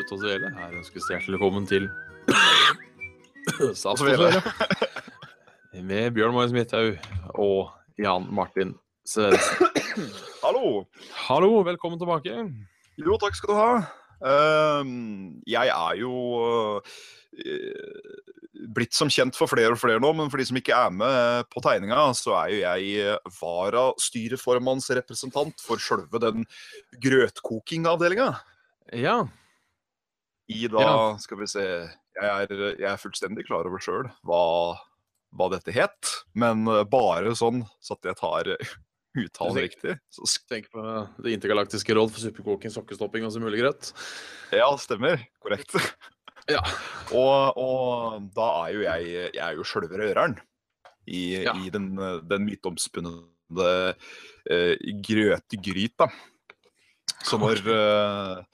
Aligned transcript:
slutte 0.00 0.16
å 0.16 0.20
dvele. 0.22 0.48
Her 0.56 0.72
ønskes 0.78 1.10
hjertelig 1.10 1.36
velkommen 1.36 1.66
til 1.68 1.84
Saft 3.76 4.00
og 4.00 4.02
Svele. 4.06 4.40
Med 5.84 6.14
Bjørn 6.16 6.32
Marius 6.34 6.52
Midthaug 6.56 6.96
og 7.36 7.68
Jan 8.00 8.24
Martin 8.32 8.72
Svendsen. 9.08 9.68
Hallo. 10.44 10.84
Hallo, 11.26 11.62
velkommen 11.66 11.98
tilbake. 12.00 12.32
Jo, 13.00 13.16
takk 13.20 13.34
skal 13.36 13.50
du 13.52 13.56
ha. 13.58 13.72
Ehm, 14.30 15.42
jeg 15.48 15.66
er 15.72 15.94
jo 16.00 16.12
uh, 16.80 16.80
blitt 18.76 18.94
som 18.96 19.08
kjent 19.12 19.36
for 19.36 19.46
flere 19.50 19.72
og 19.74 19.80
flere 19.80 20.00
nå, 20.00 20.10
men 20.16 20.30
for 20.32 20.38
de 20.40 20.46
som 20.48 20.58
ikke 20.60 20.76
er 20.76 20.90
med 20.94 21.44
på 21.52 21.60
tegninga, 21.64 22.00
så 22.16 22.30
er 22.40 22.46
jo 22.54 22.58
jeg 22.62 22.82
varastyreformannsrepresentant 23.40 25.56
for 25.64 25.76
sjølve 25.82 26.18
den 26.24 26.38
grøtkokingavdelinga. 27.04 28.30
Ja. 28.96 29.18
I 30.50 30.66
da, 30.72 30.80
Ja. 30.82 31.16
skal 31.22 31.38
vi 31.40 31.46
se 31.50 31.62
Jeg 32.20 32.28
er, 32.50 32.54
jeg 32.76 32.88
er 32.90 32.98
fullstendig 33.00 33.46
klar 33.46 33.64
over 33.68 33.78
sjøl 33.80 34.08
hva, 34.26 34.76
hva 35.38 35.46
dette 35.54 35.72
het, 35.72 36.10
men 36.34 36.66
eh, 36.68 36.82
bare 36.90 37.32
sånn 37.38 37.62
så 37.80 37.94
at 37.96 38.08
jeg 38.10 38.18
tar 38.18 38.50
uttalen 39.24 39.60
riktig. 39.62 39.94
Så 40.10 40.26
Tenk 40.50 40.68
på 40.74 40.82
Det 41.22 41.32
intergalaktiske 41.38 41.94
råd 41.96 42.10
for 42.12 42.20
suppekoking, 42.26 42.70
sokkestopping 42.74 43.24
og 43.26 43.32
så 43.34 43.40
mulig 43.42 43.62
grøt. 43.62 43.92
ja, 44.52 44.68
stemmer. 44.78 45.22
Korrekt. 45.42 45.74
Ja. 46.50 46.60
Og, 47.14 47.56
og 47.58 48.28
da 48.34 48.46
er 48.66 48.72
jo 48.74 48.80
jeg 48.82 49.10
Jeg 49.34 49.42
er 49.44 49.54
jo 49.58 49.64
sjølve 49.66 49.98
røreren 50.00 50.36
i, 51.06 51.42
Ja. 51.44 51.52
i 51.58 51.70
den, 51.70 51.92
den 52.26 52.44
myteomspunne 52.46 53.10
uh, 53.50 53.92
grøtgryta. 55.06 56.06
Så 57.26 57.36
når, 57.38 57.60
eh, 57.68 58.44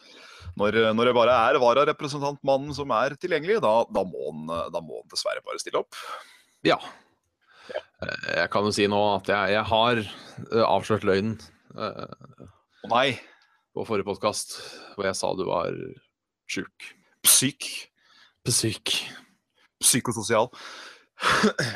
når, 0.57 0.79
når 0.97 1.11
det 1.11 1.15
bare 1.17 1.35
er 1.51 1.59
vararepresentantmannen 1.63 2.73
som 2.77 2.93
er 2.97 3.17
tilgjengelig, 3.21 3.59
da, 3.65 3.75
da, 3.93 4.05
må 4.09 4.31
han, 4.31 4.47
da 4.73 4.81
må 4.85 5.03
han 5.03 5.11
dessverre 5.13 5.45
bare 5.45 5.61
stille 5.63 5.83
opp. 5.83 5.99
ja. 6.67 6.79
Eh, 7.67 8.27
Jeg 8.43 8.51
kan 8.53 8.63
jo 8.69 8.71
si 8.75 8.85
nå 8.87 8.99
at 9.17 9.27
jeg, 9.33 9.55
jeg 9.57 9.67
har 9.73 10.01
eh, 10.05 10.63
avslørt 10.63 11.07
løgnen 11.09 11.39
Å 11.75 11.87
Å 12.87 12.91
nei, 12.93 13.17
på 13.75 13.85
forrige 13.89 14.07
podkast, 14.07 14.55
hvor 14.95 15.09
jeg 15.09 15.19
sa 15.19 15.33
du 15.37 15.43
var 15.49 15.75
sjuk. 16.49 16.93
psyk. 17.27 17.67
Psyk. 18.47 18.93
Psykososial. 19.83 20.47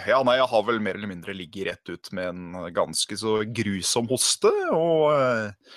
Ja, 0.07 0.21
nei, 0.23 0.37
jeg 0.39 0.47
har 0.53 0.63
vel 0.69 0.79
mer 0.85 0.95
eller 0.99 1.11
mindre 1.11 1.35
ligget 1.35 1.67
rett 1.71 1.91
ut 1.91 2.11
med 2.17 2.29
en 2.31 2.71
ganske 2.77 3.17
så 3.19 3.39
grusom 3.49 4.09
hoste. 4.13 4.53
Og 4.77 5.11
eh, 5.17 5.75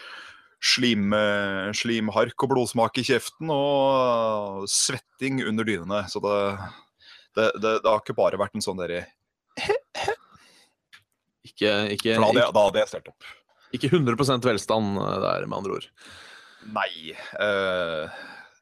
slim, 0.63 1.11
eh, 1.17 1.71
slimhark 1.75 2.45
og 2.45 2.53
blodsmak 2.53 2.97
i 3.01 3.05
kjeften 3.07 3.51
og 3.53 4.63
svetting 4.71 5.41
under 5.43 5.67
dynene. 5.67 6.03
Så 6.11 6.21
det, 6.23 6.37
det, 7.35 7.49
det, 7.59 7.73
det 7.83 7.89
har 7.91 8.01
ikke 8.03 8.17
bare 8.17 8.39
vært 8.39 8.55
en 8.57 8.63
sånn 8.65 8.79
derre 8.79 9.03
Ikke, 11.43 11.71
ikke, 11.93 12.15
For 12.15 12.33
da 12.39 12.51
hadde 12.63 12.79
jeg, 12.81 12.89
stelt 12.89 13.09
opp. 13.11 13.25
ikke 13.75 13.89
100 13.91 14.47
velstand 14.47 15.01
eh, 15.03 15.17
der, 15.25 15.47
med 15.49 15.59
andre 15.59 15.79
ord. 15.79 15.89
Nei. 16.73 17.11
eh, 17.13 18.21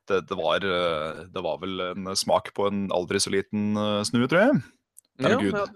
det, 0.09 0.23
det, 0.27 0.35
var, 0.39 0.65
eh, 0.65 1.21
det 1.31 1.43
var 1.45 1.61
vel 1.61 1.85
en 1.91 2.11
smak 2.17 2.49
på 2.57 2.65
en 2.71 2.87
aldri 2.91 3.21
så 3.21 3.31
liten 3.31 3.77
snue, 4.07 4.27
tror 4.27 4.47
jeg. 4.47 4.61
Herregud. 5.21 5.53
Ja, 5.53 5.67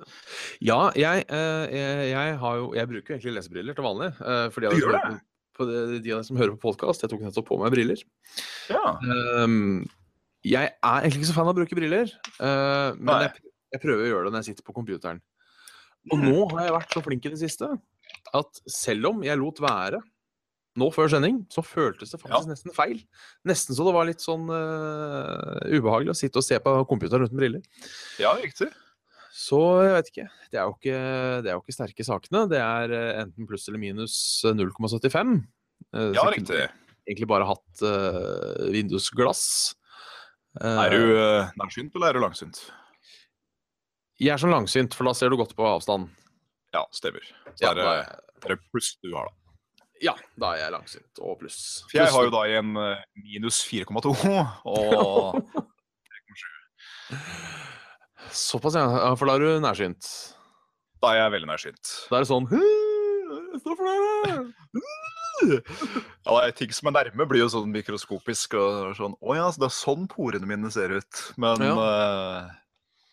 ja 0.66 0.80
jeg, 0.98 1.26
eh, 1.30 1.64
jeg, 1.76 2.10
jeg 2.12 2.36
har 2.42 2.60
jo 2.60 2.70
Jeg 2.74 2.90
bruker 2.90 3.14
jo 3.14 3.16
egentlig 3.18 3.36
lesebriller 3.38 3.78
til 3.78 3.86
vanlig. 3.86 4.12
eh, 4.18 4.48
fordi 4.54 4.70
jeg, 4.70 4.74
Du 4.74 4.82
gjør 4.82 4.96
hører 4.98 5.20
på, 5.56 5.64
på 5.64 5.68
de, 5.70 5.82
av 5.82 5.94
dere 6.04 6.24
som 6.28 6.40
hører 6.40 6.56
på 6.56 6.68
podkast, 6.68 7.04
jeg 7.04 7.12
tok 7.12 7.24
nettopp 7.26 7.48
på 7.50 7.60
meg 7.62 7.74
briller. 7.74 8.02
Ja. 8.72 8.96
Um, 9.44 9.86
jeg 10.46 10.70
er 10.70 10.98
egentlig 11.00 11.24
ikke 11.24 11.32
så 11.32 11.38
fan 11.38 11.48
av 11.48 11.56
å 11.56 11.60
bruke 11.60 11.78
briller, 11.78 12.12
uh, 12.38 12.92
men 13.00 13.26
jeg, 13.26 13.54
jeg 13.76 13.84
prøver 13.84 14.06
å 14.06 14.12
gjøre 14.12 14.28
det 14.28 14.36
når 14.36 14.44
jeg 14.44 14.52
sitter 14.52 14.68
på 14.68 14.76
computeren. 14.76 15.24
Og 16.14 16.22
nå 16.22 16.42
har 16.52 16.68
jeg 16.68 16.76
vært 16.76 16.92
så 16.94 17.02
flink 17.02 17.26
i 17.26 17.32
det 17.34 17.42
siste 17.42 17.72
at 18.36 18.60
selv 18.70 19.10
om 19.10 19.24
jeg 19.26 19.40
lot 19.42 19.58
være 19.64 20.04
nå 20.76 20.90
før 20.92 21.08
sending, 21.14 21.40
så 21.50 21.64
føltes 21.64 22.12
det 22.12 22.20
faktisk 22.20 22.50
nesten 22.52 22.74
feil. 22.76 22.98
Nesten 23.48 23.78
så 23.78 23.86
det 23.88 23.94
var 23.96 24.08
litt 24.10 24.24
sånn 24.24 24.50
uh, 24.52 25.62
ubehagelig 25.72 26.12
å 26.12 26.18
sitte 26.20 26.42
og 26.42 26.46
se 26.46 26.60
på 26.62 26.74
computeren 26.90 27.26
uten 27.26 27.40
briller. 27.40 27.64
ja, 28.20 28.36
riktig. 28.42 28.68
Så 29.36 29.58
jeg 29.84 29.92
vet 29.98 30.10
ikke. 30.14 30.26
Det 30.54 30.60
er 30.62 30.68
jo 30.70 30.76
ikke, 30.78 31.00
det 31.44 31.50
er 31.52 31.56
jo 31.58 31.62
ikke 31.64 31.76
sterke 31.76 32.06
sakene. 32.08 32.46
Det 32.52 32.60
er 32.64 32.94
eh, 32.96 33.18
enten 33.26 33.48
pluss 33.50 33.66
eller 33.68 33.82
minus 33.82 34.16
eh, 34.48 34.54
0,75. 34.56 35.34
Eh, 35.92 36.12
Ja, 36.16 36.22
så 36.22 36.30
jeg 36.30 36.38
riktig. 36.40 36.62
Egentlig 37.06 37.28
bare 37.30 37.46
hatt 37.46 37.82
uh, 37.86 38.64
vindusglass. 38.74 39.42
Eh, 40.58 40.80
Er 40.88 40.96
du 40.96 41.02
uh, 41.20 41.52
nærsynt, 41.60 41.92
eller 42.00 42.08
er 42.10 42.18
du 42.18 42.22
langsynt? 42.24 42.58
Jeg 44.24 44.32
er 44.34 44.40
sånn 44.42 44.56
langsynt, 44.56 44.96
for 44.96 45.06
da 45.06 45.14
ser 45.14 45.30
du 45.30 45.36
godt 45.38 45.52
på 45.58 45.68
avstand. 45.68 46.08
Ja, 46.74 46.82
stemmer. 46.96 47.22
Så 47.54 47.62
Ja, 47.68 47.74
er 47.74 47.78
det, 47.78 47.86
er, 47.92 48.24
det 48.48 48.58
pluss 48.72 48.94
du 49.04 49.12
har, 49.14 49.28
da. 49.28 49.34
ja, 50.08 50.16
da 50.42 50.54
er 50.56 50.64
jeg 50.64 50.74
langsynt. 50.80 51.14
Og 51.22 51.36
pluss. 51.44 51.60
For 51.92 52.00
jeg 52.00 52.10
har 52.16 52.26
jo 52.30 52.34
da 52.34 52.42
en 52.56 52.72
eh, 52.82 53.04
minus 53.28 53.60
4,2, 53.68 54.16
og 54.72 55.44
Såpass, 58.32 58.76
ja. 58.78 58.86
Ja, 58.90 59.12
For 59.20 59.28
da 59.30 59.36
er 59.36 59.40
du 59.46 59.60
nærsynt. 59.64 60.08
da 61.02 61.12
er 61.14 61.20
jeg 61.24 61.32
veldig 61.36 61.50
nærsynt. 61.52 61.92
Da 62.10 62.18
er 62.18 62.24
det 62.26 62.30
sånn 62.32 62.48
«Hm, 62.50 63.60
Stå 63.62 63.76
for 63.78 63.86
deg! 63.90 64.52
Ja, 66.26 66.36
ting 66.56 66.72
som 66.72 66.88
er 66.88 66.94
nærme, 66.96 67.26
blir 67.28 67.42
jo 67.44 67.50
sånn 67.52 67.68
mikroskopisk 67.74 68.54
og 68.56 68.94
sånn 68.96 69.18
Å 69.20 69.34
ja, 69.36 69.50
så 69.52 69.60
det 69.60 69.68
er 69.68 69.74
sånn 69.76 70.06
porene 70.08 70.48
mine 70.48 70.70
ser 70.72 70.94
ut. 70.96 71.20
Men 71.36 71.60
eh, 71.60 72.48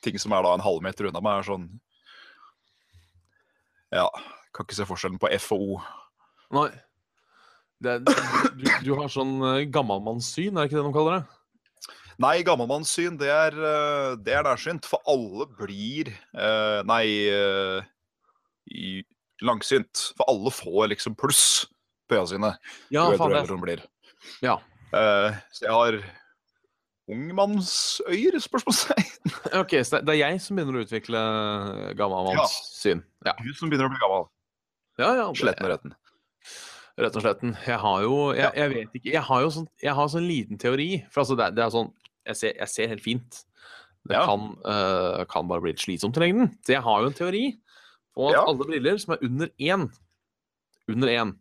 ting 0.06 0.14
som 0.22 0.30
er 0.36 0.44
da 0.46 0.52
en 0.54 0.62
halvmeter 0.62 1.08
unna 1.10 1.18
meg, 1.24 1.40
er 1.42 1.48
sånn 1.50 1.66
Ja, 3.92 4.06
kan 4.54 4.64
ikke 4.68 4.78
se 4.78 4.86
forskjellen 4.88 5.18
på 5.20 5.28
F 5.34 5.50
og 5.56 5.64
O. 5.66 5.80
Nei. 6.54 6.68
Det 7.82 7.96
er, 7.98 8.06
du, 8.54 8.64
du 8.86 8.92
har 9.00 9.10
sånn 9.10 9.34
eh, 9.50 9.64
gammalmannssyn, 9.74 10.54
er 10.54 10.62
det 10.62 10.70
ikke 10.70 10.78
det 10.78 10.86
de 10.86 10.94
kaller 10.94 11.18
det? 11.18 11.24
Nei, 12.22 12.42
gammelmannssyn, 12.46 13.16
det 13.18 13.30
er, 13.32 13.56
eh, 13.56 14.16
det 14.22 14.34
er 14.36 14.46
nærsynt. 14.46 14.86
For 14.88 15.02
alle 15.10 15.46
blir 15.58 16.12
eh, 16.12 16.80
Nei, 16.86 17.04
eh, 17.32 19.02
langsynt. 19.42 20.08
For 20.18 20.28
alle 20.30 20.52
får 20.54 20.90
liksom 20.94 21.16
pluss 21.18 21.64
på 22.08 22.18
øya 22.18 22.26
sine. 22.30 22.52
Ja, 22.94 23.08
faen, 23.18 23.34
det 23.34 23.60
blir. 23.64 23.82
Ja. 24.44 24.58
Eh, 24.92 25.38
så 25.56 25.66
jeg 25.66 25.72
har 25.74 25.98
ungmannsøyer, 27.12 28.38
spørsmålstegn. 28.42 29.08
Ok, 29.62 29.74
så 29.84 29.98
det- 30.00 30.14
er 30.14 30.20
jeg 30.30 30.40
som 30.40 30.56
begynner 30.56 30.78
å 30.78 30.84
utvikle 30.86 31.20
gammelmannssyn? 31.98 33.02
Ja. 33.26 33.34
Du 33.42 33.50
som 33.58 33.68
begynner 33.72 33.90
å 33.90 33.92
bli 33.92 34.00
gammel. 34.00 34.28
Ja, 35.00 35.10
ja, 35.18 35.26
Sletten 35.36 35.66
og 35.66 35.72
retten. 35.74 35.94
Rett 37.00 37.16
og 37.16 37.24
slett. 37.24 37.42
Jeg 37.64 37.78
har 37.80 38.02
jo 38.04 38.16
Jeg, 38.36 38.50
jeg 38.52 38.68
vet 38.68 38.96
ikke 38.98 39.12
Jeg 39.14 39.22
har 39.24 39.40
jo 39.40 39.48
sånn, 39.54 39.68
jeg 39.80 39.94
har 39.96 40.08
sånn 40.12 40.26
liten 40.28 40.58
teori. 40.60 40.88
For 41.10 41.22
altså, 41.24 41.36
det, 41.40 41.46
det 41.56 41.64
er 41.64 41.70
sånn 41.72 41.88
jeg 42.26 42.38
ser, 42.38 42.54
jeg 42.58 42.68
ser 42.72 42.92
helt 42.92 43.04
fint. 43.04 43.44
Det 44.08 44.16
Ja. 44.16 44.24
kan, 44.26 44.56
uh, 44.66 45.24
kan 45.30 45.46
bare 45.48 45.62
bli 45.62 45.72
litt 45.72 45.82
slitsomt 45.82 46.16
i 46.16 46.20
lengden. 46.20 46.50
Så 46.66 46.74
jeg 46.74 46.82
har 46.82 47.00
jo 47.00 47.06
en 47.06 47.18
teori 47.18 47.44
på 48.16 48.28
at 48.28 48.34
Ja. 48.34 48.44
alle 48.46 48.66
briller 48.66 48.98
som 48.98 49.14
er 49.14 49.22
under 49.22 49.48
én, 49.58 49.90
under 50.88 51.08
én, 51.08 51.38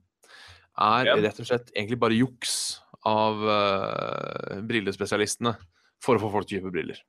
er 0.77 1.05
ja. 1.05 1.15
rett 1.15 1.39
og 1.39 1.45
slett 1.45 1.71
egentlig 1.75 1.99
bare 1.99 2.17
juks 2.17 2.81
av 3.03 3.41
uh, 3.41 4.61
brillespesialistene 4.61 5.57
for 6.01 6.15
å 6.15 6.21
få 6.21 6.31
folk 6.31 6.47
til 6.47 6.59
å 6.59 6.61
kjøpe 6.61 6.73
briller. 6.73 7.01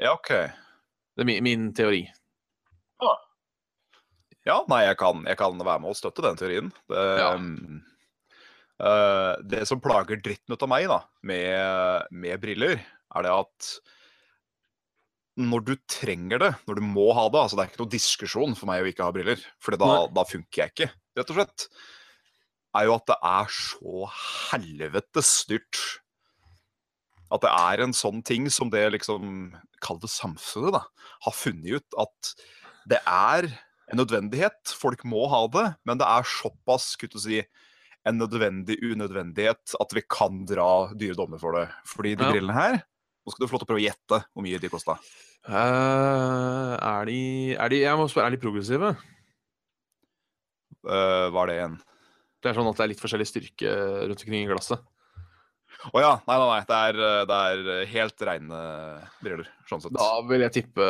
Ja, 0.00 0.14
OK. 0.14 0.28
Det 0.28 1.20
er 1.22 1.24
min, 1.24 1.42
min 1.44 1.72
teori. 1.72 2.08
Ja, 4.44 4.58
nei, 4.68 4.82
jeg 4.84 4.98
kan, 5.00 5.22
jeg 5.24 5.38
kan 5.40 5.56
være 5.56 5.80
med 5.80 5.94
og 5.94 5.96
støtte 5.96 6.24
den 6.24 6.36
teorien. 6.36 6.66
Det, 6.92 7.04
mm, 7.40 7.78
eh, 8.84 9.30
det 9.48 9.62
som 9.70 9.80
plager 9.80 10.20
dritten 10.20 10.52
ut 10.52 10.66
av 10.66 10.68
meg 10.68 10.88
da, 10.90 10.98
med, 11.24 12.10
med 12.12 12.42
briller, 12.42 12.82
er 13.14 13.26
det 13.26 13.34
at 13.34 13.68
når 15.34 15.64
du 15.66 15.72
trenger 15.90 16.38
det, 16.38 16.52
når 16.68 16.78
du 16.78 16.84
må 16.86 17.08
ha 17.16 17.24
det 17.32 17.40
altså 17.40 17.56
Det 17.58 17.64
er 17.64 17.72
ikke 17.72 17.82
noe 17.82 17.94
diskusjon 17.94 18.54
for 18.58 18.70
meg 18.70 18.84
å 18.84 18.90
ikke 18.90 19.06
ha 19.06 19.14
briller, 19.14 19.40
for 19.62 19.74
da, 19.80 19.90
da 20.14 20.24
funker 20.30 20.62
jeg 20.62 20.72
ikke, 20.74 20.90
rett 21.18 21.32
og 21.32 21.40
slett. 21.40 21.66
Er 22.74 22.86
jo 22.88 22.94
at 22.96 23.06
det 23.10 23.16
er 23.30 23.50
så 23.54 24.06
helvetes 24.52 25.32
dyrt. 25.50 25.80
At 27.34 27.42
det 27.42 27.50
er 27.50 27.82
en 27.82 27.94
sånn 27.96 28.22
ting 28.26 28.46
som 28.52 28.70
det 28.70 28.84
liksom 28.94 29.54
Kall 29.84 29.98
det 30.00 30.08
samfunnet, 30.08 30.72
da. 30.78 30.80
Har 31.26 31.34
funnet 31.36 31.82
ut 31.82 31.96
at 32.00 32.30
det 32.88 33.02
er 33.04 33.50
en 33.92 33.98
nødvendighet. 34.00 34.70
Folk 34.80 35.02
må 35.04 35.26
ha 35.28 35.42
det, 35.52 35.64
men 35.84 36.00
det 36.00 36.06
er 36.08 36.24
såpass 36.24 36.94
skulle 36.94 37.18
å 37.20 37.20
si, 37.20 37.42
en 38.08 38.16
nødvendig 38.20 38.78
unødvendighet 38.80 39.74
at 39.80 39.92
vi 39.96 40.02
kan 40.08 40.42
dra 40.48 40.86
dyre 40.96 41.18
dommer 41.18 41.40
for 41.42 41.58
det. 41.58 41.66
Fordi 41.88 42.14
de 42.16 42.24
Ja. 42.24 42.32
brillene 42.32 42.56
her 42.56 42.80
Nå 43.24 43.32
skal 43.32 43.44
du 43.44 43.48
få 43.48 43.56
lov 43.56 43.62
til 43.62 43.66
å 43.66 43.70
prøve 43.72 43.82
å 43.82 43.86
gjette 43.86 44.20
hvor 44.30 44.44
mye 44.44 44.60
de 44.60 44.70
kosta. 44.72 44.96
Uh, 45.44 46.74
er, 46.76 47.08
de, 47.08 47.18
er 47.60 47.72
de 47.72 47.82
Jeg 47.82 48.00
må 48.00 48.06
spørre, 48.08 48.30
er 48.30 48.36
de 48.36 48.40
progressive? 48.40 48.94
Uh, 50.84 51.28
var 51.32 51.48
det 51.52 51.58
en 51.66 51.76
Det 52.40 52.50
er 52.50 52.56
sånn 52.56 52.68
at 52.68 52.80
det 52.80 52.84
er 52.84 52.92
litt 52.92 53.02
forskjellig 53.02 53.28
styrke 53.28 53.76
rundt 54.04 54.24
omkring 54.24 54.44
i 54.44 54.50
glasset. 54.50 54.80
Å 55.92 56.00
ja. 56.00 56.12
Nei, 56.24 56.36
nei, 56.40 56.48
nei. 56.48 56.60
Det 56.68 56.76
er, 56.88 56.98
eh, 57.04 57.22
det 57.28 57.38
er 57.44 57.88
helt 57.90 58.22
reine 58.24 58.58
briller. 59.20 59.48
Sånn 59.68 59.82
sett. 59.84 59.92
Da 59.96 60.08
vil 60.24 60.44
jeg 60.46 60.54
tippe 60.54 60.86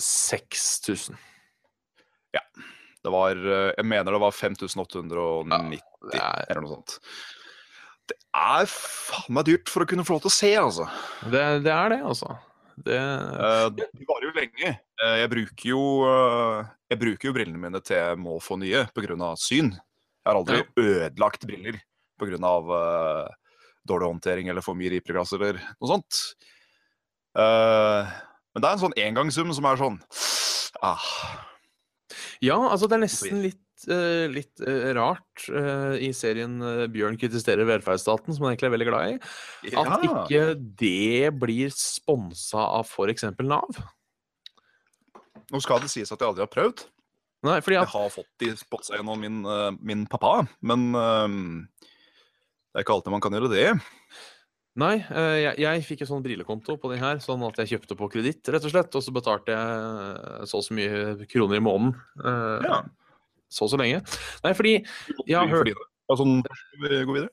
6000. 0.00 1.18
Det 3.04 3.12
var 3.12 3.36
eh, 3.36 3.70
Jeg 3.76 3.86
mener 3.88 4.16
det 4.16 4.20
var 4.22 4.32
5890 4.32 5.52
ja, 6.14 6.30
er, 6.30 6.46
eller 6.48 6.64
noe 6.64 6.78
sånt. 6.78 6.96
Det 8.10 8.16
er 8.36 8.66
faen 8.70 9.36
meg 9.36 9.46
dyrt 9.48 9.70
for 9.72 9.84
å 9.84 9.88
kunne 9.88 10.04
få 10.06 10.16
lov 10.16 10.24
til 10.24 10.32
å 10.32 10.34
se, 10.34 10.50
altså. 10.60 10.88
det, 11.32 11.44
det 11.64 11.72
er 11.72 11.94
det, 11.94 12.00
altså. 12.04 12.34
Det, 12.74 12.98
uh, 12.98 13.68
de 13.70 14.06
varer 14.08 14.26
jo 14.26 14.34
lenge. 14.34 14.72
Uh, 14.98 15.14
jeg 15.20 15.30
bruker 15.30 15.68
jo 15.68 15.82
uh, 16.02 16.64
Jeg 16.90 16.98
bruker 16.98 17.28
jo 17.28 17.34
brillene 17.36 17.60
mine 17.62 17.78
til 17.86 18.00
jeg 18.00 18.18
må 18.18 18.40
få 18.42 18.58
nye 18.58 18.82
pga. 18.90 19.30
syn. 19.38 19.70
Jeg 19.70 20.26
har 20.26 20.40
aldri 20.40 20.64
ødelagt 20.74 21.46
briller 21.46 21.78
pga. 22.18 22.38
Uh, 22.42 23.30
dårlig 23.86 24.10
håndtering 24.10 24.50
eller 24.50 24.64
for 24.64 24.74
mye 24.78 24.90
riperglass 24.96 25.36
eller 25.36 25.60
noe 25.60 25.90
sånt. 25.92 26.20
Uh, 27.38 28.10
men 28.54 28.62
det 28.62 28.68
er 28.68 28.76
en 28.76 28.84
sånn 28.84 29.00
engangssum 29.02 29.50
som 29.54 29.66
er 29.66 29.80
sånn 29.80 29.96
ah, 30.86 31.06
ja, 32.44 32.56
altså 32.70 32.86
det 32.86 32.98
er 32.98 33.02
nesten 33.02 33.40
litt, 33.42 33.58
eh, 33.58 33.63
litt 33.86 34.60
eh, 34.64 34.90
rart 34.96 35.44
eh, 35.50 35.96
i 36.06 36.10
serien 36.16 36.56
eh, 36.62 36.84
Bjørn 36.92 37.18
kritiserer 37.20 37.66
velferdsstaten, 37.68 38.34
som 38.34 38.44
han 38.46 38.54
egentlig 38.54 38.70
er 38.70 38.74
veldig 38.76 38.88
glad 38.88 39.12
i, 39.12 39.18
at 39.74 40.06
ikke 40.08 40.44
det 40.80 41.30
blir 41.42 41.74
sponsa 41.74 42.64
av 42.80 42.88
f.eks. 42.88 43.26
Nav. 43.44 43.82
Nå 45.52 45.60
skal 45.62 45.82
det 45.84 45.90
sies 45.92 46.10
at 46.14 46.20
jeg 46.20 46.30
aldri 46.30 46.44
har 46.46 46.52
prøvd. 46.52 46.86
Nei, 47.44 47.58
fordi 47.60 47.76
Jeg 47.76 47.90
har 47.92 48.08
fått 48.14 48.30
de 48.40 48.54
spotsa 48.56 48.96
gjennom 48.96 49.20
min, 49.20 49.42
eh, 49.44 49.70
min 49.84 50.06
pappa, 50.08 50.46
men 50.64 50.86
eh, 50.96 51.34
det 52.72 52.80
er 52.80 52.86
ikke 52.86 52.96
alltid 52.96 53.12
man 53.12 53.20
kan 53.24 53.36
gjøre 53.36 53.50
det. 53.52 53.66
Nei, 54.80 54.94
eh, 55.06 55.36
jeg, 55.38 55.58
jeg 55.62 55.82
fikk 55.86 56.00
en 56.02 56.08
sånn 56.08 56.24
brillekonto 56.24 56.74
på 56.82 56.88
de 56.90 56.96
her, 56.98 57.20
sånn 57.22 57.44
at 57.46 57.60
jeg 57.62 57.74
kjøpte 57.76 57.94
på 58.00 58.08
kreditt, 58.10 58.48
rett 58.50 58.64
og 58.66 58.72
slett. 58.72 58.96
Og 58.98 59.04
så 59.06 59.12
betalte 59.14 59.54
jeg 59.54 60.48
så 60.50 60.58
og 60.58 60.64
så 60.66 60.74
mye 60.74 61.28
kroner 61.30 61.60
i 61.60 61.62
måneden. 61.62 61.92
eh, 62.24 62.64
Ja. 62.66 62.80
Så 63.54 63.68
og 63.68 63.70
så 63.70 63.78
lenge. 63.78 64.02
Nei, 64.42 64.52
fordi 64.58 64.74
Jeg 65.28 65.36
har 65.38 65.46
hørt- 65.46 65.70
vi 65.70 66.88
gå 67.06 67.14
videre? 67.14 67.30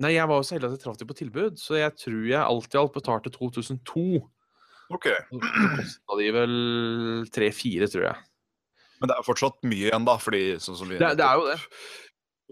Nei, 0.00 0.12
jeg 0.14 0.28
var 0.30 0.38
jo 0.40 0.46
så 0.46 0.54
heldig 0.56 0.68
at 0.70 0.76
jeg 0.78 0.82
traff 0.86 0.96
dem 1.00 1.08
på 1.10 1.16
tilbud, 1.18 1.58
så 1.58 1.76
jeg 1.76 1.92
tror 1.98 2.26
jeg 2.30 2.40
alt 2.40 2.74
i 2.74 2.78
alt 2.78 2.94
betalte 2.94 3.30
2002. 3.34 4.04
Ok, 4.94 5.04
Så 5.10 5.38
kosta 5.76 6.16
de 6.18 6.28
vel 6.32 6.54
3-4, 7.34 7.88
tror 7.92 8.04
jeg. 8.06 8.16
Men 9.00 9.10
det 9.10 9.16
er 9.18 9.26
fortsatt 9.26 9.58
mye 9.68 9.90
igjen, 9.90 10.06
da, 10.06 10.14
fordi 10.16 10.54
sånn 10.62 10.76
som 10.78 10.88
vi 10.88 10.96
Det, 10.98 11.10
det 11.18 11.26
er 11.26 11.34
jo 11.36 11.50
det. 11.50 11.58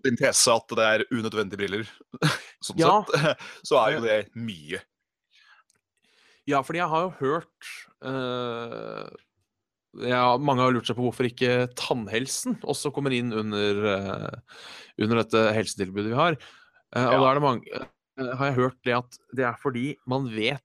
Din 0.05 0.17
tese 0.21 0.53
at 0.53 0.69
det 0.77 0.85
er 0.85 1.05
unødvendige 1.17 1.57
briller, 1.63 1.87
sånn 2.67 2.79
Ja. 2.83 3.03
sett, 3.09 3.39
så 3.71 3.79
er 3.87 3.95
jo 3.97 4.01
det 4.05 4.19
mye. 4.37 4.83
Ja, 6.47 6.61
fordi 6.63 6.79
jeg 6.83 6.89
har 6.93 7.07
jo 7.07 7.15
hørt 7.23 7.71
eh, 8.05 9.09
ja, 10.03 10.37
Mange 10.39 10.61
har 10.63 10.73
lurt 10.73 10.87
seg 10.89 10.97
på 10.99 11.05
hvorfor 11.07 11.29
ikke 11.29 11.69
tannhelsen 11.79 12.59
også 12.63 12.93
kommer 12.95 13.13
inn 13.17 13.33
under, 13.33 13.87
eh, 13.95 14.39
under 15.03 15.23
dette 15.23 15.53
helsetilbudet 15.57 16.11
vi 16.13 16.19
har. 16.19 16.37
Eh, 16.95 17.07
og 17.07 17.13
Ja. 17.13 17.19
da 17.21 17.31
er 17.31 17.35
det 17.35 17.43
mange 17.43 17.63
eh, 17.75 18.37
Har 18.37 18.47
jeg 18.51 18.55
hørt 18.57 18.77
det 18.85 18.95
at 18.97 19.19
det 19.35 19.45
er 19.45 19.57
fordi 19.61 19.97
man 20.07 20.29
vet 20.33 20.63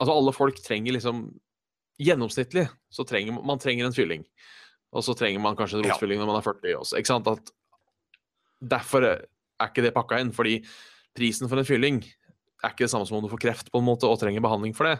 Altså 0.00 0.12
alle 0.18 0.32
folk 0.34 0.56
trenger 0.64 0.92
liksom 0.92 1.38
Gjennomsnittlig 2.02 2.68
så 2.90 3.04
trenger 3.06 3.42
man- 3.44 3.58
trenger 3.58 3.86
en 3.86 3.92
fylling. 3.92 4.24
Og 4.92 5.02
så 5.04 5.14
trenger 5.16 5.40
man 5.40 5.54
kanskje 5.54 5.78
en 5.78 5.84
Ja. 5.84 5.92
rotfylling 5.94 6.18
når 6.18 6.26
man 6.26 6.36
er 6.36 6.42
40 6.42 6.74
også. 6.80 6.98
Ikke 6.98 7.06
sant? 7.06 7.26
At 7.28 7.50
derfor 8.62 9.04
er 9.04 9.26
ikke 9.68 9.82
det 9.84 9.94
pakka 9.94 10.18
inn. 10.20 10.32
Fordi 10.32 10.64
prisen 11.14 11.48
for 11.48 11.58
en 11.58 11.64
fylling 11.64 12.02
er 12.62 12.72
ikke 12.74 12.86
det 12.86 12.92
samme 12.92 13.08
som 13.08 13.18
om 13.18 13.24
du 13.24 13.30
får 13.32 13.42
kreft 13.42 13.72
på 13.72 13.80
en 13.82 13.86
måte 13.88 14.06
og 14.08 14.20
trenger 14.20 14.44
behandling 14.44 14.74
for 14.76 14.86
det. 14.88 14.96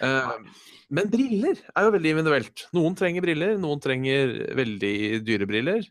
Uh, 0.00 0.36
men 0.96 1.10
briller 1.12 1.60
er 1.74 1.86
jo 1.86 1.94
veldig 1.94 2.12
individuelt. 2.14 2.66
Noen 2.76 2.96
trenger 2.98 3.24
briller, 3.24 3.56
noen 3.60 3.82
trenger 3.84 4.36
veldig 4.56 4.94
dyre 5.26 5.48
briller. 5.50 5.88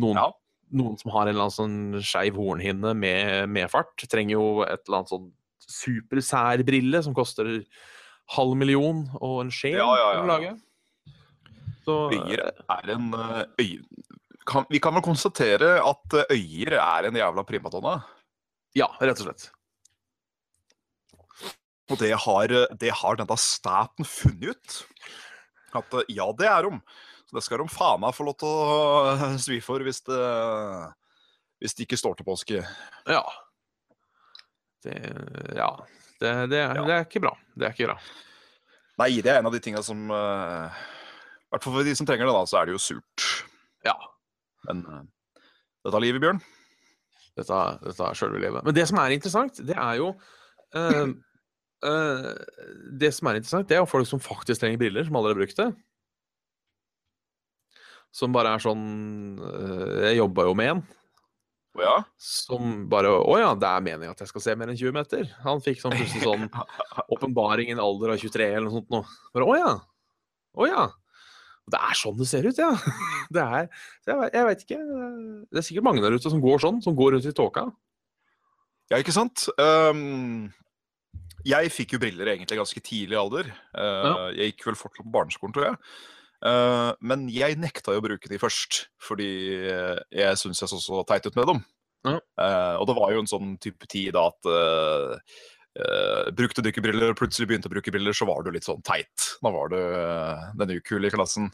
Noen, 0.00 0.20
Ja. 0.20 0.30
noen 0.76 0.96
som 1.00 1.12
har 1.14 1.26
en 1.26 1.34
eller 1.34 1.48
annen 1.48 1.56
sånn 1.56 2.04
skeiv 2.04 2.38
hornhinne 2.40 2.94
med 2.96 3.68
fart 3.72 4.06
trenger 4.10 4.36
jo 4.38 4.46
et 4.66 4.82
eller 4.86 5.02
annet 5.02 5.12
sånn 5.14 5.28
supersær 5.66 6.62
brille 6.66 7.00
som 7.02 7.14
koster 7.16 7.48
halv 8.36 8.56
million 8.58 9.04
og 9.20 9.40
en 9.44 9.50
skje 9.54 9.72
Ja, 9.76 9.86
ja, 9.98 10.06
ja, 10.16 10.22
å 10.22 10.28
lage. 10.30 10.52
Så 11.86 11.96
Øyer 12.14 12.42
er 12.50 12.92
en 12.96 13.12
eh, 13.14 13.42
øy... 13.62 13.68
Kan, 14.46 14.62
vi 14.70 14.78
kan 14.82 14.94
vel 14.94 15.02
konstatere 15.02 15.76
at 15.82 16.14
eh, 16.20 16.34
øyer 16.38 16.76
er 16.78 17.08
en 17.08 17.18
jævla 17.18 17.42
primadonna. 17.46 17.96
ja, 18.78 18.86
rett 19.00 19.18
og 19.22 19.28
slett. 19.28 19.48
Og 21.90 21.98
det 22.00 22.12
har, 22.18 22.50
eh, 22.50 22.72
det 22.80 22.90
har 23.02 23.18
denne 23.20 23.36
staten 23.38 24.04
funnet 24.08 24.56
ut. 24.56 24.78
At 25.78 25.94
eh, 26.00 26.08
ja, 26.16 26.26
det 26.38 26.48
er 26.50 26.66
de. 26.66 26.80
Så 27.26 27.36
det 27.38 27.42
skal 27.46 27.62
de 27.62 27.68
faen 27.70 28.00
meg 28.02 28.14
få 28.14 28.26
lov 28.26 28.36
til 28.40 28.50
å 28.50 28.78
eh, 29.14 29.36
svi 29.42 29.60
for 29.62 29.82
hvis 29.86 30.02
det, 30.06 30.18
hvis 31.62 31.74
det 31.78 31.86
ikke 31.86 31.98
står 32.00 32.18
til 32.18 32.26
påske. 32.28 32.62
Ja. 33.10 33.22
Det, 34.86 34.96
ja. 35.56 35.70
Det, 36.20 36.32
det, 36.50 36.60
er- 36.62 36.76
Ja. 36.80 36.84
det 36.86 36.94
er 36.96 37.04
ikke 37.06 37.22
bra. 37.26 37.34
Det 37.56 37.66
er 37.68 37.74
ikke 37.74 37.90
bra. 37.92 37.98
Nei, 39.02 39.10
det 39.20 39.28
er 39.32 39.38
en 39.42 39.46
av 39.50 39.52
de 39.52 39.60
tinga 39.60 39.82
som 39.84 40.06
I 40.08 40.14
hvert 41.52 41.62
fall 41.66 41.74
for 41.74 41.84
de 41.84 41.92
som 41.98 42.06
trenger 42.08 42.24
det, 42.26 42.32
da, 42.32 42.44
så 42.48 42.60
er 42.62 42.66
det 42.70 42.76
jo 42.78 42.80
surt. 42.80 43.26
Ja. 43.84 43.92
Men 44.66 44.80
uh, 44.88 45.02
dette 45.84 46.00
livet, 46.02 46.22
Bjørn 46.24 46.40
Dette, 47.36 47.58
dette 47.84 48.06
er 48.08 48.16
sjølve 48.16 48.40
livet. 48.40 48.64
Men 48.64 48.74
det 48.74 48.86
som 48.88 48.98
er 49.02 49.12
interessant, 49.12 49.60
det 49.68 49.76
er 49.76 49.98
jo 50.00 50.08
eh, 50.74 51.12
eh, 51.84 52.30
Det 53.00 53.12
som 53.14 53.28
er 53.28 53.40
interessant, 53.40 53.68
det 53.68 53.76
er 53.76 53.82
jo 53.82 53.90
folk 53.90 54.08
som 54.08 54.22
faktisk 54.22 54.62
trenger 54.62 54.80
briller, 54.80 55.06
som 55.06 55.18
aldri 55.18 55.34
har 55.34 55.40
brukt 55.40 55.60
det. 55.60 55.70
Som 58.16 58.32
bare 58.32 58.54
er 58.54 58.62
sånn 58.62 58.84
uh, 59.42 60.06
Jeg 60.06 60.20
jobba 60.20 60.46
jo 60.46 60.52
med 60.56 60.70
en 60.72 60.78
Å 61.76 61.82
ja? 61.82 61.96
som 62.22 62.86
bare 62.88 63.10
Å 63.12 63.34
ja, 63.42 63.50
det 63.58 63.68
er 63.68 63.82
meninga 63.84 64.14
at 64.14 64.22
jeg 64.24 64.30
skal 64.30 64.44
se 64.44 64.54
mer 64.56 64.70
enn 64.72 64.78
20 64.78 64.94
meter. 64.96 65.26
Han 65.44 65.60
fikk 65.64 65.82
sånn 65.82 65.96
plutselig 65.96 66.24
sånn 66.24 66.46
åpenbaring 67.16 67.68
i 67.68 67.74
en 67.74 67.82
alder 67.82 68.14
av 68.14 68.22
23 68.22 68.46
eller 68.46 68.68
noe 68.68 68.78
sånt 68.78 68.94
nå. 68.94 69.02
Bare 69.36 69.50
å 69.50 69.58
ja. 69.58 69.74
Å 70.56 70.70
ja. 70.70 70.86
Det 71.66 71.80
er 71.82 71.98
sånn 71.98 72.16
det 72.16 72.28
ser 72.30 72.46
ut, 72.46 72.62
ja. 72.62 72.70
Det 73.34 73.42
er 73.42 73.66
Jeg, 73.66 74.30
jeg 74.32 74.46
veit 74.48 74.64
ikke. 74.64 74.80
Det 75.50 75.60
er 75.60 75.66
sikkert 75.68 75.88
mange 75.88 76.04
der 76.04 76.16
ute 76.16 76.32
som 76.32 76.40
går 76.40 76.62
sånn, 76.62 76.80
som 76.84 76.96
går 76.96 77.16
rundt 77.16 77.28
i 77.28 77.34
tåka. 77.36 77.66
Ja, 78.92 79.00
ikke 79.02 79.14
sant? 79.14 79.48
Ehm, 79.58 80.46
jeg 81.46 81.72
fikk 81.72 81.94
jo 81.94 82.02
briller 82.02 82.32
egentlig 82.32 82.58
ganske 82.58 82.82
tidlig 82.82 83.18
alder. 83.20 83.48
Uh. 83.76 84.28
Jeg 84.34 84.52
gikk 84.52 84.68
vel 84.70 84.78
fortsatt 84.78 85.06
på 85.06 85.14
barneskolen, 85.14 85.54
tror 85.54 85.68
jeg. 85.70 85.80
Uh, 86.44 86.92
men 87.00 87.26
jeg 87.32 87.56
nekta 87.58 87.94
jo 87.94 88.02
å 88.02 88.04
bruke 88.04 88.28
de 88.28 88.38
først, 88.40 88.86
fordi 89.02 89.30
eh, 89.70 89.98
jeg 90.12 90.36
syntes 90.38 90.60
jeg 90.62 90.70
så 90.70 90.78
så 90.82 91.02
teit 91.08 91.26
ut 91.26 91.38
med 91.38 91.48
dem. 91.48 91.62
Ja. 92.06 92.18
Eh, 92.20 92.74
og 92.78 92.86
det 92.86 92.96
var 92.98 93.10
jo 93.10 93.22
en 93.22 93.30
sånn 93.30 93.56
type 93.62 93.88
tid 93.90 94.14
da 94.14 94.28
at 94.30 94.42
Brukte 96.32 96.62
du 96.64 96.70
ikke 96.70 96.80
briller 96.80 97.10
og 97.12 97.18
plutselig 97.18 97.50
begynte 97.50 97.68
å 97.68 97.72
bruke 97.74 97.92
briller, 97.92 98.14
så 98.16 98.24
var 98.24 98.40
du 98.40 98.48
litt 98.54 98.64
sånn 98.64 98.80
teit. 98.86 99.26
Da 99.44 99.50
var 99.52 99.68
du 99.68 99.76
uh, 99.76 100.46
den 100.56 100.72
ukule 100.78 101.10
i 101.10 101.12
klassen. 101.12 101.50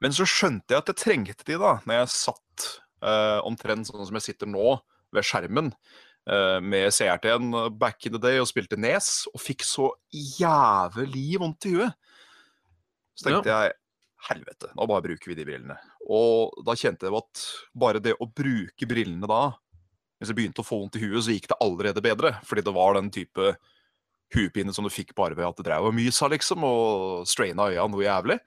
Men 0.00 0.14
så 0.16 0.24
skjønte 0.24 0.72
jeg 0.72 0.80
at 0.80 0.88
jeg 0.88 1.00
trengte 1.02 1.44
de 1.44 1.58
da, 1.60 1.74
når 1.84 1.98
jeg 1.98 2.14
satt 2.14 2.70
omtrent 3.44 3.90
sånn 3.90 4.08
som 4.08 4.16
jeg 4.16 4.24
sitter 4.30 4.48
nå, 4.48 4.78
ved 5.12 5.28
skjermen, 5.28 5.68
med 6.62 6.92
CRT-en 6.94 7.50
back 7.74 8.06
in 8.06 8.14
the 8.14 8.20
day 8.22 8.38
og 8.38 8.46
spilte 8.46 8.78
Nes, 8.78 9.24
og 9.32 9.40
fikk 9.42 9.64
så 9.66 9.88
jævlig 10.14 11.40
vondt 11.42 11.66
i 11.66 11.72
huet. 11.74 11.96
Så 13.18 13.26
tenkte 13.26 13.50
jeg 13.50 13.72
helvete, 14.28 14.70
nå 14.78 14.86
bare 14.86 15.04
bruker 15.08 15.32
vi 15.32 15.36
de 15.38 15.46
brillene. 15.48 15.76
Og 16.06 16.54
da 16.66 16.76
kjente 16.78 17.08
jeg 17.08 17.18
at 17.18 17.42
bare 17.74 18.02
det 18.02 18.14
å 18.22 18.28
bruke 18.30 18.88
brillene 18.88 19.28
da, 19.30 19.42
hvis 20.22 20.30
jeg 20.30 20.38
begynte 20.38 20.62
å 20.62 20.66
få 20.66 20.78
vondt 20.78 21.00
i 21.00 21.02
huet, 21.02 21.24
så 21.26 21.34
gikk 21.34 21.48
det 21.50 21.58
allerede 21.64 22.04
bedre. 22.04 22.36
Fordi 22.46 22.62
det 22.62 22.74
var 22.76 22.94
den 22.94 23.10
type 23.14 23.56
huepine 24.32 24.72
som 24.74 24.86
du 24.86 24.92
fikk 24.92 25.10
bare 25.18 25.34
ved 25.34 25.48
at 25.48 25.58
det 25.58 25.66
drev 25.66 25.88
og 25.90 25.96
mysa, 25.96 26.28
liksom, 26.30 26.62
og 26.64 27.26
straina 27.28 27.66
øya 27.72 27.88
noe 27.90 28.06
jævlig. 28.06 28.38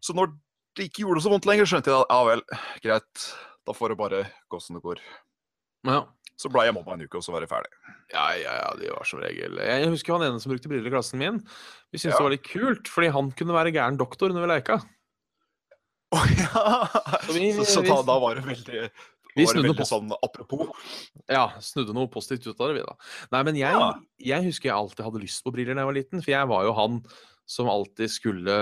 Så 0.00 0.14
når 0.16 0.30
det 0.78 0.86
ikke 0.88 1.02
gjorde 1.02 1.24
så 1.24 1.32
vondt 1.32 1.48
lenger, 1.50 1.66
skjønte 1.68 1.90
jeg 1.90 2.04
at 2.04 2.14
ja 2.14 2.20
vel, 2.28 2.44
greit, 2.84 3.26
da 3.66 3.74
får 3.76 3.92
det 3.92 3.98
bare 4.00 4.22
gå 4.52 4.62
som 4.62 4.78
det 4.78 4.84
går. 4.86 5.02
Ja. 5.90 6.04
Så 6.40 6.48
ble 6.52 6.62
jeg 6.64 6.72
mobba 6.76 6.94
en 6.96 7.02
uke, 7.04 7.18
og 7.20 7.24
så 7.26 7.34
var 7.34 7.44
jeg 7.44 7.50
ferdig. 7.50 7.72
Ja, 8.14 8.24
ja, 8.40 8.54
ja, 8.62 8.70
de 8.80 8.88
var 8.94 9.04
som 9.04 9.20
regel 9.20 9.58
Jeg 9.60 9.90
husker 9.92 10.14
han 10.16 10.24
ene 10.30 10.40
som 10.40 10.52
brukte 10.54 10.70
briller 10.72 10.88
i 10.88 10.94
klassen 10.94 11.20
min. 11.20 11.42
Vi 11.92 12.00
syntes 12.00 12.14
Ja. 12.14 12.18
det 12.22 12.24
var 12.24 12.32
litt 12.32 12.48
kult, 12.48 12.88
fordi 12.88 13.10
han 13.12 13.28
kunne 13.36 13.52
være 13.56 13.74
gæren 13.76 13.98
doktor 14.00 14.32
når 14.32 14.46
vi 14.46 14.50
leika. 14.54 14.78
Å 16.16 16.20
ja! 16.32 16.64
Så 17.26 17.32
vi- 17.36 17.52
Så, 17.54 17.64
så 17.76 17.82
da, 17.86 18.00
da 18.02 18.16
var 18.18 18.34
det 18.34 18.44
veldig, 18.44 18.90
Vi 19.36 19.44
var 19.46 19.54
det 19.54 19.62
veldig 19.68 19.86
sånn 19.86 20.10
apropos. 20.24 20.72
Ja, 21.28 21.44
snudde 21.62 21.94
noe 21.94 22.08
positivt 22.10 22.48
ut 22.48 22.58
av 22.60 22.72
det, 22.72 22.80
vi, 22.80 22.86
da. 22.88 22.96
Nei, 23.36 23.42
men 23.46 23.54
jeg, 23.60 23.70
Ja. 23.76 23.92
jeg 24.18 24.48
husker 24.48 24.70
jeg 24.70 24.74
alltid 24.78 25.04
hadde 25.06 25.22
lyst 25.22 25.44
på 25.44 25.52
briller 25.54 25.74
da 25.76 25.84
jeg 25.84 25.90
var 25.92 25.98
liten, 26.00 26.22
for 26.24 26.30
jeg 26.32 26.48
var 26.48 26.64
jo 26.66 26.72
han 26.74 27.02
som 27.46 27.68
alltid 27.70 28.10
skulle 28.10 28.56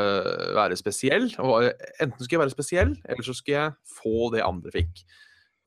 være 0.56 0.76
spesiell. 0.76 1.30
Og 1.40 1.70
enten 2.00 2.20
skulle 2.20 2.36
jeg 2.36 2.44
være 2.44 2.56
spesiell, 2.56 2.92
eller 3.08 3.22
så 3.24 3.34
skulle 3.36 3.56
jeg 3.56 3.74
få 3.96 4.30
det 4.32 4.42
andre 4.44 4.70
fikk. 4.72 5.04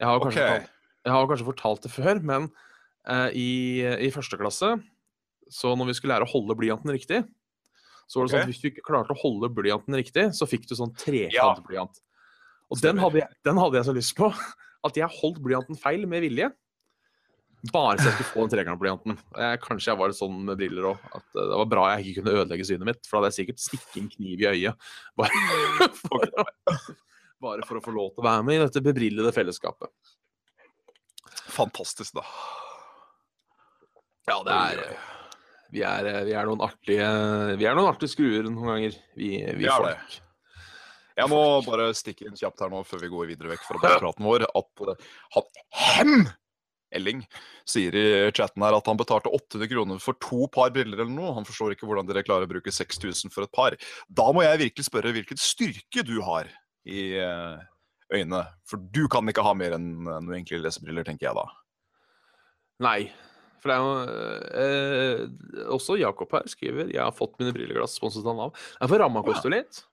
Jeg 0.02 0.08
har 0.10 0.20
kanskje, 0.20 0.42
okay. 0.42 0.60
fortalt, 0.60 0.70
jeg 1.06 1.14
har 1.16 1.30
kanskje 1.30 1.48
fortalt 1.48 1.86
det 1.86 1.92
før, 1.94 2.22
men 2.26 2.48
eh, 3.10 3.30
i, 3.38 3.50
i 4.08 4.12
første 4.14 4.40
klasse, 4.40 4.74
så 5.52 5.74
når 5.76 5.92
vi 5.92 5.98
skulle 5.98 6.16
lære 6.16 6.28
å 6.28 6.32
holde 6.32 6.58
blyanten 6.60 6.94
riktig, 6.94 7.24
så 8.12 8.20
var 8.20 8.28
det 8.28 8.34
sånn 8.34 8.44
at 8.44 8.52
hvis 8.52 8.62
du 8.62 8.70
ikke 8.72 8.86
klarte 8.86 9.16
å 9.16 9.22
holde 9.22 9.50
blyanten 9.56 9.96
riktig, 9.96 10.30
så 10.36 10.48
fikk 10.50 10.68
du 10.68 10.76
sånn 10.76 10.92
trekantblyant. 11.00 12.02
Og 12.72 12.80
den 12.84 13.00
hadde, 13.00 13.22
jeg, 13.22 13.40
den 13.48 13.60
hadde 13.60 13.80
jeg 13.80 13.88
så 13.88 13.96
lyst 13.96 14.16
på, 14.18 14.30
at 14.88 14.98
jeg 15.00 15.16
holdt 15.20 15.40
blyanten 15.44 15.80
feil 15.80 16.04
med 16.10 16.24
vilje. 16.26 16.50
Bare 17.70 18.00
så 18.00 18.08
jeg 18.10 18.16
skulle 18.16 18.30
få 18.32 18.46
den 18.46 18.54
trekantblyanten. 18.56 19.18
Eh, 19.38 19.54
Kanskje 19.62 19.92
jeg 19.92 20.00
var 20.00 20.10
litt 20.10 20.18
sånn 20.18 20.40
med 20.48 20.58
briller 20.58 20.88
òg. 20.94 21.04
At 21.14 21.24
eh, 21.36 21.46
det 21.52 21.60
var 21.62 21.68
bra 21.70 21.84
jeg 21.94 22.08
ikke 22.08 22.24
kunne 22.24 22.34
ødelegge 22.40 22.66
synet 22.68 22.90
mitt, 22.90 23.02
for 23.06 23.20
da 23.20 23.22
hadde 23.22 23.32
jeg 23.36 23.38
sikkert 23.38 23.64
stikket 23.64 24.00
en 24.02 24.10
kniv 24.16 24.42
i 24.42 24.48
øyet. 24.50 24.88
Bare 25.22 25.44
for, 26.02 26.26
å, 26.26 26.48
bare 27.46 27.68
for 27.68 27.78
å 27.78 27.84
få 27.86 27.94
lov 27.94 28.16
til 28.16 28.24
å 28.24 28.28
være 28.28 28.48
med 28.48 28.58
i 28.58 28.64
dette 28.64 28.84
bebrillede 28.88 29.36
fellesskapet. 29.36 29.92
Fantastisk, 31.52 32.16
da. 32.18 32.26
Ja, 34.30 34.42
det 34.46 34.58
er 34.58 34.84
Vi 35.72 35.82
er, 35.88 36.10
eh, 36.10 36.26
vi 36.28 36.36
er 36.36 36.50
noen 36.50 36.62
artige 36.66 37.08
Vi 37.58 37.66
er 37.68 37.78
noen 37.78 37.90
artige 37.90 38.12
skruer 38.12 38.50
noen 38.50 38.68
ganger, 38.74 39.00
vi, 39.18 39.32
vi 39.58 39.66
ja, 39.66 39.78
det. 39.82 39.96
folk. 39.96 40.20
Jeg 41.22 41.30
må 41.32 41.42
bare 41.66 41.90
stikke 41.98 42.28
inn 42.28 42.38
kjapt 42.40 42.64
her 42.64 42.72
nå 42.72 42.84
før 42.88 43.02
vi 43.04 43.10
går 43.12 43.32
videre 43.34 43.52
vekk 43.52 43.66
fra 43.68 43.82
praten 44.00 44.28
vår, 44.28 44.48
at 44.48 44.86
eh, 44.88 45.10
han 45.36 45.50
Hem! 45.82 46.30
Elling 46.92 47.22
sier 47.64 47.96
i 47.96 48.32
chatten 48.36 48.64
her 48.66 48.76
at 48.76 48.88
han 48.90 48.98
betalte 49.00 49.32
800 49.32 49.70
kroner 49.72 50.02
for 50.04 50.18
to 50.20 50.48
par 50.52 50.74
briller 50.76 51.00
eller 51.00 51.14
noe. 51.14 51.32
Han 51.38 51.48
forstår 51.48 51.72
ikke 51.72 51.88
hvordan 51.88 52.10
dere 52.10 52.24
klarer 52.28 52.50
å 52.50 52.52
bruke 52.52 52.74
6000 52.76 53.32
for 53.32 53.48
et 53.48 53.54
par. 53.56 53.78
Da 54.12 54.26
må 54.36 54.44
jeg 54.44 54.60
virkelig 54.66 54.90
spørre 54.90 55.14
hvilken 55.16 55.40
styrke 55.40 56.04
du 56.04 56.18
har 56.28 56.52
i 56.84 57.14
eh, 58.12 58.20
øynene. 58.20 58.44
For 58.68 58.82
du 58.94 59.06
kan 59.12 59.28
ikke 59.32 59.46
ha 59.46 59.56
mer 59.58 59.78
enn 59.78 59.90
eh, 60.06 60.22
noen 60.22 60.42
enkle 60.42 60.62
lesebriller, 60.66 61.08
tenker 61.08 61.30
jeg 61.30 61.38
da. 61.38 61.48
Nei. 62.84 63.00
For 63.62 63.70
det 63.70 63.76
er 63.76 63.82
jo 63.86 63.90
eh, 64.58 65.66
Også 65.70 65.94
Jakob 66.02 66.32
her 66.34 66.48
skriver 66.50 66.88
Jeg 66.90 66.98
har 66.98 67.14
fått 67.14 67.36
mine 67.38 67.52
brilleglass 67.54 67.94
sponset 68.00 68.26
av 68.26 68.40
Nav. 68.40 68.64
For 68.82 68.98
ramma 68.98 69.22
koster 69.26 69.54
litt. 69.54 69.84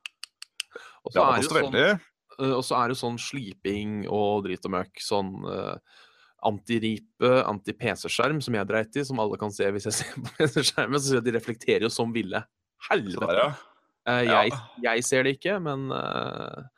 Og 1.05 1.13
så 1.13 1.25
er 1.25 1.37
det 1.37 1.45
jo 1.45 1.53
sånn. 1.53 1.77
Eh, 1.77 2.55
er 2.81 2.93
det 2.93 2.99
sånn 3.01 3.19
sliping 3.21 3.99
og 4.07 4.47
drit 4.47 4.65
og 4.65 4.75
møkk. 4.79 5.03
Sånn 5.05 5.35
eh, 5.53 6.05
antiripe, 6.49 7.31
anti-PC-skjerm 7.43 8.41
som 8.45 8.55
jeg 8.55 8.69
dreit 8.71 8.97
i, 8.97 9.05
som 9.07 9.19
alle 9.23 9.39
kan 9.41 9.53
se 9.55 9.69
hvis 9.75 9.89
jeg 9.91 9.97
ser 10.01 10.17
på 10.17 10.35
PC-skjermen. 10.39 11.01
Så 11.01 11.11
sier 11.11 11.19
jeg 11.19 11.25
at 11.27 11.31
de 11.31 11.37
reflekterer 11.37 11.87
jo 11.89 11.93
som 11.93 12.15
ville. 12.15 12.43
Helvete! 12.89 13.27
der, 13.27 13.43
ja. 13.43 13.49
Eh, 14.09 14.25
jeg, 14.25 14.59
jeg 14.85 15.05
ser 15.05 15.27
det 15.27 15.37
ikke, 15.37 15.59
men 15.61 15.89
eh, 15.93 16.01
eh, 16.01 16.69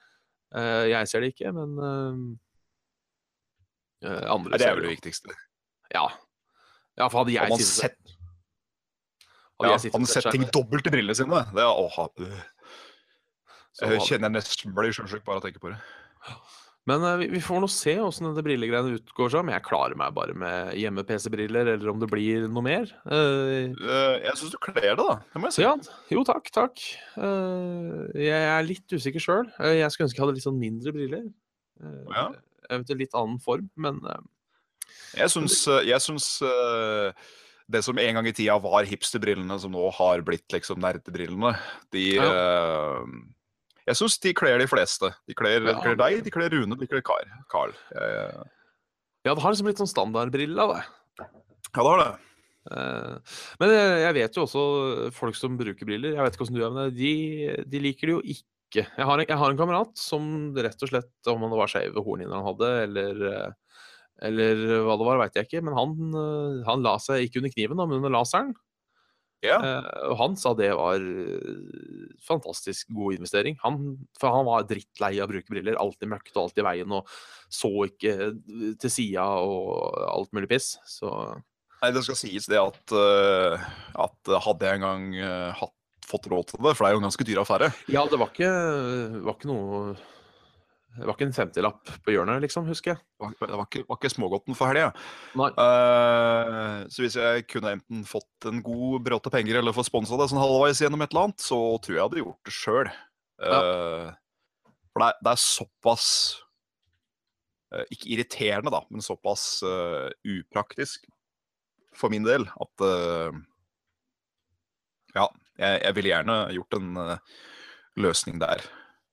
Jeg 0.52 1.09
ser 1.09 1.23
det 1.23 1.33
ikke, 1.35 1.52
men 1.54 1.76
eh, 1.78 2.23
eh, 4.09 4.25
andre 4.26 4.50
Nei, 4.50 4.59
Det 4.59 4.64
ser 4.64 4.73
er 4.73 4.78
vel 4.78 4.88
det 4.88 4.95
viktigste. 4.97 5.37
Ja. 5.95 6.07
ja, 6.99 7.09
for 7.09 7.23
hadde 7.23 7.35
jeg 7.37 7.59
sittet 7.61 7.75
sett, 7.75 8.16
ja, 9.61 9.76
han 9.76 10.07
og 10.07 10.09
setter 10.09 10.33
ting 10.33 10.47
dobbelt 10.54 10.87
i 10.88 10.92
brillene 10.95 11.16
sine. 11.19 11.42
Det 11.52 11.61
er, 11.61 11.69
åh, 11.69 11.99
øh. 12.09 12.40
så 13.73 13.85
Jeg 13.85 13.88
hadde- 13.90 14.07
kjenner 14.09 14.30
jeg 14.30 14.37
nesten 14.38 14.75
blir 14.75 14.92
sjøsjuk 14.97 15.25
bare 15.25 15.37
av 15.37 15.42
å 15.42 15.47
tenke 15.47 15.61
på 15.61 15.71
det. 15.75 15.80
Men 16.91 17.05
uh, 17.07 17.15
vi, 17.21 17.29
vi 17.33 17.43
får 17.45 17.63
nå 17.63 17.69
se 17.71 17.95
åssen 18.03 18.29
dette 18.29 18.45
brillegreiene 18.47 18.99
utgår 18.99 19.33
seg. 19.33 19.45
Om 19.45 19.53
jeg 19.55 19.65
klarer 19.67 19.99
meg 20.01 20.15
bare 20.17 20.35
med 20.39 20.75
hjemme-PC-briller, 20.81 21.73
eller 21.77 21.93
om 21.93 22.03
det 22.03 22.11
blir 22.11 22.49
noe 22.51 22.67
mer. 22.67 22.91
Uh, 23.07 23.71
Jeg 24.21 24.37
syns 24.41 24.55
du 24.55 24.59
kler 24.63 24.91
det, 24.91 24.97
da. 25.01 25.19
Det 25.33 25.43
må 25.43 25.51
jeg 25.51 25.59
si. 25.59 25.65
ja, 25.65 25.75
jo 26.13 26.25
takk, 26.29 26.51
takk. 26.55 26.87
Jeg 28.19 28.45
er 28.53 28.67
litt 28.67 28.97
usikker 28.97 29.23
sjøl. 29.23 29.49
jeg 29.79 29.95
skulle 29.95 30.11
ønske 30.11 30.19
jeg 30.19 30.27
hadde 30.27 30.39
litt 30.39 30.49
sånn 30.49 30.61
mindre 30.61 30.95
briller. 30.97 31.27
Ja. 32.13 32.31
Eventuelt 32.71 33.01
litt 33.07 33.17
annen 33.17 33.41
form, 33.43 33.71
men 33.81 34.03
Jeg 35.17 35.31
syns, 35.33 35.63
jeg 35.87 36.03
syns 36.05 36.35
det 37.71 37.83
som 37.87 37.99
en 37.99 38.17
gang 38.19 38.29
i 38.29 38.35
tida 38.35 38.57
var 38.63 38.89
hipsterbrillene, 38.89 39.59
som 39.63 39.73
nå 39.75 39.91
har 39.95 40.25
blitt 40.27 40.51
liksom 40.55 40.81
nerdebrillene, 40.83 41.53
de 41.95 42.05
eh, 42.19 43.05
Jeg 43.91 43.99
syns 43.99 44.19
de 44.23 44.33
kler 44.39 44.61
de 44.63 44.69
fleste. 44.71 45.11
De 45.27 45.35
kler, 45.35 45.61
de 45.67 45.73
Ja. 45.75 45.81
kler 45.83 45.97
deg, 45.99 46.23
de 46.25 46.31
kler 46.31 46.51
Rune, 46.55 46.79
de 46.79 46.87
kler 46.87 47.03
Kar. 47.03 47.27
Carl. 47.51 47.73
Jeg- 47.95 48.47
ja, 49.27 49.35
det 49.35 49.43
har 49.43 49.53
liksom 49.53 49.67
blitt 49.67 49.81
sånn 49.83 49.91
standardbrille 49.91 50.59
av 50.63 50.75
det. 50.77 50.85
Ja, 51.19 51.83
det 51.83 51.91
har 51.91 51.99
det. 52.05 52.13
Eh, 52.71 53.19
Men 53.59 53.71
jeg 53.71 54.15
vet 54.15 54.35
jo 54.37 54.45
også 54.47 55.13
folk 55.13 55.35
som 55.35 55.57
bruker 55.59 55.85
briller. 55.89 56.15
Jeg 56.15 56.23
vet 56.25 56.37
ikke 56.37 56.47
hvordan 56.47 56.61
du 56.61 56.65
er 56.67 56.71
med 56.71 56.95
det. 56.95 56.99
De, 57.01 57.65
de 57.69 57.81
liker 57.81 58.07
det 58.07 58.15
jo 58.17 58.23
ikke. 58.23 58.87
Jeg 58.97 59.05
har, 59.05 59.19
en, 59.19 59.27
jeg 59.27 59.37
har 59.37 59.51
en 59.51 59.57
kamerat 59.59 59.97
som 59.99 60.55
rett 60.55 60.83
og 60.85 60.89
slett, 60.93 61.11
om 61.27 61.41
det 61.43 61.59
var 61.59 61.67
skeive 61.73 62.05
hornhinner 62.05 62.37
han 62.39 62.47
hadde, 62.55 62.69
eller, 62.85 63.25
eh, 63.27 63.51
eller 64.23 64.55
hva 64.87 64.95
det 65.01 65.07
var, 65.09 65.19
veit 65.25 65.35
jeg 65.41 65.49
ikke, 65.49 65.63
men 65.65 65.75
han, 65.75 65.97
eh, 66.15 66.65
han 66.69 66.83
la 66.85 66.97
seg 67.03 67.25
ikke 67.27 67.41
under 67.43 67.51
kniven, 67.51 67.77
da, 67.81 67.87
men 67.87 67.99
under 67.99 68.11
laseren. 68.15 68.55
Ja. 69.45 69.57
Eh, 69.65 69.91
Og 70.11 70.17
han 70.21 70.35
sa 70.37 70.53
det 70.59 70.69
var 70.77 71.01
eh, 71.01 72.15
fantastisk 72.27 72.91
god 72.93 73.17
investering. 73.17 73.57
Han, 73.63 73.97
for 74.21 74.35
han 74.35 74.45
var 74.49 74.67
drittlei 74.69 75.15
av 75.19 75.29
å 75.29 75.33
bruke 75.33 75.53
briller. 75.53 75.79
Alltid 75.81 76.11
møkket, 76.13 76.35
og 76.37 76.43
alltid 76.47 76.63
i 76.65 76.67
veien 76.69 76.97
og 76.99 77.09
så 77.51 77.71
ikke 77.89 78.13
eh, 78.29 78.75
til 78.81 78.93
sida 78.93 79.25
og 79.41 79.97
alt 80.11 80.35
mulig 80.37 80.51
piss. 80.53 80.75
Så 80.89 81.09
Nei, 81.81 81.95
det 81.97 82.03
skal 82.05 82.19
sies 82.21 82.45
det 82.53 82.59
at, 82.61 82.93
at 82.93 84.31
hadde 84.45 84.69
jeg 84.69 84.77
en 84.77 84.83
gang 84.85 85.05
hatt, 85.57 85.73
fått 86.05 86.27
råd 86.29 86.51
til 86.51 86.61
det, 86.67 86.75
for 86.77 86.85
det 86.85 86.91
er 86.91 86.93
jo 86.93 87.01
en 87.01 87.07
ganske 87.07 87.25
dyr 87.25 87.39
affære 87.41 87.71
Ja, 87.89 88.03
det 88.11 88.19
var 88.21 88.29
ikke, 88.35 88.51
var 89.25 89.39
ikke 89.39 89.49
noe 89.49 89.95
Det 90.91 91.07
var 91.07 91.15
ikke 91.15 91.27
en 91.29 91.35
50-lapp 91.37 91.91
på 92.03 92.13
hjørnet, 92.13 92.41
liksom, 92.43 92.67
husker 92.67 92.93
jeg. 92.93 92.99
Det 93.15 93.23
var, 93.23 93.35
det 93.47 93.59
var, 93.61 93.67
ikke, 93.69 93.83
var 93.87 93.99
ikke 94.01 94.11
smågodten 94.11 94.57
for 94.59 94.71
helga. 94.73 94.89
ja. 95.39 95.47
Eh, 95.63 96.81
så 96.91 97.05
hvis 97.05 97.17
jeg 97.21 97.45
kunne 97.47 97.77
enten 97.77 98.03
fått 98.09 98.49
en 98.51 98.59
god 98.67 99.05
bråte 99.07 99.31
penger 99.33 99.61
eller 99.61 99.77
få 99.77 99.85
sponsa 99.87 100.19
det 100.19 100.27
sånn 100.33 100.43
halvveis 100.43 100.83
gjennom 100.83 101.05
et 101.07 101.15
eller 101.15 101.29
annet, 101.29 101.45
så 101.47 101.61
tror 101.79 101.95
jeg 101.95 102.01
jeg 102.01 102.07
hadde 102.09 102.23
gjort 102.25 102.51
det 102.51 102.57
sjøl. 102.57 102.91
for 104.91 105.05
det 105.05 105.07
er, 105.13 105.21
det 105.23 105.31
er 105.33 105.41
såpass 105.41 106.09
uh, 107.73 107.85
Ikke 107.95 108.11
irriterende, 108.17 108.75
da, 108.75 108.83
men 108.91 109.01
såpass 109.07 109.63
upraktisk 109.63 111.07
for 111.97 112.11
min 112.13 112.27
del 112.27 112.45
at 112.51 112.85
Ja, 115.15 115.27
jeg, 115.59 115.81
jeg 115.87 115.95
ville 115.97 116.13
gjerne 116.13 116.37
gjort 116.59 116.77
en 116.79 116.91
løsning 117.99 118.39
der. 118.43 118.63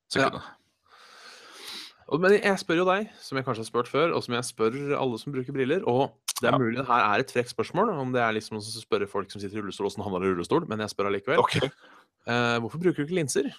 Så 0.09 0.19
jeg 0.19 0.27
Ja. 0.27 0.33
kunne. 0.35 0.56
Men 2.07 2.37
jeg 2.37 2.59
spør 2.61 2.81
jo 2.81 2.87
deg, 2.87 3.09
som 3.19 3.35
jeg 3.39 3.43
kanskje 3.47 3.65
har 3.65 3.67
spurt 3.67 3.89
før, 3.91 4.13
og 4.15 4.23
som 4.23 4.37
jeg 4.37 4.47
spør 4.47 4.75
alle 4.95 5.19
som 5.19 5.33
bruker 5.35 5.55
briller. 5.55 5.83
Og 5.91 6.13
det 6.39 6.47
er 6.47 6.59
mulig 6.59 6.77
det 6.79 6.87
her 6.87 7.03
er 7.03 7.23
et 7.23 7.33
frekt 7.33 7.51
spørsmål, 7.51 7.91
om 7.99 8.13
det 8.15 8.21
er 8.23 8.35
liksom 8.37 8.59
å 8.59 8.63
spørre 8.63 9.09
folk 9.11 9.33
som 9.33 9.43
sitter 9.43 9.59
i 9.59 9.63
rullestol 9.63 9.89
åssen 9.89 10.05
havner 10.05 10.23
det 10.23 10.29
i 10.29 10.35
rullestol, 10.35 10.67
men 10.69 10.83
jeg 10.85 10.93
spør 10.93 11.11
allikevel. 11.11 11.41
Okay. 11.43 11.71
Uh, 12.27 12.55
hvorfor 12.63 12.79
bruker 12.79 13.01
du 13.01 13.07
ikke 13.07 13.19
linser? 13.19 13.51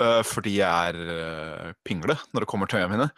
Uh, 0.00 0.22
fordi 0.24 0.56
jeg 0.62 0.94
er 0.94 0.98
uh, 1.04 1.70
pingle 1.84 2.16
når 2.32 2.46
det 2.46 2.50
kommer 2.50 2.70
til 2.70 2.80
øynene 2.80 2.96
mine. 2.96 3.10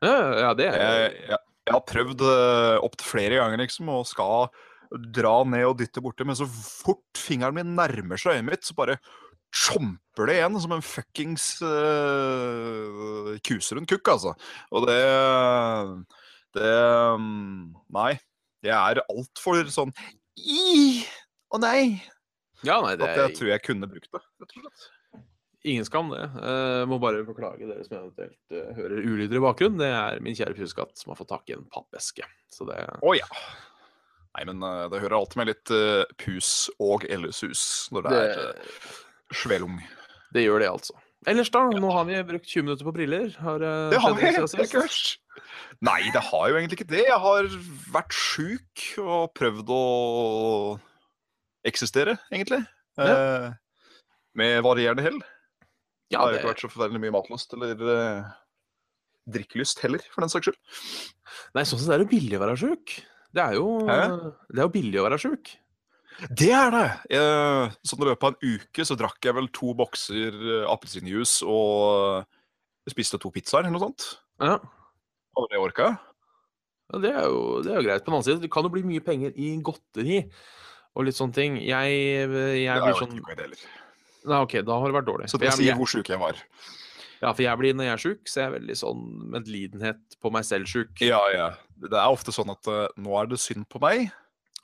Ja, 0.00 0.16
ja 0.46 0.56
det 0.56 0.70
er 0.70 0.80
Jeg, 0.80 1.14
jeg, 1.28 1.40
jeg 1.68 1.76
har 1.76 1.86
prøvd 1.92 2.24
uh, 2.24 2.76
opptil 2.86 3.10
flere 3.10 3.40
ganger 3.42 3.60
liksom, 3.60 3.92
og 3.92 4.08
skal 4.08 4.48
dra 4.90 5.36
ned 5.46 5.68
og 5.68 5.76
dytte 5.78 6.02
borti, 6.02 6.24
men 6.26 6.38
så 6.38 6.48
fort 6.48 7.20
fingeren 7.20 7.54
min 7.60 7.76
nærmer 7.76 8.18
seg 8.18 8.38
øyet 8.38 8.48
mitt, 8.48 8.64
så 8.66 8.74
bare 8.78 8.96
chomper 9.50 10.30
det 10.30 10.38
igjen 10.38 10.58
som 10.62 10.74
en 10.74 10.84
fuckings 10.84 11.46
uh, 11.64 13.36
kuserund 13.46 13.90
kukk, 13.90 14.14
altså. 14.14 14.34
Og 14.70 14.86
det 14.88 15.00
Det 16.56 16.72
um, 17.14 17.76
Nei. 17.94 18.14
Jeg 18.60 18.76
er 18.76 19.00
altfor 19.08 19.62
sånn 19.72 19.92
i 20.40 21.02
Å 21.50 21.60
nei! 21.60 22.00
Ja, 22.66 22.80
nei, 22.84 22.96
det 23.00 23.08
At 23.08 23.20
jeg 23.22 23.38
tror 23.38 23.52
jeg 23.54 23.64
kunne 23.64 23.88
brukt 23.88 24.10
det, 24.12 24.20
rett 24.20 24.52
og 24.52 24.64
slett. 24.66 25.22
ingen 25.64 25.86
skam, 25.88 26.12
det. 26.12 26.26
Uh, 26.36 26.84
må 26.88 26.98
bare 27.00 27.24
beklage 27.24 27.64
dere 27.64 27.84
som 27.86 27.96
eventuelt 28.02 28.52
uh, 28.52 28.70
hører 28.76 29.00
ulyder 29.00 29.40
i 29.40 29.42
bakgrunnen. 29.46 29.80
Det 29.80 29.88
er 29.88 30.20
min 30.24 30.36
kjære 30.36 30.58
puskatt 30.58 30.92
som 31.00 31.14
har 31.14 31.20
fått 31.20 31.32
tak 31.32 31.48
i 31.48 31.56
en 31.56 31.66
pappeske. 31.72 32.28
Så 32.52 32.68
det 32.68 32.78
Å 33.00 33.14
ja. 33.16 33.28
Nei, 34.36 34.44
men 34.46 34.60
uh, 34.62 34.86
det 34.92 35.00
hører 35.00 35.18
alltid 35.22 35.40
med 35.40 35.50
litt 35.54 35.74
pus 36.20 36.52
og 36.78 37.08
eller 37.08 37.32
sus 37.34 37.62
når 37.96 38.06
det, 38.06 38.12
Det, 38.12 38.44
er 38.44 39.00
svelung. 39.34 39.78
det 40.34 40.44
gjør 40.46 40.62
det, 40.62 40.68
altså. 40.70 40.96
Ellers, 41.28 41.50
da? 41.52 41.66
Nå 41.68 41.90
har 41.92 42.06
vi 42.08 42.20
brukt 42.24 42.48
20 42.48 42.64
minutter 42.64 42.86
på 42.86 42.94
briller. 42.96 43.32
Har, 43.44 43.60
eh, 43.60 43.90
Det 43.92 44.00
har 44.00 44.14
vi. 44.16 44.22
Det 44.30 44.60
er 44.64 44.80
verst. 44.80 45.18
Nei, 45.84 46.00
det 46.12 46.22
har 46.30 46.48
jo 46.48 46.56
egentlig 46.56 46.78
ikke 46.80 46.88
det. 46.92 47.04
Jeg 47.08 47.20
har 47.20 47.48
vært 47.92 48.16
sjuk 48.16 48.84
og 49.04 49.34
prøvd 49.36 49.72
å 49.74 49.82
eksistere, 51.68 52.16
egentlig. 52.32 52.62
Eh, 53.00 53.52
med 54.36 54.62
varierende 54.64 55.04
hell. 55.04 55.20
Ja, 56.10 56.24
det... 56.24 56.24
har 56.24 56.32
jo 56.32 56.38
ikke 56.40 56.52
vært 56.54 56.64
så 56.64 56.72
forferdelig 56.72 57.02
mye 57.04 57.14
matlyst 57.14 57.52
eller 57.54 57.84
eh, 57.94 58.30
drikkelyst 59.30 59.84
heller, 59.84 60.02
for 60.10 60.24
den 60.24 60.32
saks 60.32 60.48
skyld. 60.48 60.60
nei, 61.54 61.66
sånn 61.68 61.82
sett 61.82 61.94
er 61.94 62.02
det 62.02 62.10
billig 62.10 62.38
å 62.38 62.44
være 62.44 62.58
sjuk. 62.60 62.96
Det 63.30 63.44
er 63.44 63.58
jo, 63.60 63.66
Hæ? 63.86 63.98
det 64.50 64.58
er 64.58 64.66
jo 64.66 64.74
billig 64.74 65.00
å 65.00 65.06
være 65.06 65.20
sjuk. 65.22 65.52
Det 66.28 66.50
er 66.52 66.72
det! 66.74 66.86
Eh, 67.16 67.72
sånn 67.86 68.02
I 68.04 68.10
løpet 68.10 68.26
av 68.26 68.34
en 68.34 68.58
uke 68.58 68.84
så 68.86 68.96
drakk 68.98 69.24
jeg 69.24 69.36
vel 69.36 69.48
to 69.56 69.72
bokser 69.76 70.36
eh, 70.36 70.68
appelsinjuice 70.68 71.46
og 71.48 72.20
eh, 72.20 72.92
spiste 72.92 73.20
to 73.20 73.32
pizzaer 73.32 73.64
eller 73.64 73.76
noe 73.76 73.88
sånt. 73.88 74.06
Ja. 74.42 74.58
Hadde 75.36 75.52
det 75.54 75.62
orka. 75.62 75.90
Ja, 76.90 77.00
det 77.04 77.12
er, 77.14 77.28
jo, 77.30 77.60
det 77.64 77.72
er 77.72 77.78
jo 77.78 77.86
greit. 77.86 78.04
På 78.04 78.10
den 78.10 78.18
annen 78.18 78.26
side, 78.26 78.42
det 78.42 78.50
kan 78.52 78.66
jo 78.66 78.72
bli 78.74 78.82
mye 78.86 79.04
penger 79.04 79.36
i 79.38 79.54
godteri 79.64 80.24
og 80.98 81.06
litt 81.06 81.16
sånne 81.16 81.36
ting. 81.36 81.56
Jeg, 81.62 81.96
jeg 82.26 82.28
Det 82.28 82.74
er 82.74 82.92
jo 82.92 83.00
sånn 83.00 83.16
ikke 83.16 83.38
det 83.38 83.46
heller. 83.46 83.64
Nei, 84.20 84.42
OK, 84.44 84.58
da 84.66 84.76
har 84.76 84.90
det 84.90 84.98
vært 84.98 85.08
dårlig. 85.08 85.30
Så 85.32 85.40
det 85.40 85.48
jeg, 85.48 85.58
sier 85.62 85.78
hvor 85.78 85.88
sjuk 85.88 86.10
jeg 86.12 86.20
var. 86.20 86.40
ja, 87.22 87.30
for 87.30 87.44
jeg 87.46 87.60
blir, 87.62 87.76
når 87.76 87.88
jeg 87.88 87.94
er 87.94 88.02
sjuk, 88.02 88.24
så 88.28 88.40
er 88.40 88.48
jeg 88.48 88.56
veldig 88.58 88.76
sånn 88.82 89.04
medlidenhet 89.36 90.18
på 90.20 90.32
meg 90.34 90.48
selv 90.48 90.68
sjuk. 90.68 90.92
Ja, 91.06 91.22
ja. 91.32 91.52
Det 91.80 91.94
er 91.94 92.10
ofte 92.10 92.34
sånn 92.34 92.52
at 92.52 92.68
uh, 92.68 92.82
nå 93.00 93.14
er 93.16 93.30
det 93.30 93.40
synd 93.40 93.64
på 93.70 93.80
meg, 93.80 94.10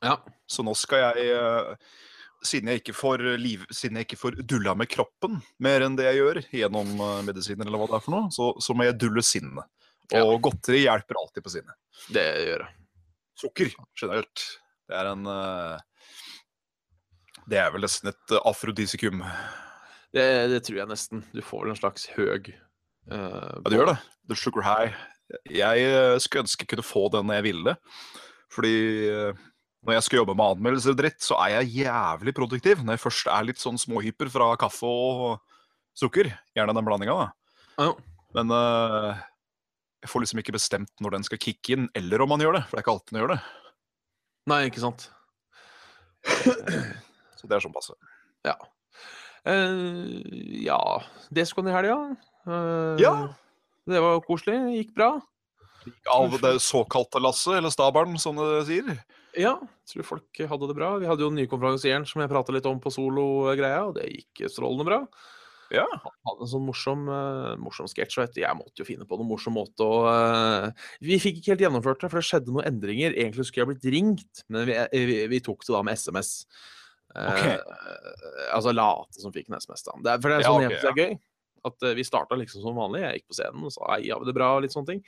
Ja. 0.05 0.19
så 0.51 0.65
nå 0.67 0.75
skal 0.77 1.01
jeg 1.03 1.31
eh, 1.33 1.71
siden 2.45 2.69
jeg, 2.71 2.83
liv, 3.41 3.65
siden 3.73 3.97
jeg 3.99 4.07
ikke 4.07 4.19
får 4.21 4.37
dulla 4.45 4.75
med 4.77 4.91
kroppen 4.93 5.41
mer 5.63 5.87
enn 5.87 5.97
det 5.99 6.07
jeg 6.11 6.21
gjør 6.21 6.41
gjennom 6.53 6.93
eh, 7.01 7.23
medisiner, 7.27 7.67
eller 7.67 7.81
hva 7.81 7.89
det 7.91 7.99
er 7.99 8.05
for 8.05 8.17
noe, 8.17 8.31
så, 8.35 8.51
så 8.63 8.77
må 8.77 8.87
jeg 8.87 8.99
dulle 9.01 9.25
sinnet. 9.25 9.65
Og 10.15 10.37
Ja. 10.37 10.39
godteri 10.45 10.85
hjelper 10.85 11.19
alltid 11.19 11.43
på 11.47 11.55
sinnet. 11.57 11.79
Det 12.15 12.27
gjør 12.47 12.67
jeg. 12.67 12.75
Sukker 13.41 13.73
generelt. 13.99 14.45
Det 14.87 14.97
er 15.01 15.11
en 15.11 15.27
eh, 15.27 15.81
Det 17.51 17.59
er 17.63 17.73
vel 17.75 17.85
nesten 17.87 18.13
et 18.13 18.37
afrodisikum. 18.45 19.25
Det, 20.15 20.27
det 20.53 20.63
tror 20.67 20.79
jeg 20.83 20.91
nesten. 20.93 21.25
Du 21.35 21.43
får 21.43 21.65
vel 21.65 21.75
en 21.75 21.81
slags 21.81 22.07
høg 22.15 22.53
uh, 23.11 23.59
Ja, 23.59 23.67
du 23.67 23.77
gjør 23.77 23.91
det. 23.91 23.99
The 24.31 24.39
sugar 24.39 24.65
high. 24.67 24.95
Jeg 25.51 25.91
skulle 26.23 26.45
ønske 26.47 26.63
jeg 26.65 26.71
kunne 26.71 26.87
få 26.87 27.09
den 27.13 27.27
når 27.29 27.41
jeg 27.41 27.47
ville. 27.49 27.75
Fordi 28.55 28.75
eh, 29.11 29.45
når 29.87 29.97
jeg 29.97 30.07
skal 30.07 30.19
jobbe 30.21 30.35
med 30.35 30.57
anmeldelser 30.57 30.95
og 30.95 30.99
dritt, 30.99 31.21
så 31.23 31.39
er 31.45 31.61
jeg 31.61 31.85
jævlig 31.87 32.35
produktiv. 32.35 32.83
Når 32.83 32.97
jeg 32.97 33.05
først 33.05 33.31
er 33.31 33.47
litt 33.47 33.63
sånn 33.63 33.79
småhyper 33.79 34.31
fra 34.33 34.51
kaffe 34.61 34.91
og 34.91 35.39
sukker. 35.97 36.33
Gjerne 36.59 36.75
den 36.77 36.87
blandinga, 36.89 37.15
da. 37.23 37.87
Ja. 37.87 37.93
Men 38.37 38.51
uh, 38.51 39.23
jeg 40.03 40.11
får 40.11 40.25
liksom 40.25 40.43
ikke 40.43 40.57
bestemt 40.57 40.93
når 41.05 41.17
den 41.17 41.27
skal 41.29 41.41
kicke 41.41 41.77
inn, 41.77 41.87
eller 41.97 42.25
om 42.25 42.35
man 42.35 42.43
gjør 42.43 42.59
det. 42.59 42.65
For 42.67 42.77
det 42.77 42.83
er 42.83 42.87
ikke 42.87 42.97
alltid 42.97 43.15
den 43.15 43.23
gjør 43.23 43.35
det. 43.37 43.41
Nei, 44.51 44.61
ikke 44.69 44.83
sant. 44.83 45.09
Så 47.39 47.47
det 47.47 47.57
er 47.57 47.63
sånn 47.63 47.75
passe. 47.77 47.95
Eh, 49.47 50.65
ja 50.67 50.79
Det 51.31 51.45
skulle 51.47 51.71
i 51.71 51.77
helga. 51.77 51.99
Uh, 52.47 52.99
Ja. 52.99 53.15
Det 53.87 54.01
var 54.03 54.19
koselig. 54.27 54.59
Gikk 54.81 54.95
bra. 54.97 55.13
Av 56.11 56.33
det 56.43 56.57
såkalte 56.65 57.21
lasset, 57.23 57.61
eller 57.61 57.71
stabelen, 57.71 58.17
som 58.19 58.35
det 58.41 58.65
sier. 58.67 58.89
Ja, 59.37 59.55
tror 59.91 60.07
folk 60.09 60.43
hadde 60.51 60.69
det 60.71 60.77
bra. 60.79 60.95
Vi 61.01 61.09
hadde 61.09 61.25
jo 61.25 61.31
den 61.33 61.41
nye 61.43 61.51
konferansieren 61.51 62.07
som 62.09 62.23
jeg 62.23 62.33
prata 62.33 62.55
litt 62.55 62.69
om 62.69 62.79
på 62.81 62.93
solo-greia, 62.95 63.83
og 63.89 63.99
det 63.99 64.07
gikk 64.09 64.47
strålende 64.53 64.87
bra. 64.89 65.01
Ja. 65.75 65.85
Han 65.91 66.15
hadde 66.29 66.47
en 66.47 66.51
sånn 66.51 66.65
morsom, 66.67 67.05
uh, 67.11 67.53
morsom 67.59 67.89
sketsj. 67.91 68.39
Jeg 68.39 68.59
måtte 68.59 68.83
jo 68.83 68.87
finne 68.87 69.07
på 69.09 69.19
noen 69.19 69.31
morsom 69.33 69.57
måte 69.59 69.83
å 69.83 69.99
uh, 70.07 70.87
Vi 71.03 71.19
fikk 71.23 71.41
ikke 71.41 71.55
helt 71.55 71.65
gjennomført 71.67 72.05
det, 72.05 72.11
for 72.13 72.23
det 72.23 72.29
skjedde 72.29 72.55
noen 72.55 72.69
endringer. 72.71 73.17
Egentlig 73.17 73.49
skulle 73.49 73.65
jeg 73.65 73.73
blitt 73.75 73.93
ringt, 73.97 74.45
men 74.53 74.69
vi, 74.69 74.79
vi, 75.11 75.21
vi 75.33 75.43
tok 75.45 75.67
det 75.67 75.75
da 75.75 75.83
med 75.87 75.99
SMS. 75.99 76.33
Okay. 77.17 77.57
Uh, 77.57 78.51
altså 78.57 78.75
late 78.77 79.23
som 79.23 79.35
fikk 79.35 79.51
en 79.51 79.59
SMS, 79.59 79.87
da. 79.87 79.97
Det 80.05 80.19
for 80.21 80.31
det 80.31 80.39
er 80.39 80.47
Ja, 80.47 80.53
sånn 80.53 80.61
ok, 80.61 80.69
jeg 80.69 80.77
synes 80.79 80.93
er 80.93 81.01
gøy. 81.03 81.17
At 81.67 81.83
eh, 81.83 81.97
vi 81.99 82.05
starta 82.07 82.37
liksom 82.39 82.63
som 82.63 82.77
vanlig. 82.79 83.03
Jeg 83.03 83.19
gikk 83.19 83.33
på 83.33 83.39
scenen 83.41 83.67
og 83.67 83.73
sa 83.75 83.89
hei, 83.95 84.05
har 84.07 84.21
vi 84.23 84.29
det 84.29 84.37
bra, 84.37 84.53
og 84.55 84.63
litt 84.63 84.75
sånne 84.75 84.93
ting. 84.93 85.01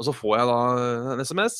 Og 0.00 0.04
så 0.08 0.12
får 0.16 0.34
jeg 0.36 0.50
da 0.50 0.58
en 1.14 1.22
SMS. 1.24 1.56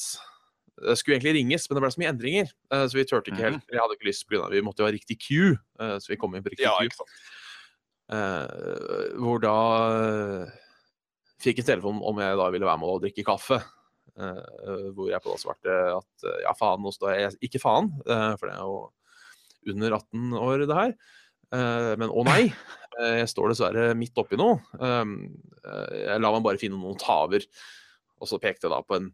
Det 0.81 0.97
skulle 0.99 1.19
egentlig 1.19 1.35
ringes, 1.37 1.67
men 1.69 1.77
det 1.77 1.83
ble 1.85 1.91
så 1.93 2.01
mye 2.03 2.13
endringer. 2.15 2.53
eh, 2.73 2.85
så 2.89 2.95
vi 2.97 3.05
turte 3.05 3.29
ikke 3.31 3.37
Mhm. 3.43 3.51
helt. 3.53 3.67
Jeg 3.71 3.81
hadde 3.81 3.97
ikke 3.99 4.09
lyst, 4.09 4.27
på 4.29 4.51
Vi 4.51 4.63
måtte 4.63 4.81
jo 4.81 4.87
ha 4.89 4.93
riktig 4.93 5.19
queue, 5.21 5.59
eh, 5.79 5.97
så 6.01 6.09
vi 6.09 6.17
kom 6.17 6.35
inn 6.35 6.43
på 6.43 6.51
riktig 6.55 6.65
Ja, 6.65 6.77
queue. 6.79 6.89
Eh, 8.11 9.15
hvor 9.21 9.39
da 9.43 9.57
eh, 10.45 10.51
fikk 11.41 11.61
jeg 11.63 11.67
telefon 11.69 12.01
om 12.03 12.19
jeg 12.19 12.37
da 12.41 12.49
ville 12.51 12.67
være 12.67 12.81
med 12.83 12.89
og 12.91 13.03
drikke 13.05 13.25
kaffe. 13.27 13.61
Eh, 14.19 14.91
hvor 14.97 15.09
jeg 15.13 15.23
på 15.23 15.31
da 15.31 15.39
svarte 15.39 15.77
at 15.97 16.25
eh, 16.27 16.41
ja, 16.43 16.53
faen, 16.59 16.83
nå 16.83 16.91
står 16.93 17.15
jeg 17.17 17.37
Ikke 17.47 17.61
faen, 17.63 17.93
eh, 18.07 18.35
for 18.37 18.49
det 18.51 18.57
er 18.57 18.65
jo 18.67 18.91
under 19.71 19.95
18 20.01 20.33
år, 20.41 20.67
det 20.67 20.77
her. 20.81 20.95
Eh, 21.53 21.95
men 22.01 22.09
å 22.11 22.25
nei, 22.25 22.49
eh, 22.99 23.19
jeg 23.21 23.29
står 23.31 23.53
dessverre 23.53 23.95
midt 23.99 24.15
oppi 24.19 24.37
noe. 24.41 24.59
Eh, 24.81 25.15
jeg 26.09 26.21
la 26.21 26.33
meg 26.33 26.43
bare 26.43 26.59
finne 26.59 26.79
noen 26.81 26.99
taver, 26.99 27.45
og 28.21 28.27
så 28.29 28.41
pekte 28.43 28.67
jeg 28.67 28.73
da 28.75 28.83
på 28.83 28.97
en 28.99 29.11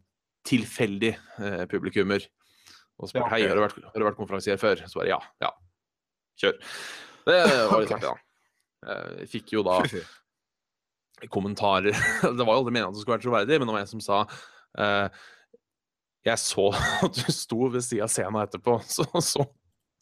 tilfeldig 0.47 1.13
eh, 1.13 1.63
publikummer. 1.71 2.23
Og 2.97 3.11
spurt 3.11 3.21
Ja, 3.21 3.25
okay. 3.27 3.41
hei, 3.43 3.49
har 3.51 3.59
du 3.59 3.63
vært, 3.65 3.81
har 3.83 4.01
du 4.01 4.05
vært 4.07 4.19
konferansier 4.19 4.57
før? 4.61 4.81
Så 4.89 5.01
bare 5.01 5.11
ja, 5.11 5.19
ja. 5.43 5.51
Kjør. 6.41 6.57
Det 7.27 7.37
var 7.43 7.83
litt 7.83 7.93
artig, 7.97 8.07
da. 8.07 8.15
Eh, 8.87 9.11
Jeg 9.23 9.29
fikk 9.35 9.53
jo 9.57 9.65
da 9.67 9.81
kommentarer 11.33 11.95
Det 12.37 12.45
var 12.45 12.53
jo 12.53 12.59
aldri 12.59 12.73
meningen 12.75 12.91
at 12.91 12.97
det 12.97 13.01
skulle 13.01 13.17
være 13.17 13.25
troverdig, 13.25 13.57
men 13.59 13.69
det 13.69 13.75
var 13.75 13.85
en 13.85 13.89
som 13.89 14.03
sa 14.05 14.19
eh, 14.77 15.21
Jeg 16.29 16.41
så 16.43 16.67
at 17.07 17.17
du 17.17 17.31
sto 17.33 17.71
ved 17.73 17.85
sida 17.85 18.05
av 18.05 18.13
scenen 18.13 18.41
etterpå, 18.43 18.77
så, 18.97 19.07
så, 19.23 19.47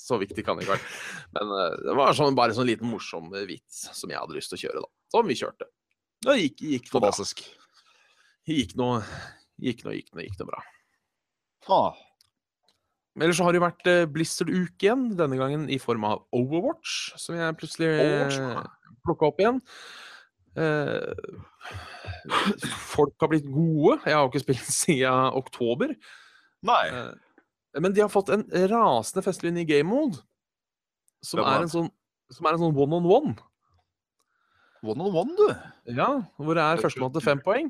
så 0.01 0.19
viktig 0.21 0.43
kan 0.45 0.59
det 0.59 0.65
ikke 0.65 0.75
være. 0.75 0.91
Men 1.37 1.55
eh, 1.59 1.77
det 1.87 1.97
var 2.01 2.17
sånn, 2.17 2.35
bare 2.37 2.57
sånn 2.57 2.67
liten 2.69 2.91
morsom 2.91 3.31
vits 3.47 3.85
som 3.95 4.11
jeg 4.11 4.19
hadde 4.21 4.35
lyst 4.37 4.51
til 4.53 4.59
å 4.59 4.63
kjøre, 4.65 4.83
da. 4.85 4.91
Som 5.15 5.31
vi 5.31 5.39
kjørte. 5.39 5.69
Det 6.25 6.35
gikk, 6.39 6.61
gikk 6.63 6.89
noe. 6.89 6.99
Fantastisk. 6.99 7.45
Gikk 8.49 8.75
noe, 8.79 8.99
gikk 9.61 9.85
noe, 9.85 9.95
gikk 9.97 10.11
noe, 10.13 10.25
gikk 10.25 10.39
noe 10.41 10.49
bra. 10.49 10.63
Ah. 11.71 12.01
Ellers 13.15 13.39
så 13.39 13.45
har 13.47 13.55
det 13.55 13.61
jo 13.61 13.65
vært 13.65 13.87
eh, 13.87 14.07
Blizzard-uke 14.11 14.87
igjen, 14.87 15.05
denne 15.15 15.39
gangen 15.39 15.69
i 15.71 15.79
form 15.79 16.03
av 16.07 16.25
Overwatch, 16.35 17.13
som 17.21 17.37
jeg 17.37 17.57
plutselig 17.59 17.93
Overwatch, 17.93 18.41
uh, 18.43 18.97
plukka 19.07 19.29
opp 19.29 19.39
igjen. 19.39 19.61
Eh, 20.55 21.13
folk 22.91 23.15
har 23.19 23.31
blitt 23.31 23.47
gode. 23.47 23.99
Jeg 24.05 24.15
har 24.15 24.23
jo 24.23 24.31
ikke 24.31 24.43
spilt 24.43 24.69
siden 24.83 25.39
oktober. 25.39 25.95
Nei. 26.65 26.83
Eh, 26.91 27.79
men 27.83 27.95
de 27.95 28.03
har 28.03 28.11
fått 28.11 28.31
en 28.31 28.45
rasende 28.71 29.23
festlig 29.25 29.51
ny 29.55 29.65
game 29.67 29.87
mode, 29.89 30.21
som 31.23 31.43
er 31.43 31.65
en 31.65 31.71
sånn 31.71 31.91
som 32.33 32.47
er 32.47 32.55
en 32.55 32.63
sånn 32.63 32.77
one 32.79 32.97
on 32.97 33.05
one. 33.05 33.33
One 34.85 35.03
on 35.03 35.17
one, 35.17 35.35
du. 35.37 35.91
Ja, 35.93 36.07
hvor 36.39 36.57
Det 36.57 36.63
er 36.63 36.81
førstemann 36.81 37.13
til 37.13 37.25
fem 37.25 37.41
poeng. 37.43 37.69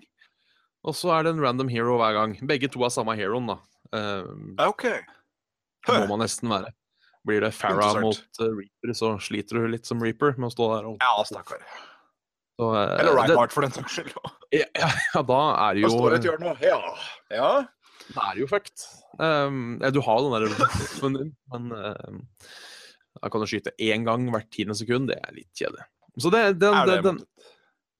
Og 0.86 0.94
så 0.98 1.12
er 1.16 1.26
det 1.26 1.34
en 1.34 1.42
random 1.42 1.70
hero 1.72 1.98
hver 2.00 2.14
gang. 2.18 2.36
Begge 2.48 2.70
to 2.72 2.84
er 2.86 2.94
samme 2.94 3.16
heroen, 3.18 3.50
da. 3.50 3.58
Uh, 3.96 4.28
ok. 4.68 4.86
OK. 5.86 5.94
må 6.02 6.08
man 6.14 6.26
nesten 6.26 6.52
være. 6.52 6.72
Blir 7.26 7.42
det 7.42 7.52
Farah 7.58 7.98
mot 8.04 8.20
uh, 8.42 8.52
Reaper, 8.54 8.94
så 8.98 9.16
sliter 9.22 9.58
du 9.58 9.70
litt 9.72 9.90
som 9.90 10.02
Reaper 10.04 10.36
med 10.38 10.52
å 10.52 10.54
stå 10.54 10.68
der 10.76 10.90
og 10.92 11.02
Ja, 11.02 11.14
stakkar. 11.26 11.64
så, 12.60 12.70
uh, 12.70 12.82
Eller 13.00 13.12
det- 13.12 13.16
Reinhardt, 13.18 13.56
for 13.56 13.66
den 13.66 13.74
saks 13.74 13.98
skyld. 13.98 14.14
Ja, 14.54 14.68
ja, 14.78 14.92
ja, 15.16 15.22
da 15.26 15.40
er 15.66 15.74
det 15.76 15.82
Da 15.82 15.90
jo 15.90 15.96
står 15.98 16.14
det 16.14 16.20
et 16.20 16.28
hjørne. 16.30 16.54
Ja. 16.62 16.78
ja. 17.34 17.50
Da 18.14 18.30
er 18.30 18.38
det 18.38 18.44
jo 18.46 18.52
fucked. 18.52 18.86
Um, 19.18 19.80
du 19.82 20.02
har 20.06 20.22
den 20.22 20.36
der 20.36 20.46
ruffen 20.54 21.18
din, 21.18 21.34
men 21.54 21.72
uh, 21.74 22.46
da 23.22 23.32
kan 23.34 23.42
du 23.42 23.50
skyte 23.50 23.74
én 23.82 24.06
gang 24.06 24.30
hvert 24.30 24.52
tiende 24.54 24.78
sekund. 24.78 25.10
Det 25.10 25.18
er 25.18 25.34
litt 25.34 25.50
kjedelig. 25.58 25.88
Så 26.22 26.30
det, 26.32 26.60
den, 26.62 26.78
Er 26.78 26.86
det 26.88 27.02
den, 27.04 27.18
den, 27.18 27.50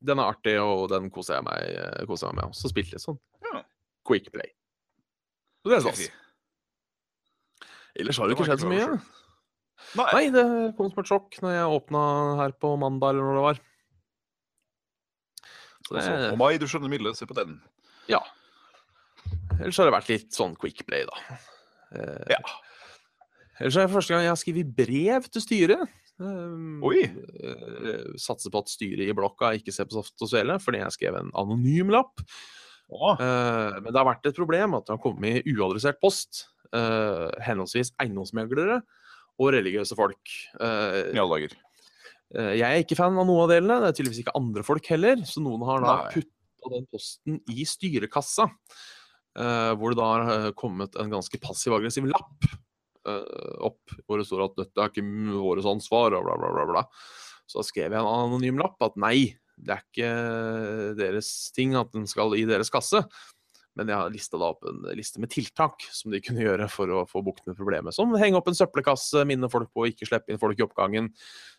den 0.06 0.20
er 0.22 0.30
artig, 0.32 0.56
og 0.62 0.88
den 0.92 1.10
koser 1.14 1.36
jeg 1.40 1.44
meg, 1.48 1.62
eh, 1.76 2.06
koser 2.10 2.28
jeg 2.30 2.36
meg 2.40 2.46
med. 2.52 2.56
Så 2.60 2.70
spilte 2.72 2.96
jeg 2.98 3.04
sånn 3.04 3.20
Ja. 3.46 3.64
quick 4.08 4.32
play. 4.32 4.52
Så 5.64 5.70
det 5.72 5.78
er 5.78 5.86
stas. 5.88 6.10
Ellers 7.98 8.18
har 8.20 8.28
det 8.28 8.36
ikke 8.38 8.46
skjedd 8.50 8.64
så 8.66 8.70
mye. 8.70 8.88
Nei. 9.96 10.10
Nei, 10.14 10.26
det 10.34 10.44
kom 10.78 10.90
som 10.92 11.00
et 11.04 11.10
sjokk 11.10 11.38
når 11.44 11.54
jeg 11.56 11.74
åpna 11.80 12.02
her 12.42 12.52
på 12.60 12.74
mandag, 12.80 13.10
eller 13.16 13.24
når 13.28 13.36
det 13.40 13.46
var. 13.46 13.60
Så 15.86 15.94
det, 16.00 16.32
og 16.34 16.38
mai, 16.42 16.58
du 16.58 16.66
skjønner 16.68 16.90
milde, 16.90 17.14
se 17.16 17.28
på 17.30 17.36
den. 17.38 17.60
ja. 18.10 18.20
Ellers 19.60 19.78
har 19.80 19.88
det 19.88 19.94
vært 19.96 20.10
litt 20.12 20.34
sånn 20.36 20.56
quick 20.60 20.82
play, 20.88 21.06
da. 21.08 21.38
Eh, 21.96 22.26
Ja. 22.36 22.40
Ellers 23.60 23.78
er 23.78 23.86
det 23.88 23.94
første 23.96 24.12
gang 24.12 24.24
jeg 24.26 24.34
har 24.34 24.42
skrevet 24.42 24.76
brev 24.76 25.30
til 25.32 25.42
styret. 25.42 25.90
Um, 26.16 26.80
Oi. 26.88 27.02
eh, 27.04 28.04
Satser 28.22 28.52
på 28.54 28.62
at 28.64 28.72
styret 28.72 29.10
i 29.10 29.16
blokka 29.16 29.50
ikke 29.58 29.74
ser 29.76 29.88
på 29.90 29.98
Saft 29.98 30.24
og 30.24 30.32
Svele, 30.32 30.56
fordi 30.64 30.80
jeg 30.80 30.96
skrev 30.96 31.18
en 31.20 31.32
anonym 31.36 31.92
lapp. 31.92 32.24
Å, 32.86 33.16
Eh, 33.20 33.80
men 33.82 33.90
det 33.90 33.98
har 34.00 34.08
vært 34.08 34.30
et 34.30 34.38
problem 34.38 34.78
at 34.78 34.86
det 34.86 34.94
har 34.96 35.02
kommet 35.04 35.42
i 35.42 35.56
uadressert 35.56 36.00
post. 36.00 36.46
eh, 36.76 37.32
henholdsvis 37.46 37.94
eiendomsmeglere 38.02 38.82
og 39.40 39.52
religiøse 39.54 39.96
folk. 39.96 40.32
I 40.60 41.16
alle 41.16 41.38
dager. 41.38 41.56
Jeg 42.36 42.66
er 42.66 42.82
ikke 42.84 42.98
fan 42.98 43.16
av 43.16 43.28
noen 43.28 43.44
av 43.46 43.52
delene. 43.52 43.78
Det 43.80 43.88
er 43.90 43.98
tydeligvis 44.00 44.22
ikke 44.24 44.36
andre 44.36 44.64
folk 44.66 44.86
heller. 44.92 45.22
Så 45.28 45.44
noen 45.44 45.64
har 45.64 45.84
da 45.84 45.96
putta 46.12 46.72
den 46.74 46.88
posten 46.92 47.40
i 47.48 47.64
styrekassa. 47.64 48.50
hvor 49.36 49.94
det 49.94 49.98
da 50.00 50.10
har 50.26 50.52
kommet 50.54 50.96
en 51.00 51.12
ganske 51.12 51.40
passiv-aggressiv 51.40 52.08
lapp 52.10 52.50
opp, 53.06 53.96
hvor 54.06 54.20
det 54.20 54.28
står 54.28 54.48
at 54.48 54.58
'dette 54.58 54.82
er 54.82 54.92
ikke 54.92 55.06
vårt 55.38 55.68
ansvar', 55.70 56.18
og 56.18 56.26
bla, 56.26 56.38
bla, 56.42 56.52
bla. 56.56 56.66
bla. 56.72 56.86
Så 57.46 57.62
skrev 57.66 57.94
jeg 57.94 58.02
en 58.02 58.10
anonym 58.10 58.58
lapp 58.58 58.82
at 58.82 58.96
nei, 58.98 59.38
det 59.56 59.76
er 59.76 59.84
ikke 59.86 60.12
deres 60.98 61.30
ting 61.56 61.76
at 61.78 61.92
den 61.94 62.08
skal 62.10 62.34
i 62.36 62.46
deres 62.50 62.74
kasse. 62.74 63.04
Men 63.76 63.92
jeg 63.92 64.00
har 64.00 64.12
lista 64.12 64.40
da 64.40 64.50
opp 64.54 64.64
en 64.70 64.86
liste 64.96 65.20
med 65.20 65.32
tiltak 65.34 65.84
som 65.92 66.14
de 66.14 66.22
kunne 66.24 66.44
gjøre 66.46 66.68
for 66.72 66.92
å 66.96 67.02
få 67.10 67.20
bukt 67.26 67.44
med 67.50 67.58
problemet. 67.60 67.96
Som 67.96 68.14
henge 68.16 68.40
opp 68.40 68.48
en 68.48 68.56
søppelkasse, 68.56 69.26
minne 69.28 69.50
folk 69.52 69.68
på 69.76 69.84
å 69.84 69.90
ikke 69.92 70.08
slippe 70.08 70.32
inn 70.32 70.40
folk 70.40 70.60
i 70.60 70.64
oppgangen. 70.64 71.10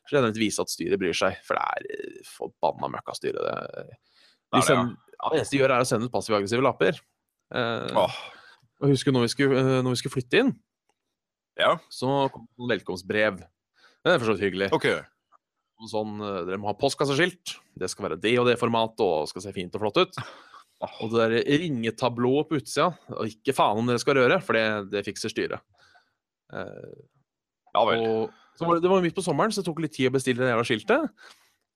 Generelt 0.09 0.41
vise 0.41 0.65
at 0.65 0.73
styret 0.73 1.01
bryr 1.01 1.17
seg, 1.17 1.37
for 1.45 1.61
det 1.61 1.67
er 1.67 1.91
eh, 1.93 2.23
forbanna 2.31 2.89
møkkastyre. 2.95 3.37
Det, 3.45 3.99
de 4.57 4.65
sender, 4.65 4.95
ja, 4.97 5.29
det 5.29 5.43
eneste 5.43 5.57
de 5.57 5.61
gjør, 5.61 5.77
er 5.77 5.85
å 5.85 5.91
sende 5.93 6.09
ut 6.09 6.15
passiv-aggressive 6.15 6.65
lapper. 6.65 7.03
Eh, 7.53 8.01
Åh, 8.01 8.19
og 8.81 8.95
husker 8.95 9.13
når 9.13 9.27
vi, 9.27 9.33
skulle, 9.35 9.61
eh, 9.61 9.83
når 9.85 9.93
vi 9.93 10.01
skulle 10.01 10.17
flytte 10.17 10.41
inn, 10.41 10.57
ja, 11.59 11.75
så 11.93 12.27
kom 12.33 12.47
det 12.47 12.65
et 12.67 12.73
velkomstbrev. 12.77 13.39
Det 13.41 14.13
er 14.13 14.19
for 14.21 14.29
så 14.29 14.37
vidt 14.37 14.47
hyggelig. 14.47 14.71
Okay. 14.77 15.01
Sånn, 15.91 16.17
eh, 16.25 16.43
dere 16.49 16.61
må 16.63 16.71
ha 16.71 16.77
postkasseskilt. 16.79 17.57
Det 17.77 17.91
skal 17.93 18.09
være 18.09 18.21
det 18.23 18.35
og 18.41 18.47
det 18.49 18.59
formatet 18.61 19.03
og 19.05 19.29
skal 19.31 19.45
se 19.45 19.55
fint 19.57 19.75
og 19.77 19.83
flott 19.85 20.01
ut. 20.05 20.21
Og 21.01 21.13
det 21.13 21.21
der 21.23 21.61
ringetablået 21.63 22.49
på 22.51 22.59
utsida, 22.61 22.91
og 23.13 23.29
ikke 23.31 23.55
faen 23.57 23.81
om 23.81 23.89
dere 23.89 24.01
skal 24.03 24.19
røre, 24.19 24.41
for 24.45 24.57
det, 24.57 24.67
det 24.93 25.05
fikser 25.09 25.33
styret. 25.33 25.65
Eh, 26.53 26.97
Ja 27.77 27.83
vel. 27.85 28.01
og 28.01 28.35
så 28.57 28.65
var 28.65 28.79
det, 28.79 28.87
det 28.87 28.91
var 28.93 29.03
midt 29.05 29.17
på 29.17 29.25
sommeren, 29.25 29.53
så 29.53 29.61
det 29.61 29.69
tok 29.69 29.83
litt 29.85 29.93
tid 29.93 30.09
å 30.09 30.15
bestille 30.15 30.41
det 30.41 30.49
jævla 30.49 30.65
skiltet. 30.65 31.11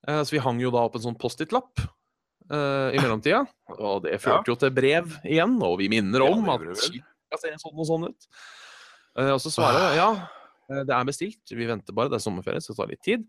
Eh, 0.09 0.21
så 0.25 0.33
vi 0.33 0.41
hang 0.41 0.61
jo 0.63 0.71
da 0.73 0.87
opp 0.87 0.97
en 0.97 1.05
sånn 1.05 1.19
Post-It-lapp 1.21 1.83
eh, 1.85 2.89
i 2.97 3.01
mellomtida. 3.03 3.43
Og 3.77 4.07
det 4.07 4.17
førte 4.23 4.49
jo 4.53 4.57
til 4.61 4.73
brev 4.73 5.13
igjen, 5.29 5.59
og 5.67 5.77
vi 5.83 5.91
minner 5.93 6.25
om 6.25 6.41
ja, 6.49 6.57
at 6.57 6.81
skilt 6.81 7.05
skal 7.29 7.43
se 7.43 7.53
sånn 7.61 7.77
og 7.85 7.89
sånn 7.91 8.09
ut. 8.09 8.31
Eh, 9.19 9.33
og 9.35 9.41
så 9.43 9.51
svarer 9.53 9.89
jeg 9.89 9.97
ja, 9.99 10.09
eh, 10.71 10.83
det 10.87 10.95
er 10.95 11.09
bestilt, 11.09 11.53
vi 11.57 11.67
venter 11.69 11.93
bare, 11.97 12.11
det 12.13 12.19
er 12.21 12.25
sommerferie, 12.25 12.61
så 12.63 12.73
det 12.73 12.79
tar 12.79 12.93
litt 12.93 13.07
tid. 13.07 13.21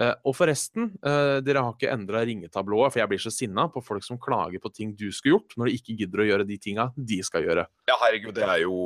Eh, 0.00 0.14
og 0.26 0.36
forresten, 0.38 0.82
dere 1.02 1.64
har 1.64 1.72
ikke 1.74 1.92
endra 1.92 2.18
ringetablået, 2.26 2.92
for 2.94 3.02
jeg 3.02 3.10
blir 3.12 3.22
så 3.22 3.32
sinna 3.34 3.62
på 3.72 3.80
folk 3.84 4.04
som 4.06 4.20
klager 4.22 4.60
på 4.62 4.72
ting 4.74 4.88
du 4.96 5.08
skulle 5.10 5.34
gjort, 5.36 5.50
når 5.56 5.64
de 5.70 5.76
ikke 5.80 5.98
gidder 6.00 6.22
å 6.22 6.28
gjøre 6.30 6.48
de 6.48 6.56
tinga 6.62 6.84
de 6.96 7.18
skal 7.26 7.46
gjøre. 7.46 7.64
Ja, 7.90 7.96
herregud, 8.04 8.34
det 8.38 8.46
er 8.46 8.60
jo 8.64 8.76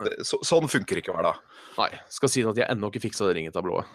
det, 0.00 0.12
så, 0.24 0.36
Sånn 0.46 0.72
funker 0.72 0.96
ikke 1.00 1.12
hver 1.12 1.26
dag. 1.28 1.36
Nei, 1.76 1.90
skal 2.12 2.30
si 2.32 2.40
at 2.48 2.60
jeg 2.60 2.70
ennå 2.72 2.86
ikke 2.88 3.04
fiksa 3.04 3.22
det 3.28 3.36
ringetablået. 3.36 3.86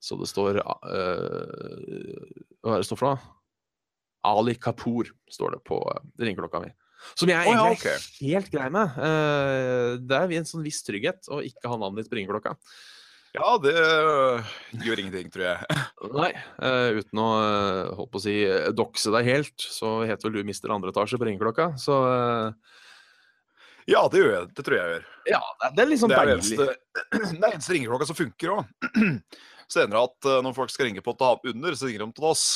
Så 0.00 0.16
det 0.20 0.28
står 0.28 0.60
Hva 0.60 0.74
er 2.72 2.80
det 2.80 2.88
står 2.88 3.00
for 3.00 3.08
noe? 3.10 3.18
Ali 4.26 4.54
Kapoor 4.58 5.06
står 5.30 5.50
det 5.54 5.60
på 5.68 5.76
ringeklokka 6.18 6.58
mi. 6.64 6.70
Som 7.14 7.30
jeg 7.30 7.46
Å, 7.46 7.54
ja, 7.54 7.68
egentlig 7.70 7.94
er 7.94 8.34
helt 8.34 8.52
grei 8.52 8.66
med. 8.74 8.98
Uh, 8.98 9.96
det 10.02 10.18
er 10.18 10.36
en 10.40 10.48
sånn 10.48 10.66
viss 10.66 10.82
trygghet 10.86 11.30
å 11.32 11.40
ikke 11.44 11.70
ha 11.70 11.78
navnet 11.80 12.04
ditt 12.04 12.12
på 12.12 12.18
ringeklokka. 12.18 12.56
Ja, 13.36 13.56
det 13.60 13.74
øh, 13.76 14.52
gjør 14.84 15.02
ingenting, 15.02 15.28
tror 15.32 15.50
jeg. 15.50 15.80
Nei, 16.20 16.32
Uh, 16.56 16.96
uten 16.96 17.20
å 17.20 17.26
uh, 17.36 17.90
holdt 17.98 18.10
på 18.14 18.18
å 18.18 18.22
si 18.24 18.34
eh, 18.46 18.70
dokse 18.74 19.12
deg 19.12 19.26
helt, 19.28 19.60
så 19.60 20.00
heter 20.08 20.26
vel 20.26 20.38
du 20.38 20.48
mister 20.48 20.72
andre 20.72 20.90
etasje 20.90 21.18
på 21.20 21.28
ringeklokka. 21.28 21.74
Så 21.80 21.98
uh... 22.00 22.78
Ja, 23.86 24.06
det 24.10 24.22
gjør 24.22 24.32
jeg. 24.32 24.48
Det 24.56 24.64
tror 24.66 24.76
jeg 24.78 24.82
jeg 24.82 24.94
gjør. 24.94 25.04
ja, 25.30 25.42
det 25.76 25.84
er 25.84 25.90
liksom 25.90 26.10
Det 26.10 26.16
er 26.16 26.30
deilig. 26.30 26.38
eneste, 26.40 26.96
det 27.36 27.44
er 27.44 27.52
eneste 27.52 27.76
ringeklokka 27.76 28.08
som 28.08 28.18
funker 28.18 28.54
òg. 28.56 28.88
Senere 29.76 30.06
at 30.08 30.30
når 30.46 30.56
folk 30.56 30.72
skal 30.72 30.88
ringe 30.88 31.04
på 31.04 31.14
et 31.14 31.26
annet 31.26 31.52
under, 31.52 31.76
så 31.76 31.90
ringer 31.90 32.06
de 32.06 32.16
til 32.16 32.28
oss. 32.30 32.46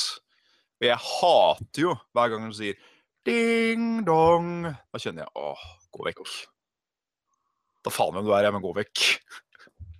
Og 0.81 0.87
jeg 0.89 0.99
hater 1.05 1.85
jo 1.85 1.95
hver 2.15 2.33
gang 2.33 2.49
de 2.49 2.57
sier 2.57 2.90
ding 3.27 4.01
dong. 4.07 4.65
Da 4.71 5.01
kjenner 5.01 5.25
jeg 5.25 5.33
åh, 5.37 5.63
gå 5.93 6.07
vekk. 6.09 6.33
Da 7.85 7.93
faen 7.93 8.15
hvem 8.15 8.27
du 8.27 8.33
er, 8.33 8.45
jeg, 8.45 8.55
men 8.55 8.63
gå 8.63 8.73
vekk. 8.77 9.05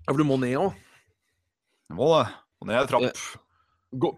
Ja, 0.01 0.11
for 0.11 0.19
du 0.21 0.27
må 0.27 0.37
ned 0.41 0.57
òg. 0.59 0.75
Du 1.89 1.97
må 1.97 2.11
det. 2.15 2.27
Og 2.61 2.69
ned 2.69 2.77
ei 2.81 2.89
trapp. 2.89 3.23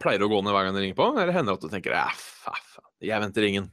Pleier 0.03 0.21
du 0.21 0.27
å 0.27 0.33
gå 0.33 0.41
ned 0.43 0.53
hver 0.53 0.67
gang 0.67 0.75
du 0.75 0.81
ringer 0.83 0.99
på, 0.99 1.07
eller 1.15 1.33
hender 1.33 1.55
det 1.55 1.59
at 1.59 1.65
du 1.65 1.73
tenker 1.73 1.95
ja, 1.95 2.09
faen, 2.13 2.67
jeg 3.03 3.23
venter 3.23 3.47
ingen? 3.47 3.71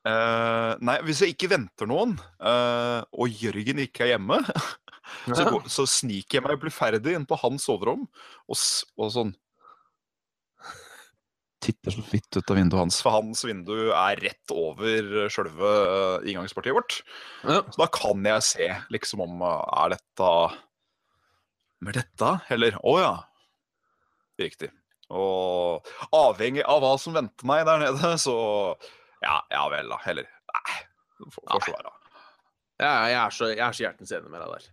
Uh, 0.00 0.80
nei, 0.80 0.96
hvis 1.04 1.20
jeg 1.20 1.34
ikke 1.34 1.50
venter 1.52 1.88
noen, 1.88 2.14
uh, 2.40 3.04
og 3.12 3.28
Jørgen 3.36 3.82
ikke 3.84 4.06
er 4.06 4.14
hjemme, 4.14 4.40
så, 5.36 5.44
går, 5.44 5.68
så 5.68 5.84
sniker 5.88 6.38
jeg 6.38 6.46
meg 6.46 6.60
bluferdig 6.62 7.14
inn 7.18 7.28
på 7.28 7.38
hans 7.42 7.68
soverom 7.68 8.06
og, 8.08 8.56
og 8.96 9.12
sånn 9.12 9.34
Titter 11.60 11.92
så 11.92 12.02
vidt 12.08 12.36
ut 12.38 12.50
av 12.50 12.56
vinduet 12.56 12.80
hans, 12.80 12.98
for 13.04 13.18
hans 13.18 13.42
vindu 13.44 13.90
er 13.92 14.20
rett 14.24 14.52
over 14.54 15.28
sjølve 15.32 15.72
inngangspartiet 16.24 16.76
vårt. 16.76 17.00
Ja. 17.44 17.60
Så 17.68 17.82
da 17.82 17.88
kan 17.92 18.24
jeg 18.24 18.46
se 18.46 18.68
liksom 18.94 19.24
om 19.26 19.44
eh, 19.44 19.64
Er 19.82 19.94
dette 19.96 20.30
Med 21.84 21.98
dette? 22.00 22.32
Eller 22.52 22.78
Å 22.80 22.94
ja. 23.00 23.12
Riktig. 24.40 24.70
Og 25.10 25.88
avhengig 26.16 26.64
av 26.64 26.80
hva 26.84 26.94
som 27.02 27.16
venter 27.16 27.48
meg 27.48 27.66
der 27.68 27.84
nede, 27.84 28.14
så 28.22 28.36
Ja, 29.20 29.40
ja 29.52 29.66
vel, 29.72 29.90
da. 29.92 30.00
Heller 30.06 30.28
Nei. 30.50 30.80
Får 31.28 31.44
så 31.66 31.74
være. 31.74 31.96
Jeg, 32.80 32.88
jeg, 33.12 33.16
er 33.20 33.34
så, 33.36 33.48
jeg 33.52 33.64
er 33.66 33.76
så 33.76 33.84
hjertens 33.84 34.12
enig 34.16 34.30
med 34.32 34.40
deg 34.40 34.52
der. 34.54 34.68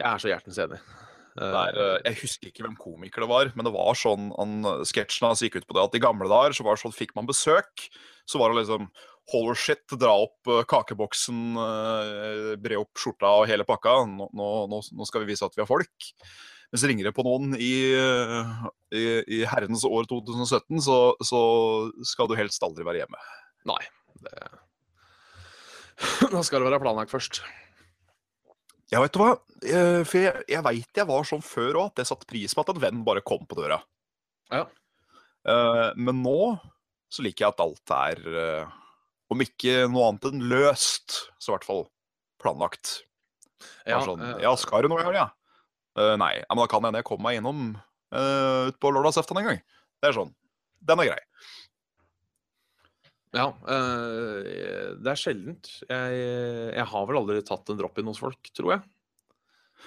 Jeg 0.00 0.06
er 0.08 0.22
så 0.22 0.30
hjertens 0.30 0.60
enig. 0.64 0.78
Det 1.38 1.48
er, 1.48 1.78
eh, 1.80 2.10
jeg 2.10 2.20
husker 2.22 2.50
ikke 2.50 2.66
hvem 2.66 2.76
komiker 2.80 3.24
det 3.24 3.30
var, 3.30 3.52
men 3.56 3.68
det 3.68 3.72
var 3.74 3.96
sånn 3.96 4.28
han, 4.36 4.58
sketsjen 4.88 5.30
hans 5.30 5.44
gikk 5.44 5.60
ut 5.60 5.68
på 5.68 5.78
det 5.78 5.86
at 5.86 5.96
i 5.96 6.02
gamle 6.02 6.28
dager 6.28 6.56
så 6.56 6.66
var 6.66 6.76
det 6.76 6.84
sånn 6.84 6.96
fikk 6.96 7.14
man 7.16 7.30
besøk, 7.30 7.88
så 8.28 8.42
var 8.42 8.52
det 8.52 8.64
liksom 8.64 8.92
Hold 9.30 9.52
shit, 9.54 9.84
dra 10.02 10.16
opp 10.24 10.48
eh, 10.50 10.64
kakeboksen, 10.66 11.52
bre 12.58 12.80
opp 12.80 12.98
skjorta 12.98 13.28
og 13.38 13.44
hele 13.46 13.62
pakka. 13.62 14.00
Nå, 14.10 14.26
nå, 14.34 14.48
nå, 14.66 15.06
skal 15.06 15.22
vi 15.22 15.28
vise 15.30 15.46
at 15.46 15.54
vi 15.54 15.62
har 15.62 15.70
folk. 15.70 16.08
Mens 16.72 16.86
ringer 16.88 17.04
det 17.04 17.12
på 17.12 17.24
noen 17.26 17.52
i, 17.60 17.72
eh, 17.92 18.52
i, 18.96 19.02
i 19.36 19.38
herrens 19.44 19.82
år 19.84 20.06
2017, 20.08 20.80
så, 20.80 20.96
så 21.20 21.40
skal 22.08 22.30
du 22.30 22.36
helst 22.38 22.64
aldri 22.64 22.86
være 22.88 23.02
hjemme. 23.02 23.20
Nei. 23.68 23.82
Det... 24.24 24.32
Da 26.32 26.40
skal 26.40 26.62
det 26.62 26.70
være 26.70 26.80
planlagt 26.80 27.12
først. 27.12 27.42
Ja, 28.92 29.00
vet 29.00 29.14
du 29.14 29.22
hva? 29.22 29.32
Eh, 29.64 30.02
For 30.04 30.20
jeg, 30.20 30.44
jeg 30.52 30.64
veit 30.66 31.00
jeg 31.00 31.08
var 31.08 31.26
sånn 31.28 31.44
før 31.44 31.80
òg, 31.80 31.92
at 31.92 32.02
jeg 32.02 32.10
satte 32.10 32.28
pris 32.28 32.54
på 32.54 32.64
at 32.64 32.72
en 32.74 32.82
venn 32.82 33.02
bare 33.06 33.24
kom 33.24 33.46
på 33.48 33.56
døra. 33.58 33.80
Ja. 34.52 34.66
Eh, 35.48 35.88
Men 35.96 36.20
nå 36.24 36.38
så 37.12 37.24
liker 37.24 37.44
jeg 37.44 37.52
at 37.52 37.60
alt 37.60 37.92
er, 37.92 38.20
eh, 38.42 38.76
om 39.32 39.40
ikke 39.44 39.86
noe 39.92 40.10
annet 40.10 40.28
enn 40.30 40.44
løst, 40.48 41.26
så 41.36 41.50
i 41.50 41.54
hvert 41.54 41.66
fall 41.68 41.82
planlagt. 42.40 43.02
Ja, 43.86 44.00
sånn, 44.04 44.22
ja 44.42 44.52
skal 44.58 44.84
du 44.84 44.90
noe 44.90 45.02
i 45.02 45.06
helga? 45.06 45.28
ja? 45.92 46.14
nei, 46.16 46.38
men 46.48 46.56
da 46.56 46.64
kan 46.72 46.86
hende 46.86 47.02
jeg 47.02 47.04
kommer 47.04 47.28
meg 47.28 47.36
innom 47.36 47.74
uh, 48.16 48.70
utpå 48.70 48.90
lørdagsaften 48.96 49.36
en 49.42 49.44
gang. 49.44 49.58
Det 50.00 50.08
er 50.08 50.16
sånn. 50.16 50.30
Den 50.88 51.02
er 51.02 51.10
grei. 51.10 51.18
Ja, 53.32 53.46
Øh, 53.64 54.96
det 55.00 55.08
er 55.08 55.16
sjeldent. 55.16 55.70
Jeg, 55.88 56.18
jeg 56.76 56.84
har 56.90 57.06
vel 57.08 57.16
aldri 57.22 57.38
tatt 57.48 57.70
en 57.72 57.78
drop-in 57.80 58.10
hos 58.10 58.20
folk, 58.20 58.50
tror 58.52 58.74
jeg. 58.76 58.82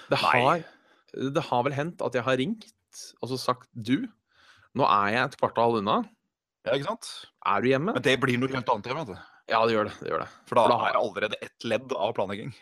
Det 0.09 0.17
har, 0.21 0.63
det 1.13 1.43
har 1.49 1.63
vel 1.67 1.75
hendt 1.77 2.01
at 2.05 2.17
jeg 2.17 2.25
har 2.25 2.37
ringt 2.41 2.65
og 3.21 3.27
så 3.29 3.37
sagt 3.39 3.67
du, 3.75 4.07
nå 4.75 4.85
er 4.87 5.09
jeg 5.13 5.29
et 5.29 5.37
kvartal 5.39 5.77
unna. 5.81 5.97
Ja, 6.65 6.73
ikke 6.77 6.87
sant? 6.89 7.09
Er 7.45 7.61
du 7.61 7.67
hjemme? 7.69 7.93
Men 7.95 8.03
det 8.05 8.15
blir 8.23 8.39
noe 8.41 8.49
helt 8.51 8.69
annet 8.71 8.87
hjemme. 8.89 9.03
vet 9.05 9.13
du. 9.19 9.31
Ja, 9.51 9.59
det 9.67 9.75
gjør 9.75 9.89
det. 9.91 9.95
det, 10.01 10.09
gjør 10.13 10.23
det. 10.23 10.29
For 10.49 10.57
da, 10.57 10.63
For 10.63 10.71
da 10.73 10.77
har- 10.81 10.89
jeg 10.93 11.01
allerede 11.03 11.39
ett 11.45 11.67
ledd 11.69 11.93
av 11.93 12.13
planlegging. 12.17 12.53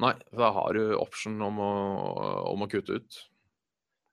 Nei, 0.00 0.12
for 0.30 0.44
da 0.44 0.50
har 0.56 0.76
du 0.78 0.82
option 0.96 1.40
om 1.42 1.58
å, 1.64 1.70
om 2.52 2.62
å 2.64 2.68
kutte 2.70 3.00
ut. 3.00 3.18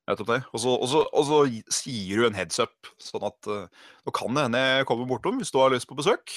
Nettopp 0.07 0.29
det. 0.31 0.39
Og 0.55 0.61
så, 0.63 0.71
og, 0.71 0.87
så, 0.87 1.01
og 1.11 1.25
så 1.27 1.41
sier 1.81 2.21
du 2.21 2.27
en 2.27 2.37
heads 2.37 2.61
up, 2.63 2.91
sånn 3.01 3.25
at 3.27 3.49
uh, 3.51 3.89
nå 4.07 4.13
kan 4.15 4.37
det 4.37 4.45
hende 4.47 4.61
jeg 4.63 4.87
kommer 4.87 5.09
bortom 5.09 5.41
hvis 5.41 5.51
du 5.51 5.59
har 5.59 5.73
lyst 5.73 5.89
på 5.89 5.97
besøk. 5.99 6.31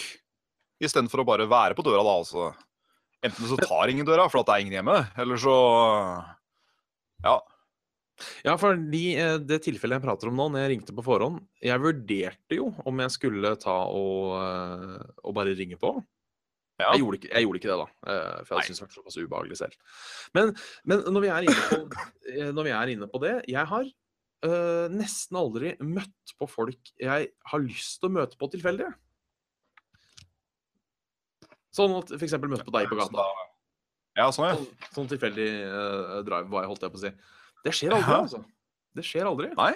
Istedenfor 0.83 1.23
å 1.23 1.29
bare 1.29 1.47
være 1.51 1.77
på 1.79 1.85
døra, 1.87 2.03
da. 2.03 2.17
Altså. 2.19 2.51
Enten 3.27 3.47
så 3.47 3.59
tar 3.61 3.93
ingen 3.93 4.09
døra 4.09 4.27
for 4.33 4.41
at 4.41 4.49
det 4.49 4.57
er 4.57 4.65
ingen 4.65 4.79
hjemme, 4.81 4.99
eller 5.21 5.41
så 5.41 5.57
Ja. 7.27 7.39
Ja, 8.45 8.57
for 8.61 8.77
eh, 8.77 9.37
det 9.41 9.63
tilfellet 9.65 9.97
jeg 9.97 10.05
prater 10.05 10.29
om 10.29 10.37
nå, 10.37 10.51
når 10.53 10.65
jeg 10.65 10.71
ringte 10.75 10.93
på 10.93 11.05
forhånd 11.07 11.39
Jeg 11.65 11.81
vurderte 11.81 12.59
jo 12.59 12.67
om 12.85 12.99
jeg 13.01 13.15
skulle 13.15 13.55
ta 13.57 13.77
og, 13.89 14.35
eh, 14.37 15.07
og 15.25 15.37
bare 15.37 15.55
ringe 15.57 15.79
på. 15.81 15.95
Ja. 16.81 16.91
Jeg, 16.95 17.03
gjorde 17.05 17.19
ikke, 17.21 17.31
jeg 17.33 17.47
gjorde 17.47 17.61
ikke 17.61 17.71
det, 17.71 17.79
da. 17.81 18.13
eh, 18.15 18.41
For 18.49 18.57
jeg 18.59 18.69
syntes 18.71 18.81
det 18.81 18.87
var 18.87 18.97
såpass 18.99 19.19
ubehagelig 19.21 19.59
selv. 19.61 19.77
Men, 20.37 20.53
men 20.89 21.05
når, 21.07 21.25
vi 21.25 21.31
er 21.35 21.49
inne 21.49 21.67
på, 21.69 21.81
eh, 22.35 22.51
når 22.57 22.69
vi 22.69 22.75
er 22.77 22.93
inne 22.95 23.09
på 23.11 23.21
det 23.25 23.35
Jeg 23.51 23.67
har 23.73 23.85
eh, 23.87 24.87
nesten 24.95 25.39
aldri 25.41 25.75
møtt 25.85 26.35
på 26.41 26.49
folk 26.51 26.93
jeg 27.01 27.31
har 27.53 27.65
lyst 27.65 28.01
til 28.01 28.11
å 28.11 28.15
møte 28.21 28.41
på 28.41 28.51
tilfeldig. 28.55 28.89
Sånn 31.77 31.95
at 32.01 32.11
f.eks. 32.17 32.35
møte 32.43 32.67
på 32.67 32.75
deg 32.75 32.89
på 32.91 32.99
gata. 32.99 33.29
Ja, 34.19 34.27
sånn, 34.35 34.49
ja. 34.51 34.57
Sånn, 34.59 34.89
sånn 34.97 35.11
tilfeldig 35.13 35.47
uh, 35.71 36.17
drive-by, 36.27 36.65
holdt 36.67 36.83
jeg 36.83 36.93
på 36.93 36.99
å 36.99 37.03
si. 37.05 37.13
Det 37.63 37.73
skjer 37.77 37.95
aldri, 37.95 38.11
Ja. 38.11 38.23
altså. 38.25 38.41
Det 38.99 39.05
skjer 39.07 39.29
aldri. 39.31 39.51
Nei. 39.55 39.71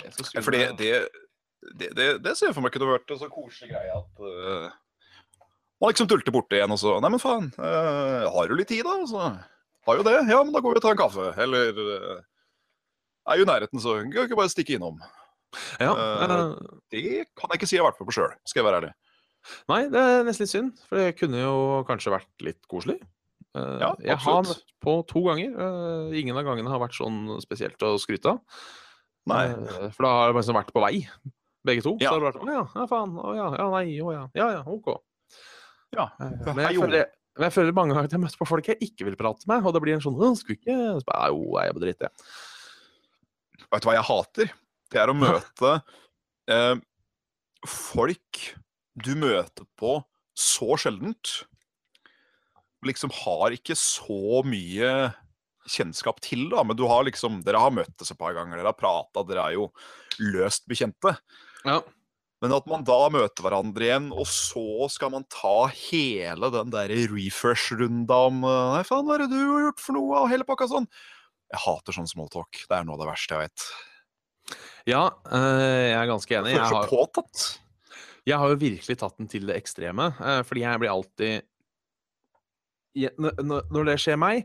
Jeg 0.00 0.12
skal 0.16 0.24
Ja, 0.24 0.28
skru 0.32 0.42
For 0.42 0.56
det, 0.56 0.64
det, 0.80 1.92
det, 1.94 2.08
det, 2.24 2.32
ser 2.34 2.50
jeg 2.50 2.56
for 2.56 2.64
meg 2.66 2.74
kunne 2.74 2.88
vært 2.90 3.12
en 3.14 3.20
så 3.20 3.28
koselig 3.30 3.70
greie 3.70 3.94
at 3.94 4.22
uh, 4.24 4.72
Man 5.80 5.92
liksom 5.92 6.08
tulter 6.10 6.34
borti 6.34 6.58
igjen 6.58 6.74
og 6.74 6.80
så 6.80 6.98
Nei, 7.00 7.08
men 7.12 7.22
faen, 7.22 7.46
øh, 7.56 8.26
har 8.34 8.50
du 8.50 8.56
litt 8.58 8.68
tid, 8.68 8.84
da? 8.84 8.98
Og 9.00 9.08
så 9.08 9.22
har 9.88 9.96
jo 9.96 10.04
det. 10.04 10.16
Ja, 10.28 10.42
men 10.44 10.52
da 10.52 10.60
går 10.60 10.74
vi 10.74 10.80
og 10.80 10.84
tar 10.84 10.96
en 10.96 11.00
kaffe. 11.00 11.30
Eller 11.40 11.72
øh, 11.72 12.18
er 13.30 13.40
jo 13.40 13.46
i 13.46 13.48
nærheten, 13.48 13.80
så 13.80 13.96
kan 14.02 14.10
vi 14.12 14.26
ikke 14.26 14.38
bare 14.38 14.52
stikke 14.52 14.76
innom. 14.76 15.00
ja, 15.80 15.92
uh, 15.92 16.52
Det 16.92 17.00
kan 17.34 17.50
jeg 17.50 17.60
ikke 17.60 17.68
si 17.70 17.76
jeg 17.78 17.82
har 17.82 17.90
vært 17.90 18.02
med 18.02 18.10
på 18.10 18.16
sjøl, 18.18 18.34
skal 18.44 18.60
jeg 18.60 18.68
være 18.68 18.82
ærlig. 18.82 18.92
Nei, 19.72 19.80
det 19.90 20.02
er 20.04 20.26
nesten 20.28 20.44
litt 20.44 20.52
synd, 20.52 20.84
for 20.86 21.00
det 21.00 21.16
kunne 21.18 21.40
jo 21.40 21.56
kanskje 21.88 22.12
vært 22.12 22.44
litt 22.44 22.60
koselig. 22.70 22.98
Uh, 23.56 23.80
Ja, 23.80 23.90
jeg 24.04 24.20
har 24.22 24.44
møtt 24.46 24.74
på 24.84 25.00
to 25.10 25.24
ganger. 25.26 25.56
Uh, 25.56 26.12
ingen 26.20 26.36
av 26.38 26.46
gangene 26.46 26.70
har 26.70 26.82
vært 26.82 26.94
sånn 26.98 27.24
spesielt 27.42 27.80
å 27.82 27.96
skryte 27.98 28.36
av. 28.36 28.62
Nei. 29.30 29.46
Uh, 29.56 29.88
for 29.96 30.06
da 30.06 30.12
har 30.16 30.30
jeg 30.30 30.38
liksom 30.38 30.58
vært 30.60 30.74
på 30.76 30.84
vei, 30.84 30.94
begge 31.66 31.86
to. 31.86 31.96
Ja. 32.02 32.12
Så 32.12 32.18
har 32.18 32.22
det 32.22 32.28
vært 32.30 32.44
Å 32.44 32.52
ja, 32.52 32.64
ja, 32.76 32.86
faen. 32.90 33.16
Å 33.16 33.32
ja, 33.36 33.48
ja, 33.58 33.70
nei, 33.74 33.86
å 34.04 34.12
ja. 34.14 34.26
Ja 34.38 34.50
ja, 34.58 34.62
OK. 34.68 34.92
Ja. 35.96 36.06
Eh, 36.20 36.36
men, 36.46 36.62
jeg 36.66 36.78
føler, 36.78 37.10
men 37.36 37.46
jeg 37.48 37.56
føler 37.56 37.76
mange 37.76 37.94
ganger 37.94 38.10
at 38.10 38.16
jeg 38.16 38.22
møtt 38.22 38.38
på 38.38 38.48
folk 38.48 38.70
jeg 38.70 38.80
ikke 38.86 39.08
vil 39.08 39.18
prate 39.20 39.50
med, 39.50 39.66
og 39.66 39.74
det 39.74 39.82
blir 39.84 39.96
en 39.96 40.04
sånn 40.04 40.18
«Å, 40.18 40.32
Skulle 40.38 40.60
ikke 40.60 40.76
Så 41.00 41.06
bare, 41.08 41.30
Jo, 41.34 41.44
jeg 41.58 41.72
er 41.72 41.82
dritt, 41.84 42.06
jeg. 42.06 43.66
Vet 43.70 43.84
du 43.84 43.90
hva 43.90 43.96
jeg 43.98 44.08
hater? 44.08 44.54
Det 44.90 44.98
er 44.98 45.12
å 45.12 45.14
møte 45.14 45.74
eh, 46.50 46.76
folk 47.68 48.44
du 49.00 49.12
møter 49.18 49.66
på 49.78 50.00
så 50.36 50.76
sjeldent. 50.80 51.44
Liksom 52.86 53.12
har 53.14 53.54
ikke 53.54 53.76
så 53.78 54.40
mye 54.48 54.90
kjennskap 55.70 56.18
til, 56.24 56.48
da, 56.50 56.64
men 56.66 56.78
du 56.78 56.86
har 56.90 57.04
liksom 57.06 57.42
Dere 57.46 57.60
har 57.62 57.72
møttes 57.74 58.10
et 58.10 58.18
par 58.18 58.34
ganger, 58.34 58.58
dere 58.58 58.72
har 58.72 58.78
prata, 58.78 59.22
dere 59.28 59.44
er 59.44 59.58
jo 59.58 59.68
løst 60.32 60.66
bekjente. 60.70 61.14
Ja. 61.62 61.80
Men 62.40 62.54
at 62.56 62.68
man 62.70 62.84
da 62.88 62.96
møter 63.12 63.44
hverandre 63.44 63.84
igjen, 63.84 64.06
og 64.16 64.24
så 64.28 64.86
skal 64.92 65.12
man 65.12 65.26
ta 65.28 65.66
hele 65.76 66.48
den 66.54 66.70
der 66.72 66.88
refresh-runda 67.12 68.16
om 68.30 68.38
eh, 68.48 68.60
Nei, 68.78 68.84
faen, 68.88 69.04
hva 69.04 69.18
er 69.18 69.26
det 69.26 69.34
du 69.34 69.40
har 69.42 69.66
gjort 69.66 69.82
for 69.84 69.98
noe? 69.98 70.22
Og 70.22 70.30
hele 70.32 70.46
pakka 70.48 70.70
sånn. 70.70 70.88
Jeg 71.52 71.60
hater 71.66 71.96
sånn 71.98 72.08
smalltalk. 72.08 72.62
Det 72.64 72.78
er 72.78 72.86
noe 72.88 72.96
av 72.96 73.02
det 73.04 73.10
verste 73.10 73.36
jeg 73.36 73.50
vet. 73.50 73.66
ja 74.88 75.02
eh, 75.28 75.90
jeg 75.90 75.98
er 76.00 76.08
ganske 76.14 76.38
enig. 76.40 76.54
Jeg 76.56 76.72
har, 76.72 76.88
påtatt. 76.88 77.44
jeg 78.30 78.40
har 78.40 78.54
jo 78.54 78.58
virkelig 78.64 78.98
tatt 79.04 79.20
den 79.20 79.28
til 79.36 79.44
det 79.50 79.60
ekstreme, 79.60 80.08
eh, 80.16 80.40
fordi 80.48 80.64
jeg 80.64 80.82
blir 80.82 80.94
alltid 80.96 81.46
når, 83.20 83.84
det 83.86 84.00
skjer 84.02 84.16
meg 84.18 84.40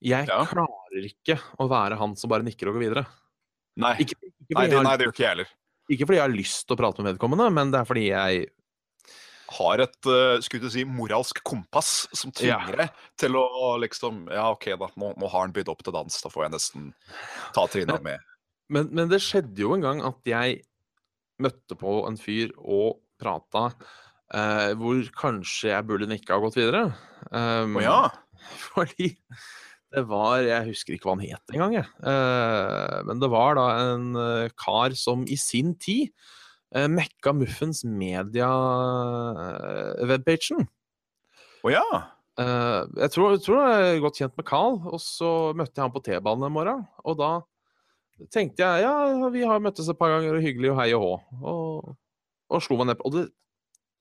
Jeg 0.00 0.24
Ja. 0.30 0.38
klarer 0.48 1.04
ikke 1.04 1.36
å 1.60 1.66
være 1.68 1.98
han 2.00 2.14
som 2.16 2.30
bare 2.32 2.46
nikker 2.46 2.70
og 2.70 2.78
går 2.78 2.84
videre. 2.86 3.02
Nei, 3.76 3.92
Ikke, 4.00 4.16
ikke, 4.16 4.54
nei, 4.56 4.68
det, 4.70 4.78
nei, 4.86 4.94
det 4.96 5.04
gjør 5.08 5.12
ikke 5.12 5.24
jeg 5.24 5.32
heller. 5.34 5.50
Ikke 5.92 6.08
fordi 6.08 6.18
jeg 6.18 6.26
har 6.26 6.34
lyst 6.34 6.66
til 6.66 6.76
å 6.76 6.80
prate 6.80 7.02
med 7.02 7.14
vedkommende, 7.14 7.48
men 7.54 7.72
det 7.72 7.80
er 7.80 7.88
fordi 7.88 8.06
jeg 8.10 8.46
Har 9.56 9.78
et 9.78 10.08
uh, 10.10 10.40
skulle 10.42 10.66
du 10.66 10.72
si, 10.74 10.82
moralsk 10.82 11.38
kompass 11.46 12.08
som 12.10 12.32
tvinger 12.34 12.80
deg 12.80 13.02
til 13.20 13.38
å 13.38 13.76
liksom 13.78 14.24
Ja, 14.34 14.48
OK, 14.50 14.72
da. 14.74 14.88
Nå, 14.98 15.12
nå 15.14 15.30
har 15.30 15.46
han 15.46 15.54
bydd 15.54 15.70
opp 15.70 15.84
til 15.86 15.94
dans. 15.94 16.22
Da 16.22 16.32
får 16.32 16.48
jeg 16.48 16.54
nesten 16.56 16.88
ta 17.54 17.68
Trina 17.70 18.00
med. 18.02 18.24
Men, 18.74 18.90
men 18.90 19.12
det 19.12 19.22
skjedde 19.22 19.62
jo 19.62 19.76
en 19.76 19.84
gang 19.84 20.02
at 20.02 20.18
jeg 20.26 20.64
møtte 21.42 21.78
på 21.78 22.00
en 22.08 22.18
fyr 22.18 22.50
og 22.56 22.98
prata 23.20 23.68
eh, 24.34 24.72
hvor 24.78 25.02
kanskje 25.16 25.70
jeg 25.70 25.86
burde 25.88 26.08
ikke 26.16 26.34
ha 26.34 26.42
gått 26.42 26.58
videre. 26.58 26.82
Um, 27.30 27.78
Å 27.78 27.84
ja. 27.84 28.00
Fordi 28.66 29.12
det 29.94 30.02
var 30.10 30.42
Jeg 30.42 30.66
husker 30.70 30.92
ikke 30.96 31.06
hva 31.08 31.16
han 31.16 31.28
het 31.30 31.46
engang, 31.54 31.72
jeg. 31.78 31.88
Eh, 32.02 32.96
men 33.06 33.16
det 33.22 33.30
var 33.32 33.50
da 33.58 33.66
en 33.84 34.04
eh, 34.18 34.52
kar 34.58 34.90
som 34.98 35.18
i 35.28 35.36
sin 35.40 35.70
tid 35.78 36.04
uh, 36.74 36.88
mekka 36.90 37.32
Muffens 37.36 37.84
media-webpagen. 37.86 40.58
Å 41.66 41.68
ja. 41.72 41.86
Eh, 42.36 42.82
jeg, 43.00 43.12
tror, 43.14 43.32
jeg 43.32 43.40
tror 43.46 43.62
jeg 43.62 43.86
er 43.86 44.02
godt 44.04 44.18
kjent 44.20 44.36
med 44.36 44.48
Carl, 44.48 44.74
og 44.90 45.00
så 45.02 45.30
møtte 45.56 45.76
jeg 45.78 45.84
han 45.86 45.94
på 45.94 46.04
T-banen 46.04 46.48
en 46.48 46.56
morgen. 46.56 46.80
Og 47.08 47.14
da 47.20 47.30
tenkte 48.32 48.64
jeg 48.64 48.84
ja, 48.84 48.94
vi 49.32 49.42
har 49.48 49.64
møttes 49.64 49.88
et 49.88 49.98
par 49.98 50.10
ganger, 50.12 50.36
og 50.36 50.44
hyggelig 50.44 50.70
og 50.72 50.78
hei 50.80 50.90
og 50.96 51.02
hå. 51.04 51.14
Og, 51.52 51.66
og 52.52 52.64
slo 52.64 52.74
meg 52.80 52.90
ned 52.90 52.98
på 53.00 53.08
Og 53.08 53.12
det, 53.16 53.24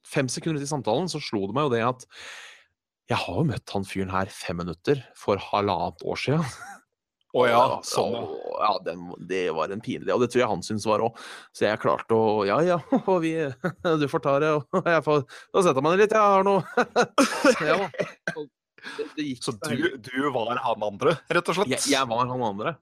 fem 0.06 0.28
sekunder 0.30 0.62
ut 0.62 0.68
i 0.68 0.70
samtalen 0.70 1.08
så 1.10 1.20
slo 1.24 1.48
det 1.48 1.56
meg 1.58 1.66
jo 1.66 1.74
det 1.74 1.82
at 1.82 2.04
jeg 3.12 3.18
har 3.22 3.36
jo 3.38 3.44
møtt 3.52 3.70
han 3.76 3.84
fyren 3.86 4.10
her 4.14 4.32
fem 4.34 4.58
minutter 4.62 5.04
for 5.20 5.38
halvannet 5.52 6.02
år 6.10 6.18
siden. 6.24 6.46
Å 7.36 7.42
ja. 7.50 7.60
Og- 7.76 7.84
Sånn, 7.84 8.14
ja. 8.16 8.60
ja 8.64 8.70
den, 8.86 9.02
det 9.28 9.42
var 9.52 9.68
en 9.74 9.82
pinlig 9.84 10.14
Og 10.16 10.22
det 10.24 10.30
tror 10.32 10.40
jeg 10.40 10.48
han 10.54 10.62
syntes 10.64 10.86
var 10.88 11.02
òg. 11.04 11.18
Så 11.52 11.66
jeg 11.68 11.82
klarte 11.84 12.16
å 12.16 12.46
Ja 12.48 12.62
ja, 12.64 12.78
og 13.12 13.18
vi 13.26 13.34
Du 14.00 14.06
får 14.08 14.24
ta 14.24 14.38
det, 14.40 14.54
og 14.56 14.88
jeg 14.94 15.04
får 15.04 15.26
Da 15.52 15.64
setter 15.66 15.84
man 15.84 15.98
det 15.98 16.06
litt, 16.06 16.16
jeg 16.16 16.24
har 16.24 16.48
noe 16.48 16.64
Ja 17.60 17.76
Det, 18.96 19.08
det 19.18 19.26
gikk 19.28 19.44
Så 19.44 19.52
du, 19.68 19.98
du 20.00 20.16
var 20.32 20.56
han 20.64 20.88
andre, 20.88 21.18
rett 21.28 21.52
og 21.52 21.58
slett? 21.60 21.74
jeg, 21.76 21.84
jeg 21.92 22.08
var 22.08 22.24
han 22.32 22.44
andre. 22.54 22.76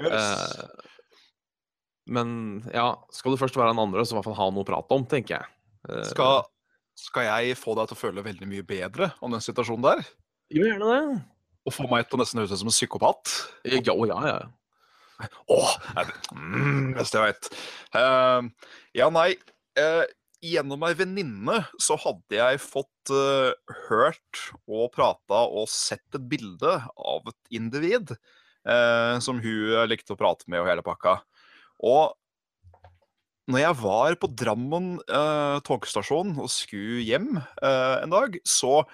Yes. 0.00 0.12
Eh, 0.12 0.86
men 2.10 2.30
ja, 2.74 2.88
skal 3.14 3.32
du 3.36 3.38
først 3.40 3.54
være 3.56 3.70
han 3.72 3.78
andre, 3.84 4.02
så 4.04 4.16
i 4.16 4.18
hvert 4.18 4.26
fall 4.26 4.38
ha 4.40 4.48
noe 4.50 4.64
å 4.64 4.68
prate 4.68 4.96
om, 4.96 5.04
tenker 5.06 5.36
jeg. 5.36 5.52
Eh, 5.86 6.02
skal, 6.10 6.42
skal 7.00 7.26
jeg 7.26 7.58
få 7.58 7.74
deg 7.78 7.90
til 7.90 7.96
å 7.96 8.00
føle 8.00 8.24
veldig 8.24 8.48
mye 8.50 8.64
bedre 8.66 9.10
om 9.24 9.32
den 9.32 9.44
situasjonen 9.44 9.86
der? 9.86 10.02
Gjør 10.52 10.72
gjerne 10.72 10.94
det. 10.94 11.20
Og 11.68 11.76
få 11.76 11.86
meg 11.90 12.06
til 12.08 12.18
å 12.18 12.22
nesten 12.22 12.40
høres 12.40 12.54
ut 12.54 12.62
som 12.62 12.70
en 12.70 12.76
psykopat? 12.76 13.34
Ja, 13.68 13.80
å, 13.92 14.06
ja, 14.08 14.20
ja. 14.28 14.38
Åh, 15.52 15.72
mm, 16.32 16.94
beste 16.96 17.20
jeg 17.20 17.34
vet. 17.34 17.50
Uh, 17.92 18.48
ja, 18.96 19.10
nei. 19.12 19.34
Uh, 19.78 20.04
gjennom 20.40 20.82
ei 20.88 20.96
venninne 20.96 21.58
så 21.80 21.98
hadde 22.00 22.38
jeg 22.38 22.62
fått 22.64 23.12
uh, 23.12 23.52
hørt 23.88 24.44
og 24.64 24.88
prata 24.94 25.42
og 25.46 25.68
sett 25.70 26.16
et 26.16 26.24
bilde 26.30 26.78
av 26.96 27.28
et 27.28 27.58
individ 27.60 28.14
uh, 28.14 29.20
som 29.20 29.42
hun 29.44 29.76
likte 29.90 30.16
å 30.16 30.20
prate 30.20 30.48
med 30.48 30.64
og 30.64 30.70
hele 30.70 30.84
pakka. 30.86 31.18
Og 31.84 32.16
når 33.50 33.64
jeg 33.64 33.78
var 33.82 34.16
på 34.22 34.30
Drammen 34.38 34.92
uh, 35.10 35.60
togstasjon 35.66 36.36
og 36.38 36.50
skulle 36.52 37.04
hjem 37.06 37.32
uh, 37.38 37.96
en 38.00 38.12
dag, 38.14 38.38
så 38.46 38.84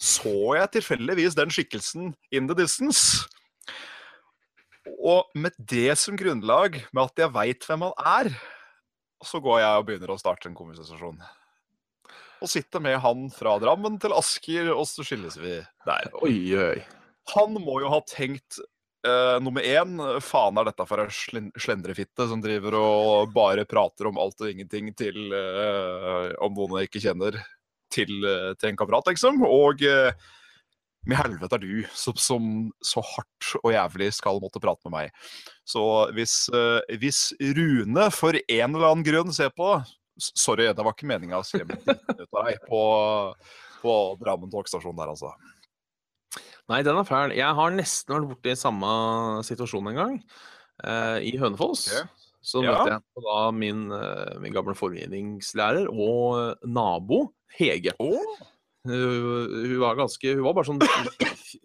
så 0.00 0.56
jeg 0.58 0.72
tilfeldigvis 0.74 1.36
den 1.38 1.52
skikkelsen 1.54 2.10
in 2.34 2.48
the 2.50 2.56
distance. 2.58 3.24
Og 5.00 5.30
med 5.38 5.54
det 5.56 5.94
som 6.00 6.18
grunnlag, 6.18 6.80
med 6.92 7.06
at 7.06 7.22
jeg 7.22 7.32
veit 7.34 7.64
hvem 7.64 7.86
han 7.86 7.94
er, 8.18 8.30
så 9.24 9.40
går 9.40 9.62
jeg 9.62 9.80
og 9.80 9.86
begynner 9.88 10.12
å 10.12 10.18
starte 10.20 10.50
en 10.50 10.58
konversasjon. 10.58 11.22
Og 12.44 12.50
sitter 12.50 12.82
med 12.84 12.98
han 13.00 13.28
fra 13.32 13.54
Drammen 13.62 13.96
til 14.02 14.12
Asker, 14.16 14.68
og 14.74 14.84
så 14.90 15.06
skilles 15.06 15.38
vi 15.40 15.56
der. 15.86 16.10
Oi, 16.20 16.36
oi. 16.58 16.82
Han 17.32 17.56
må 17.56 17.78
jo 17.80 17.92
ha 17.94 18.02
tenkt 18.04 18.58
eh, 19.06 19.36
nummer 19.42 19.64
én 19.64 19.98
Faen 20.24 20.60
er 20.60 20.68
dette 20.68 20.86
for 20.88 21.02
ei 21.02 21.08
slendrefitte 21.12 22.28
som 22.30 22.42
driver 22.42 22.76
og 22.78 23.34
bare 23.34 23.66
prater 23.68 24.08
om 24.10 24.20
alt 24.20 24.40
og 24.42 24.50
ingenting 24.50 24.90
til 24.98 25.18
uh, 25.32 26.32
om 26.44 26.56
noen 26.56 26.80
jeg 26.80 26.90
ikke 26.90 27.04
kjenner, 27.06 27.38
til, 27.92 28.14
uh, 28.24 28.52
til 28.58 28.72
en 28.72 28.80
kamerat, 28.80 29.12
liksom. 29.12 29.42
Og 29.46 29.84
med 31.04 31.20
helvete 31.20 31.58
er 31.58 31.62
du 31.62 31.82
som, 31.92 32.16
som 32.16 32.46
så 32.80 33.02
hardt 33.04 33.50
og 33.60 33.74
jævlig 33.74 34.08
skal 34.16 34.40
måtte 34.40 34.62
prate 34.62 34.88
med 34.88 34.94
meg. 34.96 35.26
Så 35.68 35.82
hvis, 36.16 36.46
hvis 37.00 37.26
Rune 37.58 38.08
for 38.14 38.38
en 38.40 38.70
eller 38.70 38.88
annen 38.88 39.04
grunn 39.04 39.34
ser 39.36 39.52
på 39.52 39.76
Sorry, 40.14 40.68
det 40.70 40.78
var 40.78 40.94
ikke 40.94 41.08
meninga 41.10 41.40
å 41.40 41.46
skremme 41.46 41.74
dritten 41.74 42.20
ut 42.20 42.36
av 42.38 42.46
deg 42.46 42.60
på, 42.68 42.82
på 43.82 43.94
Drammen 44.20 44.52
togstasjon 44.52 44.94
der, 44.94 45.10
altså. 45.10 45.32
Nei, 46.68 46.82
den 46.82 46.96
er 46.96 47.04
fæl. 47.08 47.34
Jeg 47.36 47.54
har 47.58 47.70
nesten 47.76 48.14
vært 48.16 48.30
borti 48.32 48.54
samme 48.56 48.90
situasjon 49.44 49.90
en 49.92 49.98
gang. 50.00 50.14
eh, 50.84 51.18
I 51.30 51.36
Hønefoss. 51.38 51.86
Okay. 51.92 52.08
Så 52.44 52.62
Ja. 52.64 52.72
møtte 52.72 52.90
jeg 52.92 53.24
da 53.24 53.50
min, 53.52 53.90
eh, 53.92 54.38
min 54.40 54.52
gamle 54.52 54.74
foreningslærer 54.76 55.86
og 55.88 56.58
nabo 56.66 57.32
Hege. 57.58 57.92
Hun, 57.98 58.18
hun 58.84 59.78
var 59.80 59.94
ganske 59.96 60.34
Hun 60.34 60.42
var 60.44 60.52
bare 60.58 60.68
sånn 60.68 60.82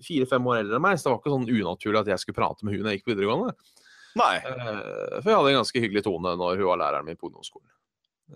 fire-fem 0.06 0.46
år 0.48 0.62
eldre 0.62 0.76
enn 0.78 0.82
meg, 0.86 0.96
så 1.00 1.10
det 1.10 1.12
var 1.12 1.20
ikke 1.20 1.34
sånn 1.34 1.50
unaturlig 1.52 2.00
at 2.00 2.12
jeg 2.14 2.20
skulle 2.24 2.38
prate 2.40 2.64
med 2.64 2.76
hun 2.76 2.84
når 2.86 2.92
jeg 2.94 3.00
gikk 3.02 3.08
på 3.10 3.16
videregående. 3.16 3.56
Nei. 4.20 4.36
Eh, 4.38 5.20
For 5.22 5.28
jeg 5.30 5.38
hadde 5.40 5.52
en 5.52 5.60
ganske 5.64 5.82
hyggelig 5.84 6.04
tone 6.06 6.36
når 6.40 6.58
hun 6.62 6.70
var 6.70 6.80
læreren 6.84 7.06
min 7.06 7.18
på 7.20 7.28
ungdomsskolen. 7.30 7.68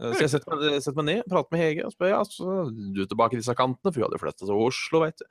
Eh, 0.01 0.13
Så 0.13 0.19
jeg 0.25 0.29
setter 0.33 0.55
meg, 0.57 0.81
setter 0.81 0.99
meg 1.03 1.05
ned, 1.11 1.23
prater 1.29 1.51
med 1.53 1.61
Hege 1.63 1.85
og 1.85 1.93
spør 1.93 2.09
ja, 2.11 2.21
så 2.27 2.93
du 2.93 3.05
tilbake 3.05 3.35
til 3.37 3.43
disse 3.43 3.55
kantene, 3.55 3.93
for 3.93 4.01
hun 4.01 4.09
hadde 4.09 4.19
flytta 4.19 4.45
til 4.47 4.57
Oslo, 4.67 4.99
veit 5.05 5.17
du. 5.21 5.25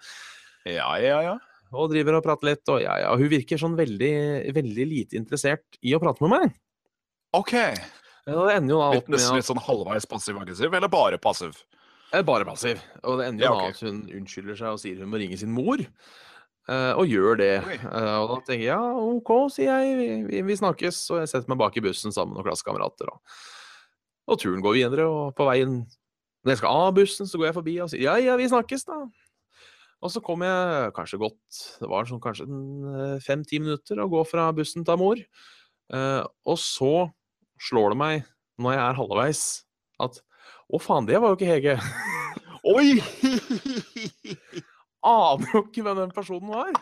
Ja, 0.68 0.90
ja, 1.03 1.18
ja. 1.27 1.35
Og 1.72 1.88
driver 1.90 2.18
og 2.18 2.25
prater 2.27 2.51
litt, 2.51 2.62
og 2.68 2.83
ja, 2.85 2.98
ja. 3.01 3.12
Hun 3.16 3.31
virker 3.33 3.59
sånn 3.61 3.75
veldig, 3.79 4.12
veldig 4.53 4.85
lite 4.90 5.16
interessert 5.16 5.79
i 5.81 5.94
å 5.96 6.01
prate 6.03 6.20
med 6.25 6.35
meg. 6.35 6.57
OK. 7.38 7.55
Ja, 7.57 8.35
Det 8.46 8.57
ender 8.59 8.75
jo 8.75 8.81
da 8.83 8.90
Litt, 8.92 9.03
opp 9.03 9.09
med 9.11 9.22
at 9.25 9.38
litt 9.38 9.48
sånn 9.48 9.62
halvveis 9.64 10.07
passiv-aggressiv, 10.07 10.75
eller 10.77 10.92
bare 10.92 11.18
passiv? 11.18 11.57
Er 12.12 12.27
bare 12.29 12.44
passiv. 12.44 12.83
Og 13.09 13.16
det 13.18 13.31
ender 13.31 13.46
jo 13.46 13.48
Ja, 13.48 13.62
da 13.64 13.70
at 13.72 13.81
hun 13.83 14.03
unnskylder 14.20 14.59
seg 14.61 14.77
og 14.77 14.83
sier 14.83 15.01
hun 15.01 15.09
må 15.11 15.18
ringe 15.22 15.38
sin 15.40 15.51
mor. 15.57 15.81
eh, 16.68 16.92
og 16.92 17.09
gjør 17.09 17.40
det. 17.40 17.51
Okay. 17.64 17.81
Eh, 17.88 18.12
og 18.20 18.29
da 18.35 18.37
tenker 18.44 18.66
jeg 18.66 18.68
ja, 18.68 18.92
OK, 19.16 19.33
sier 19.57 19.72
jeg, 19.72 19.96
vi, 19.98 20.11
vi, 20.29 20.42
vi 20.53 20.59
snakkes. 20.61 21.01
Og 21.11 21.22
jeg 21.25 21.33
setter 21.33 21.48
meg 21.51 21.59
bak 21.64 21.81
i 21.81 21.85
bussen 21.88 22.12
sammen 22.14 22.37
med 22.37 22.42
noen 22.42 22.51
klassekamerater. 22.53 23.09
Og, 23.11 23.40
og 24.29 24.38
turen 24.44 24.61
går 24.62 24.77
videre, 24.77 25.09
og 25.09 25.33
på 25.40 25.48
veien 25.48 25.81
Når 26.44 26.53
jeg 26.53 26.61
skal 26.61 26.85
av 26.85 26.92
bussen, 27.01 27.27
så 27.27 27.40
går 27.40 27.48
jeg 27.48 27.57
forbi 27.59 27.81
og 27.81 27.90
sier 27.90 28.05
ja, 28.05 28.18
ja, 28.20 28.37
vi 28.38 28.46
snakkes, 28.53 28.85
da. 28.92 29.01
Og 30.02 30.10
så 30.10 30.22
kom 30.24 30.42
jeg 30.42 30.92
kanskje 30.96 31.20
godt 31.22 31.58
Det 31.78 31.88
var 31.90 32.08
sånn 32.08 32.22
kanskje 32.22 32.46
fem-ti 33.22 33.60
minutter 33.62 34.02
å 34.02 34.10
gå 34.10 34.22
fra 34.26 34.48
bussen 34.56 34.86
til 34.86 34.98
mor. 35.00 35.20
Uh, 35.92 36.24
og 36.48 36.58
så 36.58 36.92
slår 37.62 37.92
det 37.92 37.98
meg, 38.00 38.24
når 38.58 38.74
jeg 38.74 38.82
er 38.82 38.98
halvveis, 38.98 39.42
at 40.02 40.18
å 40.72 40.80
faen, 40.80 41.06
det 41.06 41.20
var 41.20 41.32
jo 41.32 41.38
ikke 41.38 41.50
Hege. 41.50 41.76
Oi! 42.72 42.96
Aner 45.02 45.54
jo 45.54 45.62
ikke 45.66 45.84
hvem 45.84 46.00
den 46.00 46.14
personen 46.14 46.50
var. 46.50 46.72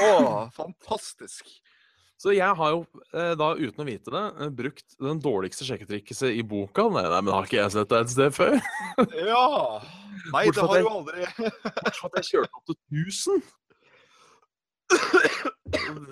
Å, 0.00 0.50
fantastisk. 0.54 1.48
Så 2.20 2.34
jeg 2.36 2.52
har 2.52 2.72
jo 2.74 2.82
eh, 3.16 3.32
da, 3.38 3.46
uten 3.56 3.80
å 3.80 3.86
vite 3.88 4.12
det, 4.12 4.24
eh, 4.44 4.50
brukt 4.52 4.96
den 5.00 5.20
dårligste 5.24 5.64
sjekketrikset 5.64 6.34
i 6.36 6.42
boka. 6.44 6.84
Nei, 6.92 7.06
nei, 7.08 7.20
men 7.24 7.32
har 7.32 7.48
ikke 7.48 7.62
jeg 7.62 7.72
sett 7.72 7.88
deg 7.88 8.04
et 8.04 8.12
sted 8.12 8.34
før? 8.36 8.58
Ja. 9.30 9.46
Nei, 10.34 10.42
Bortsett 10.44 10.58
det 10.58 10.66
har 10.68 10.76
jeg, 10.76 10.84
jo 10.84 10.90
aldri 10.98 11.24
Bortsett 11.64 11.96
fra 11.96 12.10
at 12.10 12.18
jeg 12.20 12.26
kjørte 12.28 12.58
opp 12.58 12.66
til 12.68 12.76
1000. 13.08 13.40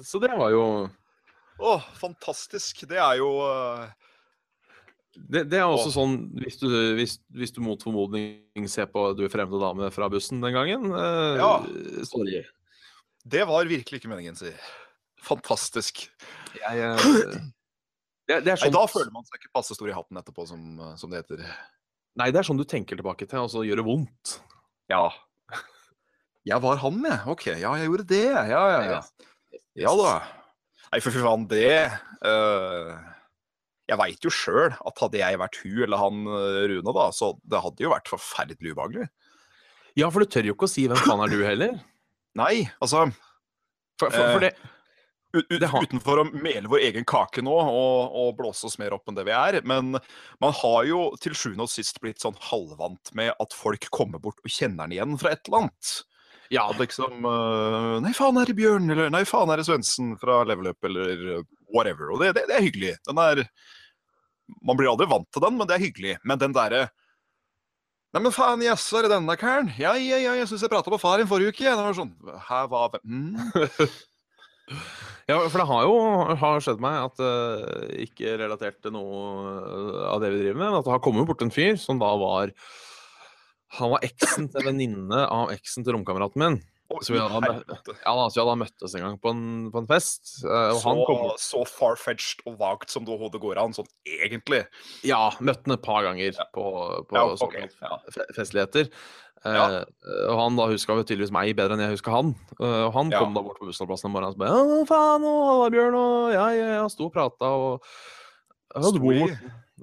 Så 0.06 0.20
det 0.22 0.32
var 0.38 0.54
jo 0.54 0.64
Å, 1.58 1.76
fantastisk. 1.98 2.86
Det 2.88 2.96
er 3.02 3.18
jo 3.20 3.28
eh, 3.44 3.84
Det, 5.18 5.44
det 5.50 5.58
er 5.60 5.66
også 5.66 5.90
Åh. 5.90 5.96
sånn, 5.98 6.18
hvis 6.40 6.56
du, 6.62 6.68
hvis, 6.96 7.18
hvis 7.36 7.52
du 7.52 7.60
mot 7.66 7.82
formodning 7.84 8.68
ser 8.70 8.88
på 8.88 9.10
Du 9.18 9.24
er 9.26 9.32
fremmed 9.34 9.60
dame 9.60 9.90
fra 9.92 10.08
bussen 10.12 10.40
den 10.40 10.56
gangen 10.56 10.88
eh, 10.88 11.36
Ja. 11.42 11.52
Sorry. 12.08 12.46
Det 13.28 13.44
var 13.50 13.68
virkelig 13.68 14.00
ikke 14.00 14.08
meningen, 14.08 14.38
si. 14.38 14.54
Fantastisk. 15.26 16.06
Jeg, 16.58 16.78
eh, 16.82 17.32
det, 18.28 18.42
det 18.44 18.52
er 18.52 18.56
Nei, 18.56 18.60
sånn 18.60 18.76
da 18.76 18.84
føler 18.90 19.10
man 19.14 19.26
seg 19.26 19.40
ikke 19.40 19.54
passe 19.56 19.76
stor 19.76 19.90
i 19.90 19.96
hatten 19.96 20.20
etterpå, 20.20 20.46
som, 20.48 20.62
eh, 20.84 20.94
som 21.00 21.12
det 21.12 21.22
heter. 21.22 21.42
Nei, 22.18 22.30
det 22.34 22.42
er 22.42 22.48
sånn 22.48 22.60
du 22.60 22.66
tenker 22.68 22.98
tilbake 22.98 23.28
til, 23.28 23.44
og 23.44 23.52
så 23.52 23.64
gjør 23.66 23.82
det 23.82 23.86
vondt. 23.88 24.38
Ja. 24.92 25.06
Jeg 26.48 26.62
var 26.64 26.80
han, 26.80 27.02
jeg. 27.04 27.20
OK, 27.28 27.46
ja, 27.60 27.74
jeg 27.76 27.90
gjorde 27.90 28.04
det. 28.08 28.24
Ja, 28.32 28.60
ja, 28.72 28.78
ja. 28.86 29.00
Ja 29.76 29.90
da. 29.98 30.12
Nei, 30.88 31.00
for 31.04 31.12
faen, 31.12 31.42
det 31.50 31.90
uh, 32.24 32.94
Jeg 33.90 33.98
veit 34.00 34.24
jo 34.24 34.32
sjøl 34.32 34.72
at 34.72 35.02
hadde 35.02 35.20
jeg 35.20 35.40
vært 35.42 35.58
hun 35.60 35.82
eller 35.84 36.00
han 36.00 36.22
Rune, 36.70 36.94
da, 36.96 37.10
så 37.12 37.34
det 37.44 37.60
hadde 37.66 37.84
jo 37.84 37.92
vært 37.92 38.08
forferdelig 38.08 38.72
ubehagelig. 38.72 39.10
Ja, 39.98 40.08
for 40.14 40.24
du 40.24 40.30
tør 40.30 40.48
jo 40.48 40.56
ikke 40.56 40.70
å 40.70 40.72
si 40.72 40.86
'hvem 40.88 41.04
faen 41.04 41.26
er 41.26 41.34
du' 41.34 41.44
heller. 41.44 41.76
Nei, 42.38 42.70
altså 42.80 43.10
For, 43.98 44.08
for, 44.08 44.32
for 44.32 44.46
det, 44.46 44.54
Utenfor 45.36 46.22
å 46.22 46.26
mele 46.32 46.70
vår 46.72 46.86
egen 46.86 47.04
kake 47.08 47.42
nå 47.44 47.52
og, 47.52 48.14
og 48.16 48.36
blåse 48.38 48.64
oss 48.64 48.78
mer 48.80 48.94
opp 48.96 49.10
enn 49.10 49.18
det 49.18 49.26
vi 49.28 49.34
er. 49.36 49.58
Men 49.68 49.98
man 50.40 50.54
har 50.62 50.86
jo 50.88 51.02
til 51.20 51.36
sjuende 51.36 51.66
og 51.66 51.72
sist 51.72 52.00
blitt 52.00 52.22
sånn 52.24 52.38
halvvant 52.48 53.12
med 53.18 53.34
at 53.36 53.56
folk 53.56 53.90
kommer 53.94 54.22
bort 54.22 54.40
og 54.40 54.52
kjenner 54.52 54.86
den 54.86 54.96
igjen 54.96 55.18
fra 55.20 55.34
et 55.34 55.42
eller 55.44 55.66
annet. 55.66 55.90
ja, 56.54 56.64
liksom 56.78 57.28
eh, 57.28 57.96
Nei, 58.04 58.14
faen 58.16 58.40
er 58.40 58.48
det 58.48 58.56
Bjørn, 58.56 58.88
eller 58.94 59.10
nei, 59.12 59.24
faen 59.28 59.52
er 59.52 59.60
det 59.60 59.66
Svendsen 59.68 60.14
fra 60.20 60.40
Level 60.48 60.70
Up, 60.72 60.80
eller 60.88 61.42
whatever. 61.74 62.14
Og 62.14 62.24
det, 62.24 62.32
det, 62.38 62.46
det 62.48 62.56
er 62.56 62.64
hyggelig. 62.64 62.94
Den 63.08 63.20
er 63.20 63.44
Man 64.64 64.78
blir 64.78 64.88
aldri 64.88 65.10
vant 65.10 65.28
til 65.28 65.44
den, 65.44 65.58
men 65.60 65.68
det 65.68 65.76
er 65.76 65.84
hyggelig. 65.84 66.16
Men 66.24 66.40
den 66.40 66.56
derre 66.56 66.86
Nei, 68.16 68.22
men 68.24 68.32
faen, 68.32 68.62
jaså, 68.64 68.96
er 68.96 69.04
det 69.04 69.12
denne 69.12 69.34
karen? 69.36 69.66
Ja, 69.76 69.92
ja, 70.00 70.16
ja, 70.16 70.32
jeg 70.38 70.48
syns 70.48 70.62
jeg 70.64 70.72
prata 70.72 70.88
med 70.88 71.02
far 71.02 71.20
i 71.20 71.26
forrige 71.28 71.52
uke. 71.52 71.66
ja, 71.66 71.74
Det 71.76 71.84
var 71.84 71.96
sånn 71.98 72.14
Hæ, 72.46 72.62
hva 72.72 72.86
mm. 73.04 73.36
Ja, 75.28 75.38
for 75.44 75.60
det 75.60 75.68
har 75.68 75.86
jo 75.86 75.96
har 76.40 76.62
skjedd 76.64 76.82
meg 76.82 76.98
at 77.04 77.22
eh, 77.24 78.04
Ikke 78.06 78.36
relatert 78.40 78.80
til 78.84 78.94
noe 78.96 79.20
eh, 79.58 80.02
av 80.08 80.22
det 80.24 80.32
vi 80.32 80.42
driver 80.42 80.58
med, 80.58 80.70
men 80.70 80.78
at 80.80 80.88
det 80.88 80.94
har 80.94 81.04
kommet 81.04 81.28
bort 81.28 81.44
en 81.44 81.52
fyr 81.54 81.76
som 81.80 82.00
da 82.00 82.10
var 82.20 82.54
Han 83.78 83.92
var 83.92 84.06
eksen 84.08 84.48
til 84.52 84.64
venninne 84.70 85.26
av 85.28 85.52
eksen 85.54 85.84
til 85.84 85.98
romkameraten 85.98 86.44
min. 86.44 86.60
Så 87.04 87.12
vi 87.12 87.20
hadde, 87.20 87.50
ja, 87.68 88.12
vi 88.16 88.40
hadde 88.40 88.54
møttes 88.62 88.94
en 88.96 89.02
gang 89.04 89.16
på 89.20 89.32
en, 89.34 89.42
på 89.74 89.82
en 89.82 89.88
fest. 89.90 90.38
eh, 90.46 90.70
og 90.72 90.78
så, 90.80 90.88
han 90.88 91.02
kom 91.04 91.24
så 91.42 91.60
far-fetched 91.68 92.46
og 92.48 92.56
vagt 92.62 92.94
som 92.94 93.04
det 93.04 93.12
overhodet 93.12 93.42
går 93.42 93.60
an, 93.60 93.76
sånn 93.76 93.88
egentlig. 94.08 94.62
Ja, 95.04 95.26
møtte 95.44 95.68
han 95.68 95.76
et 95.76 95.84
par 95.84 96.06
ganger 96.06 96.38
på, 96.56 96.64
på 97.10 97.18
Ja, 97.18 97.26
okay. 97.36 97.68
sånne 97.76 98.28
festligheter. 98.36 98.88
Ja. 99.44 99.66
Eh, 99.68 100.24
og 100.32 100.40
han 100.40 100.56
da 100.58 100.70
huska 100.72 100.96
tydeligvis 101.02 101.34
meg 101.34 101.52
bedre 101.60 101.76
enn 101.76 101.84
jeg 101.84 101.98
huska 101.98 102.16
han. 102.16 102.32
Eh, 102.56 102.82
og 102.88 102.96
han 102.96 103.12
kom 103.12 103.36
da 103.36 103.44
bort 103.44 103.60
på 103.60 103.68
bussholdeplassen 103.68 104.08
en 104.08 104.16
morgen 104.16 104.32
og 104.32 104.40
sa, 104.40 104.48
«Å 104.48 104.80
Ja, 104.80 104.82
faen, 104.88 105.28
og 105.28 105.44
halla, 105.52 105.70
Bjørn, 105.76 106.00
og 106.00 106.32
jeg, 106.34 106.58
jeg, 106.62 106.74
jeg 106.74 106.94
sto 106.96 107.10
og 107.10 107.14
prata, 107.14 107.52
og 107.52 107.84
jeg 108.74 108.96
du 108.96 109.04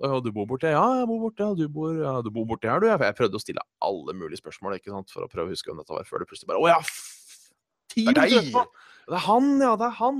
Ja, 0.01 0.19
du 0.19 0.31
bor 0.35 0.45
borte? 0.49 0.67
Ja, 0.73 0.83
jeg 0.99 1.07
bor 1.07 1.19
borte. 1.23 1.43
Ja, 1.45 1.53
du 1.55 1.67
bor, 1.71 1.93
ja, 1.95 2.13
du 2.25 2.29
bor 2.35 2.45
borte 2.49 2.67
her, 2.71 2.79
du? 2.83 2.87
Jeg 2.91 3.15
prøvde 3.17 3.39
å 3.39 3.43
stille 3.43 3.63
alle 3.85 4.15
mulige 4.17 4.41
spørsmål 4.41 4.75
ikke 4.79 4.91
sant, 4.91 5.11
for 5.13 5.23
å 5.25 5.29
prøve 5.31 5.47
å 5.47 5.53
huske 5.55 5.71
hvem 5.71 5.79
dette 5.79 5.95
var, 5.95 6.03
før 6.09 6.23
du 6.23 6.29
plutselig 6.29 6.49
bare 6.51 6.63
Å 6.63 6.71
ja! 6.73 6.79
Det 7.95 8.07
er 8.11 8.17
deg! 8.17 8.49
Det 9.05 9.15
er 9.15 9.23
han, 9.27 9.51
ja! 9.63 9.75
Det 9.79 9.87
er 9.87 9.95
han! 10.01 10.19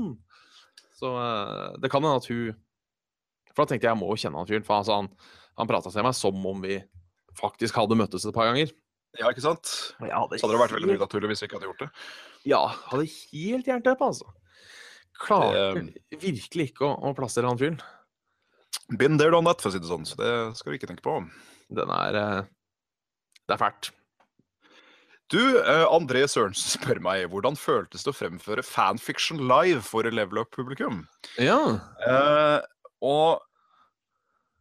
Så 0.96 1.12
eh, 1.20 1.76
det 1.84 1.90
kan 1.92 2.06
hende 2.06 2.22
at 2.22 2.30
hun 2.32 2.54
For 3.52 3.66
da 3.66 3.74
tenkte 3.74 3.84
jeg 3.90 3.92
jeg 3.92 4.00
må 4.00 4.08
jo 4.14 4.20
kjenne 4.22 4.40
han 4.40 4.48
fyren, 4.48 4.64
for 4.68 4.78
altså, 4.80 5.02
han, 5.02 5.10
han 5.60 5.68
prata 5.72 5.92
til 5.92 6.06
meg 6.08 6.16
som 6.16 6.46
om 6.54 6.64
vi 6.64 6.78
faktisk 7.36 7.76
hadde 7.82 7.98
møttes 8.00 8.24
et 8.30 8.36
par 8.36 8.48
ganger. 8.48 8.72
Ja, 9.20 9.28
ikke 9.32 9.44
sant? 9.44 9.68
Ja, 10.04 10.22
hadde 10.24 10.40
Så 10.40 10.48
hadde 10.48 10.56
det 10.56 10.62
vært 10.64 10.76
veldig 10.76 10.90
helt- 10.94 11.04
unaturlig 11.04 11.30
hvis 11.34 11.44
vi 11.44 11.48
ikke 11.50 11.60
hadde 11.60 11.68
gjort 11.70 11.84
det. 11.84 11.90
Ja, 12.52 12.62
hadde 12.92 13.06
helt 13.12 13.68
jernteppe, 13.72 14.08
altså. 14.12 14.32
Klarte 15.20 15.86
Det- 16.12 16.20
virkelig 16.20 16.70
ikke 16.72 16.88
å, 16.88 16.96
å 17.12 17.14
plassere 17.16 17.48
han 17.48 17.60
fyren. 17.60 17.78
Been 18.94 19.18
there, 19.18 19.32
done 19.34 19.48
that, 19.50 19.62
for 19.62 19.72
å 19.72 19.74
si 19.76 19.82
det 19.82 19.90
sånn. 19.90 20.06
Så 20.06 20.18
det 20.20 20.32
skal 20.60 20.72
du 20.72 20.78
ikke 20.78 20.90
tenke 20.92 21.06
på. 21.06 21.18
Den 21.74 21.92
er 21.94 22.20
eh, 22.20 22.50
Det 23.46 23.56
er 23.56 23.62
fælt. 23.62 23.92
Du, 25.34 25.42
eh, 25.58 25.88
André 25.90 26.22
Sørensen 26.30 26.76
spør 26.76 27.00
meg 27.02 27.26
hvordan 27.32 27.58
føltes 27.58 28.06
det 28.06 28.12
å 28.12 28.18
fremføre 28.18 28.66
fanfiction 28.66 29.42
live 29.50 29.82
for 29.82 30.06
level 30.06 30.44
up-publikum? 30.44 31.02
Ja. 31.42 31.58
Eh, 32.06 32.60
og 33.02 33.42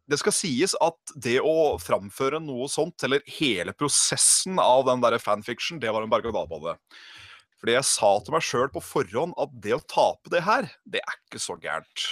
det 0.08 0.18
skal 0.20 0.36
sies 0.36 0.72
at 0.84 1.14
det 1.20 1.36
å 1.44 1.76
framføre 1.80 2.40
noe 2.40 2.68
sånt, 2.72 3.04
eller 3.04 3.24
hele 3.36 3.76
prosessen 3.76 4.60
av 4.60 4.86
den 4.88 5.04
der 5.04 5.18
fanfiction, 5.20 5.80
det 5.80 5.92
var 5.92 6.04
en 6.04 6.12
berg-og-dal-bane. 6.12 6.78
Fordi 7.60 7.76
jeg 7.76 7.88
sa 7.88 8.10
til 8.20 8.34
meg 8.36 8.44
sjøl 8.44 8.68
på 8.72 8.82
forhånd 8.84 9.36
at 9.40 9.52
det 9.64 9.76
å 9.76 9.84
tape 9.88 10.32
det 10.32 10.44
her, 10.44 10.68
det 10.84 11.04
er 11.04 11.20
ikke 11.22 11.40
så 11.40 11.56
gærent. 11.60 12.08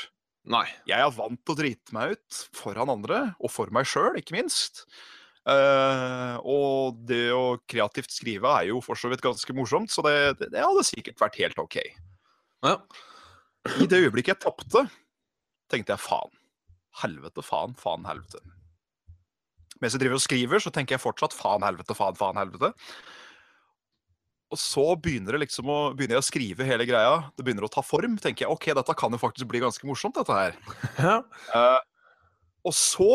Nei. 0.51 0.67
Jeg 0.91 0.99
er 0.99 1.15
vant 1.15 1.39
til 1.39 1.55
å 1.55 1.59
drite 1.59 1.95
meg 1.95 2.17
ut 2.17 2.39
foran 2.57 2.91
andre, 2.91 3.25
og 3.39 3.53
for 3.53 3.71
meg 3.75 3.87
sjøl, 3.89 4.17
ikke 4.19 4.35
minst. 4.35 4.85
Uh, 5.43 6.39
og 6.47 6.99
det 7.09 7.33
å 7.35 7.59
kreativt 7.71 8.15
skrive 8.15 8.51
er 8.61 8.69
jo 8.71 8.79
for 8.83 8.99
så 8.99 9.11
vidt 9.11 9.23
ganske 9.25 9.55
morsomt, 9.59 9.91
så 9.91 10.05
det, 10.07 10.15
det, 10.39 10.53
det 10.55 10.63
hadde 10.63 10.87
sikkert 10.87 11.23
vært 11.23 11.39
helt 11.43 11.63
OK. 11.63 11.79
Ja. 12.63 12.77
I 13.79 13.87
det 13.91 14.03
øyeblikket 14.05 14.35
jeg 14.35 14.43
tapte, 14.43 14.87
tenkte 15.71 15.95
jeg 15.95 16.03
faen. 16.03 16.35
Helvete, 17.03 17.43
faen, 17.47 17.75
faen, 17.79 18.07
helvete. 18.07 18.43
Mens 19.83 19.95
jeg 19.97 20.03
driver 20.03 20.19
og 20.19 20.23
skriver, 20.23 20.63
så 20.63 20.71
tenker 20.75 20.97
jeg 20.97 21.03
fortsatt 21.03 21.35
faen, 21.35 21.65
helvete, 21.67 21.95
faen, 21.99 22.19
faen, 22.19 22.39
helvete. 22.39 22.73
Og 24.53 24.61
så 24.61 24.85
begynner, 25.01 25.37
det 25.37 25.47
liksom 25.47 25.71
å, 25.73 25.79
begynner 25.97 26.19
jeg 26.19 26.25
å 26.25 26.29
skrive 26.29 26.67
hele 26.69 26.85
greia. 26.89 27.15
Det 27.33 27.45
begynner 27.47 27.65
å 27.65 27.73
ta 27.73 27.85
form. 27.85 28.19
tenker 28.21 28.45
jeg, 28.45 28.53
ok, 28.53 28.69
dette 28.77 28.97
kan 29.01 29.15
jo 29.15 29.21
faktisk 29.21 29.49
bli 29.49 29.63
ganske 29.65 29.89
morsomt, 29.89 30.19
dette 30.19 30.37
her. 30.37 30.59
ja. 31.07 31.17
Uh, 31.55 31.81
og 32.69 32.77
så, 32.77 33.13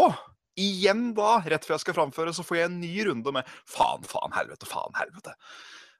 igjen 0.57 1.11
da, 1.17 1.37
rett 1.45 1.67
før 1.67 1.77
jeg 1.77 1.85
skal 1.85 1.97
framføre, 1.99 2.33
så 2.33 2.45
får 2.45 2.61
jeg 2.61 2.71
en 2.71 2.79
ny 2.81 2.93
runde 3.09 3.35
med 3.35 3.57
faen, 3.69 4.01
faen, 4.09 4.33
helvete, 4.33 4.69
faen, 4.69 4.97
helvete. 4.97 5.35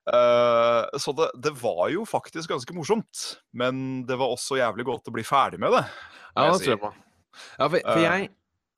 Uh, 0.08 0.88
så 0.98 1.12
det, 1.14 1.30
det 1.44 1.54
var 1.60 1.92
jo 1.94 2.08
faktisk 2.08 2.56
ganske 2.56 2.74
morsomt. 2.74 3.28
Men 3.54 4.02
det 4.10 4.18
var 4.18 4.34
også 4.34 4.58
jævlig 4.58 4.88
godt 4.90 5.12
å 5.12 5.16
bli 5.16 5.26
ferdig 5.28 5.62
med 5.62 5.76
det. 5.78 5.86
Ja, 6.34 6.50
det 6.50 6.64
tror 6.64 6.74
jeg 6.74 6.82
på. 6.82 6.94
Ja, 7.38 7.70
for, 7.70 7.78
for 7.78 8.02
Eh. 8.02 8.04
jeg, 8.08 8.30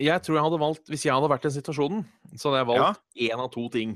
jeg 0.03 0.23
tror 0.25 0.35
jeg 0.35 0.43
hadde 0.43 0.57
valgt 0.59 0.89
Hvis 0.91 1.05
jeg 1.05 1.15
hadde 1.15 1.29
vært 1.31 1.45
i 1.45 1.47
den 1.47 1.55
situasjonen, 1.55 2.01
så 2.35 2.49
hadde 2.49 2.59
jeg 2.59 2.69
valgt 2.73 3.03
én 3.29 3.43
av 3.43 3.51
to 3.53 3.67
ting. 3.71 3.93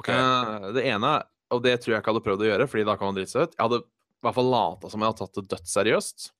Ok. 0.00 0.08
Eh, 0.08 0.66
det 0.76 0.84
ene, 0.88 1.12
og 1.52 1.62
det 1.64 1.76
tror 1.80 1.94
jeg 1.94 2.02
ikke 2.02 2.14
hadde 2.14 2.24
prøvd 2.26 2.44
å 2.44 2.48
gjøre, 2.50 2.68
Fordi 2.70 2.86
da 2.88 2.96
kan 2.98 3.10
man 3.10 3.18
drite 3.18 3.34
seg 3.34 3.48
ut. 3.48 3.56
Jeg 3.58 3.64
hadde 3.66 3.82
i 3.82 4.24
hvert 4.26 4.38
fall 4.38 4.50
lata 4.52 4.90
som 4.92 5.02
jeg 5.02 5.12
hadde 5.12 5.22
tatt 5.22 5.38
det 5.38 5.44
dødsseriøst. 5.52 6.30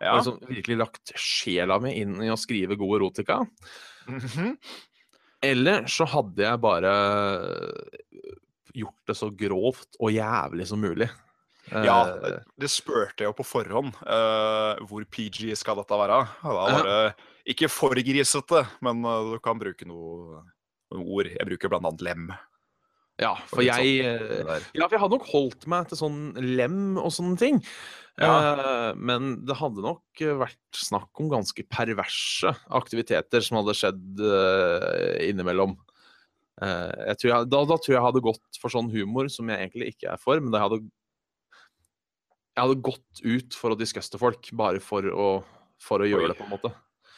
Ja. 0.00 0.12
Og 0.12 0.18
liksom 0.18 0.40
virkelig 0.50 0.78
lagt 0.80 1.14
sjela 1.20 1.78
mi 1.82 1.94
inn 2.00 2.16
i 2.24 2.32
å 2.32 2.40
skrive 2.40 2.78
god 2.80 2.98
erotika. 3.00 3.42
Mhm. 4.10 4.56
Eller 5.44 5.84
så 5.92 6.06
hadde 6.08 6.40
jeg 6.40 6.60
bare 6.62 6.92
gjort 8.74 9.10
det 9.10 9.16
så 9.18 9.28
grovt 9.28 9.98
og 10.00 10.14
jævlig 10.14 10.66
som 10.70 10.80
mulig. 10.80 11.10
Ja, 11.72 11.98
Eh, 12.08 12.40
det 12.60 12.68
spurte 12.72 13.24
jeg 13.24 13.30
jo 13.30 13.36
på 13.38 13.46
forhånd. 13.46 13.94
Uh, 14.04 14.80
hvor 14.88 15.04
PG 15.08 15.54
skal 15.56 15.78
dette 15.80 15.96
være? 15.96 16.18
Da 16.42 16.56
var 16.56 16.84
det 16.84 17.54
ikke 17.54 17.70
for 17.72 17.96
grisete, 17.96 18.64
men 18.84 19.04
eh, 19.04 19.30
du 19.34 19.38
kan 19.44 19.60
bruke 19.60 19.88
noe, 19.88 20.42
noen 20.92 21.08
ord. 21.08 21.30
Jeg 21.32 21.48
bruker 21.48 21.72
blant 21.72 21.88
annet 21.88 22.04
lem. 22.04 22.28
Ja, 23.22 23.34
for 23.46 23.62
sånn, 23.62 23.68
jeg 23.68 24.00
det 24.02 24.38
eh. 24.42 24.64
Ja, 24.74 24.88
for 24.88 24.96
jeg 24.96 25.02
hadde 25.04 25.18
nok 25.18 25.28
holdt 25.30 25.68
meg 25.70 25.90
til 25.90 26.00
sånn 26.00 26.22
lem 26.58 26.96
og 26.98 27.12
sånne 27.14 27.38
ting. 27.38 27.60
Eh, 28.22 28.90
men 28.94 29.32
det 29.46 29.56
hadde 29.58 29.82
nok 29.82 30.22
eh, 30.22 30.36
vært 30.38 30.78
snakk 30.78 31.22
om 31.22 31.30
ganske 31.32 31.64
perverse 31.66 32.52
aktiviteter 32.74 33.42
som 33.42 33.58
hadde 33.58 33.74
skjedd 33.78 34.22
uh, 34.22 35.14
innimellom. 35.24 35.74
Uh, 36.62 36.90
jeg 37.10 37.18
tror 37.20 37.32
jeg, 37.32 37.48
da, 37.50 37.62
da 37.66 37.78
tror 37.78 37.90
jeg 37.90 37.98
jeg 37.98 38.06
hadde 38.06 38.22
gått 38.22 38.60
for 38.62 38.70
sånn 38.70 38.92
humor 38.92 39.30
som 39.32 39.50
jeg 39.50 39.64
egentlig 39.64 39.94
ikke 39.94 40.12
er 40.12 40.22
for, 40.22 40.38
men 40.38 40.54
jeg 40.54 40.62
hadde 40.62 40.84
Jeg 42.54 42.62
hadde 42.62 42.86
gått 42.86 43.22
ut 43.24 43.58
for 43.58 43.74
å 43.74 43.78
diskuste 43.78 44.20
folk, 44.20 44.50
bare 44.54 44.82
for 44.82 45.10
å, 45.10 45.28
for 45.82 46.02
å 46.02 46.06
gjøre 46.06 46.28
Oi. 46.28 46.30
det, 46.30 46.38
på 46.38 46.46
en 46.46 46.54
måte. 46.54 46.70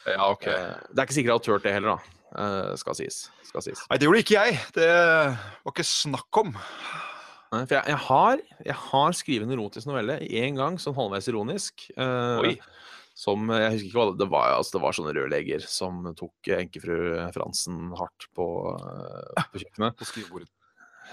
Ja, 0.07 0.31
ok. 0.31 0.47
Eh, 0.49 0.77
det 0.89 1.01
er 1.01 1.05
ikke 1.05 1.17
sikkert 1.17 1.29
jeg 1.29 1.35
hadde 1.35 1.45
turt 1.45 1.67
det 1.67 1.73
heller, 1.75 1.97
da. 1.97 2.16
Eh, 2.35 2.73
skal 2.81 2.97
sies. 2.99 3.21
Skal 3.47 3.63
sies. 3.65 3.83
Nei, 3.89 3.97
det 3.99 4.09
gjorde 4.09 4.23
ikke 4.25 4.41
jeg. 4.41 4.57
Det 4.75 4.89
var 4.89 5.71
ikke 5.75 5.87
snakk 5.87 6.41
om. 6.43 6.51
Nei, 7.53 7.61
For 7.63 7.77
jeg, 7.77 7.85
jeg 7.93 8.01
har, 8.09 8.41
jeg 8.67 8.77
har 8.89 9.15
skrevet 9.15 9.47
en 9.47 9.55
erotisk 9.55 9.87
novelle 9.87 10.19
én 10.27 10.57
gang, 10.59 10.75
sånn 10.81 10.97
halvveis 10.97 11.29
ironisk. 11.31 11.87
eh, 11.95 12.43
Oi. 12.43 12.57
Som 13.17 13.47
Jeg 13.49 13.71
husker 13.73 13.87
ikke 13.87 13.97
hva 13.97 14.09
det, 14.11 14.17
det 14.21 14.27
var. 14.29 14.51
Altså, 14.59 14.75
det 14.75 14.83
var 14.83 14.93
sånne 14.93 15.13
rørlegger 15.17 15.63
som 15.65 16.03
tok 16.19 16.51
enkefru 16.53 16.97
Fransen 17.33 17.87
hardt 17.97 18.27
på, 18.37 18.45
eh, 18.77 19.47
på 19.53 19.63
kjøkkenet. 19.63 19.97
På 19.97 20.05
skrivebordet. 20.05 20.51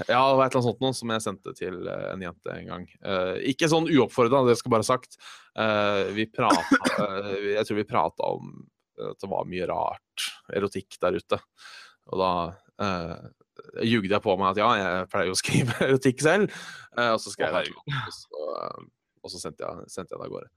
Ja, 0.09 0.19
det 0.27 0.35
var 0.37 0.49
et 0.49 0.53
eller 0.53 0.59
annet 0.59 0.67
sånt 0.67 0.81
noe 0.83 0.97
som 0.99 1.11
jeg 1.15 1.23
sendte 1.23 1.53
til 1.55 1.77
eh, 1.87 2.07
en 2.11 2.23
jente 2.27 2.51
en 2.51 2.67
gang. 2.67 2.85
Eh, 2.99 3.37
ikke 3.55 3.71
sånn 3.71 3.87
uoppfordra, 3.89 4.43
det 4.49 4.59
skal 4.59 4.75
bare 4.75 4.85
sagt. 4.85 5.17
Eh, 5.55 6.01
vi 6.17 6.27
prata 6.35 6.67
eh, 7.07 7.53
Jeg 7.55 7.69
tror 7.69 7.79
vi 7.79 7.87
prata 7.89 8.33
om 8.35 8.57
at 9.01 9.21
det 9.23 9.31
var 9.31 9.49
mye 9.51 9.67
rart 9.71 10.29
erotikk 10.55 10.99
der 11.03 11.17
ute. 11.19 11.39
Og 12.13 12.21
da 12.21 12.31
eh, 12.85 13.25
jugde 13.89 14.13
jeg 14.15 14.25
på 14.25 14.37
meg 14.39 14.53
at 14.53 14.61
ja, 14.61 14.71
jeg 14.79 15.09
pleier 15.13 15.31
jo 15.31 15.37
å 15.37 15.41
skrive 15.41 15.77
erotikk 15.89 16.25
selv. 16.25 16.57
Eh, 16.99 17.13
og 17.15 17.21
så 17.23 17.33
skrev 17.35 17.59
jeg 17.61 17.73
det, 17.73 18.01
og 18.05 18.17
så, 18.19 18.49
eh, 18.61 18.89
og 19.25 19.33
så 19.35 19.41
sendte 19.47 19.65
jeg, 19.69 19.91
sendte 19.95 20.15
jeg 20.15 20.21
det 20.21 20.27
av 20.29 20.35
gårde. 20.37 20.51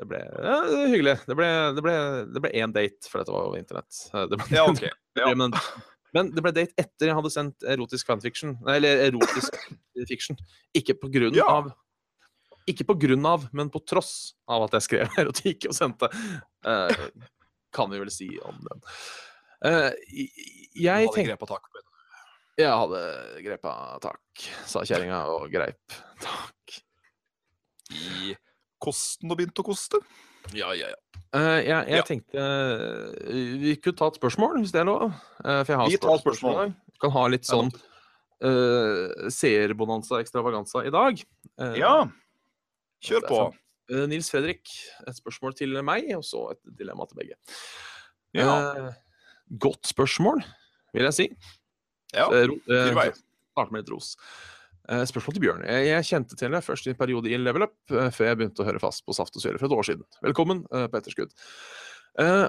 Det 0.00 0.06
ble 0.08 0.18
ja, 0.24 0.56
det 0.64 0.82
hyggelig. 0.94 1.16
Det 1.28 1.34
ble, 1.36 1.48
det, 1.76 1.82
ble, 1.84 1.94
det 2.32 2.40
ble 2.46 2.50
én 2.56 2.72
date, 2.72 3.08
for 3.10 3.20
dette 3.20 3.34
var 3.34 3.48
over 3.50 3.60
internett. 3.60 4.02
Eh, 4.14 4.26
Det 4.32 4.38
ble, 4.40 4.50
Ja, 4.56 4.64
ok. 4.70 4.84
ja. 5.20 5.32
men, 5.36 5.52
men 6.16 6.30
det 6.36 6.44
ble 6.46 6.52
date 6.56 6.72
etter 6.80 7.10
jeg 7.10 7.16
hadde 7.18 7.32
sendt 7.34 7.66
erotisk 7.68 8.08
fanfiction. 8.08 8.54
Nei, 8.64 8.78
Eller 8.80 9.02
erotisk 9.10 9.56
fiction. 10.10 10.38
Ikke 10.76 10.96
på 11.00 11.10
grunn 11.12 11.36
Ja. 11.36 11.48
av 11.60 11.72
Ikke 12.70 12.84
på 12.88 12.94
grunn 13.02 13.24
av, 13.28 13.44
men 13.56 13.68
på 13.72 13.80
tross 13.88 14.32
av 14.48 14.64
at 14.68 14.78
jeg 14.78 14.86
skrev 14.88 15.14
erotikk 15.24 15.68
og 15.68 15.76
sendte. 15.76 16.08
Eh, 16.64 17.04
kan 17.74 17.90
vi 17.92 18.00
vel 18.02 18.10
si 18.12 18.28
om 18.46 18.58
den. 18.66 18.82
Uh, 19.60 19.90
jeg 20.80 21.06
hadde 21.10 21.26
grepa 21.28 21.46
tak 21.50 21.68
på. 21.70 21.82
Jeg 22.60 22.68
hadde 22.76 23.00
grepa 23.44 23.72
tak, 24.04 24.20
sa 24.68 24.82
kjerringa 24.84 25.22
og 25.32 25.46
greip 25.52 25.94
tak. 26.20 26.80
I 27.90 28.34
kosten 28.80 29.30
og 29.32 29.38
begynte 29.40 29.62
å 29.64 29.66
koste. 29.70 30.00
Ja, 30.56 30.70
ja, 30.76 30.88
ja. 30.90 30.98
jeg, 31.60 31.64
jeg 31.68 31.96
Ja. 32.00 32.04
tenkte 32.08 32.42
uh, 32.42 33.32
vi 33.60 33.74
kunne 33.80 33.96
ta 34.00 34.08
et 34.10 34.18
spørsmål, 34.20 34.58
hvis 34.62 34.72
det 34.74 34.80
er 34.82 34.88
lov. 34.88 35.10
Uh, 35.44 35.60
for 35.64 35.72
jeg 35.74 35.80
har 35.80 35.90
Vi 35.92 35.98
tar 36.00 36.20
spørsmål. 36.20 36.54
spørsmål. 36.56 36.74
Vi. 36.74 36.98
Kan 37.00 37.14
ha 37.16 37.24
litt 37.32 37.48
sånn 37.48 37.70
uh, 38.44 39.28
seerbonanza 39.32 40.20
ekstravaganza 40.20 40.84
i 40.88 40.92
dag. 40.92 41.20
Ja, 41.80 41.94
kjør 43.04 43.26
på. 43.28 43.40
Eh, 43.90 44.06
Nils 44.10 44.30
Fredrik, 44.32 44.70
et 45.06 45.16
spørsmål 45.18 45.54
til 45.58 45.76
meg, 45.86 46.08
og 46.16 46.22
så 46.26 46.46
et 46.54 46.62
dilemma 46.78 47.06
til 47.10 47.20
begge. 47.22 47.36
Ja, 48.36 48.46
Eh, 48.76 48.92
godt 49.58 49.88
spørsmål, 49.90 50.44
vil 50.94 51.02
jeg 51.08 51.14
si. 51.16 51.28
ja. 52.14 52.28
Ro- 52.30 52.60
eh, 52.70 52.86
fyr 52.86 52.92
i 52.92 52.94
vei. 52.94 53.10
Starte 53.50 53.72
med 53.74 53.82
litt 53.82 53.90
ros. 53.90 54.12
Eh, 54.88 55.04
spørsmål 55.06 55.34
til 55.36 55.42
Bjørn. 55.44 55.64
Jeg, 55.66 55.86
jeg 55.90 56.04
kjente 56.08 56.36
til 56.38 56.50
deg 56.54 56.62
først 56.64 56.86
i 56.86 56.90
en 56.90 56.96
periode 56.98 57.30
i 57.30 57.36
Level 57.38 57.62
Up, 57.66 57.74
eh, 57.90 58.10
før 58.14 58.30
jeg 58.30 58.38
begynte 58.40 58.62
å 58.62 58.66
høre 58.66 58.80
fast 58.82 59.04
på 59.06 59.14
Saft 59.14 59.34
og 59.36 59.42
Svele 59.42 59.58
for 59.58 59.66
et 59.66 59.76
år 59.76 59.86
siden. 59.86 60.04
Velkommen 60.22 60.64
på 60.70 60.98
etterskudd. 60.98 61.34